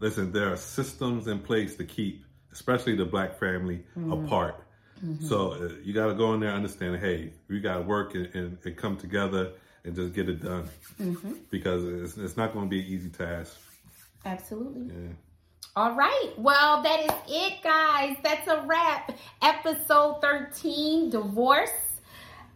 listen 0.00 0.32
there 0.32 0.50
are 0.50 0.56
systems 0.56 1.26
in 1.26 1.38
place 1.40 1.76
to 1.76 1.84
keep 1.84 2.24
especially 2.50 2.96
the 2.96 3.04
black 3.04 3.38
family 3.38 3.84
Mm-hmm. 3.94 4.12
apart 4.24 4.64
Mm-hmm. 5.04 5.26
So 5.26 5.52
uh, 5.52 5.68
you 5.82 5.92
got 5.92 6.06
to 6.06 6.14
go 6.14 6.32
in 6.34 6.40
there 6.40 6.52
understand, 6.52 7.00
hey, 7.00 7.32
we 7.48 7.60
got 7.60 7.78
to 7.78 7.82
work 7.82 8.14
and, 8.14 8.26
and, 8.34 8.58
and, 8.64 8.76
come 8.76 8.96
together 8.96 9.50
and 9.84 9.96
just 9.96 10.12
get 10.14 10.28
it 10.28 10.40
done 10.42 10.68
mm-hmm. 11.00 11.32
because 11.50 11.84
it's, 11.84 12.16
it's 12.16 12.36
not 12.36 12.52
going 12.52 12.66
to 12.66 12.70
be 12.70 12.80
an 12.80 12.86
easy 12.86 13.08
task. 13.08 13.56
Absolutely. 14.24 14.94
Yeah. 14.94 15.12
All 15.74 15.94
right. 15.94 16.32
Well, 16.36 16.82
that 16.82 17.00
is 17.00 17.10
it, 17.28 17.62
guys. 17.62 18.16
That's 18.22 18.46
a 18.46 18.62
wrap. 18.66 19.12
Episode 19.40 20.20
13, 20.20 21.10
divorce. 21.10 21.70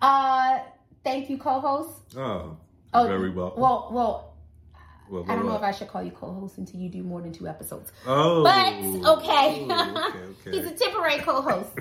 Uh, 0.03 0.59
thank 1.03 1.31
you, 1.31 1.39
co-host. 1.39 2.15
Oh, 2.17 2.57
oh 2.93 3.07
very 3.07 3.31
well. 3.31 3.55
Well, 3.57 3.89
well, 3.91 4.35
well, 5.09 5.25
I 5.29 5.35
don't 5.35 5.47
know 5.47 5.57
if 5.57 5.63
I 5.63 5.71
should 5.71 5.89
call 5.89 6.03
you 6.03 6.11
co-host 6.11 6.59
until 6.59 6.81
you 6.81 6.89
do 6.89 7.03
more 7.03 7.23
than 7.23 7.33
two 7.33 7.47
episodes. 7.47 7.93
Oh, 8.07 8.43
but 8.43 9.19
okay, 9.19 9.63
okay, 9.65 9.71
okay. 9.71 10.51
he's 10.51 10.67
a 10.67 10.73
temporary 10.73 11.19
co-host. 11.19 11.71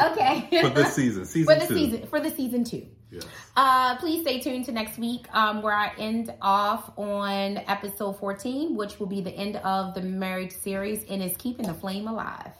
Okay, 0.00 0.48
for 0.60 0.70
this 0.70 0.92
season, 0.92 1.24
season 1.24 1.54
for 1.54 1.60
the 1.60 1.72
season 1.72 2.06
for 2.08 2.18
the 2.18 2.28
season 2.30 2.64
two. 2.64 2.84
Yes. 3.14 3.24
Uh, 3.56 3.96
please 3.98 4.22
stay 4.22 4.40
tuned 4.40 4.64
to 4.66 4.72
next 4.72 4.98
week, 4.98 5.26
um, 5.32 5.62
where 5.62 5.74
I 5.74 5.92
end 5.98 6.34
off 6.42 6.90
on 6.98 7.58
episode 7.58 8.18
fourteen, 8.18 8.74
which 8.74 8.98
will 8.98 9.06
be 9.06 9.20
the 9.20 9.30
end 9.30 9.56
of 9.56 9.94
the 9.94 10.02
marriage 10.02 10.52
series, 10.52 11.04
and 11.08 11.22
is 11.22 11.36
keeping 11.36 11.66
the 11.66 11.74
flame 11.74 12.08
alive. 12.08 12.52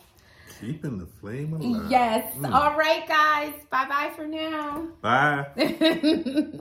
Keeping 0.60 0.98
the 0.98 1.06
flame 1.06 1.52
alive. 1.52 1.90
Yes. 1.90 2.34
Mm. 2.36 2.54
All 2.54 2.76
right, 2.76 3.06
guys. 3.08 3.52
Bye 3.70 3.88
bye 3.88 4.12
for 4.14 4.26
now. 4.26 4.86
Bye. 5.02 5.46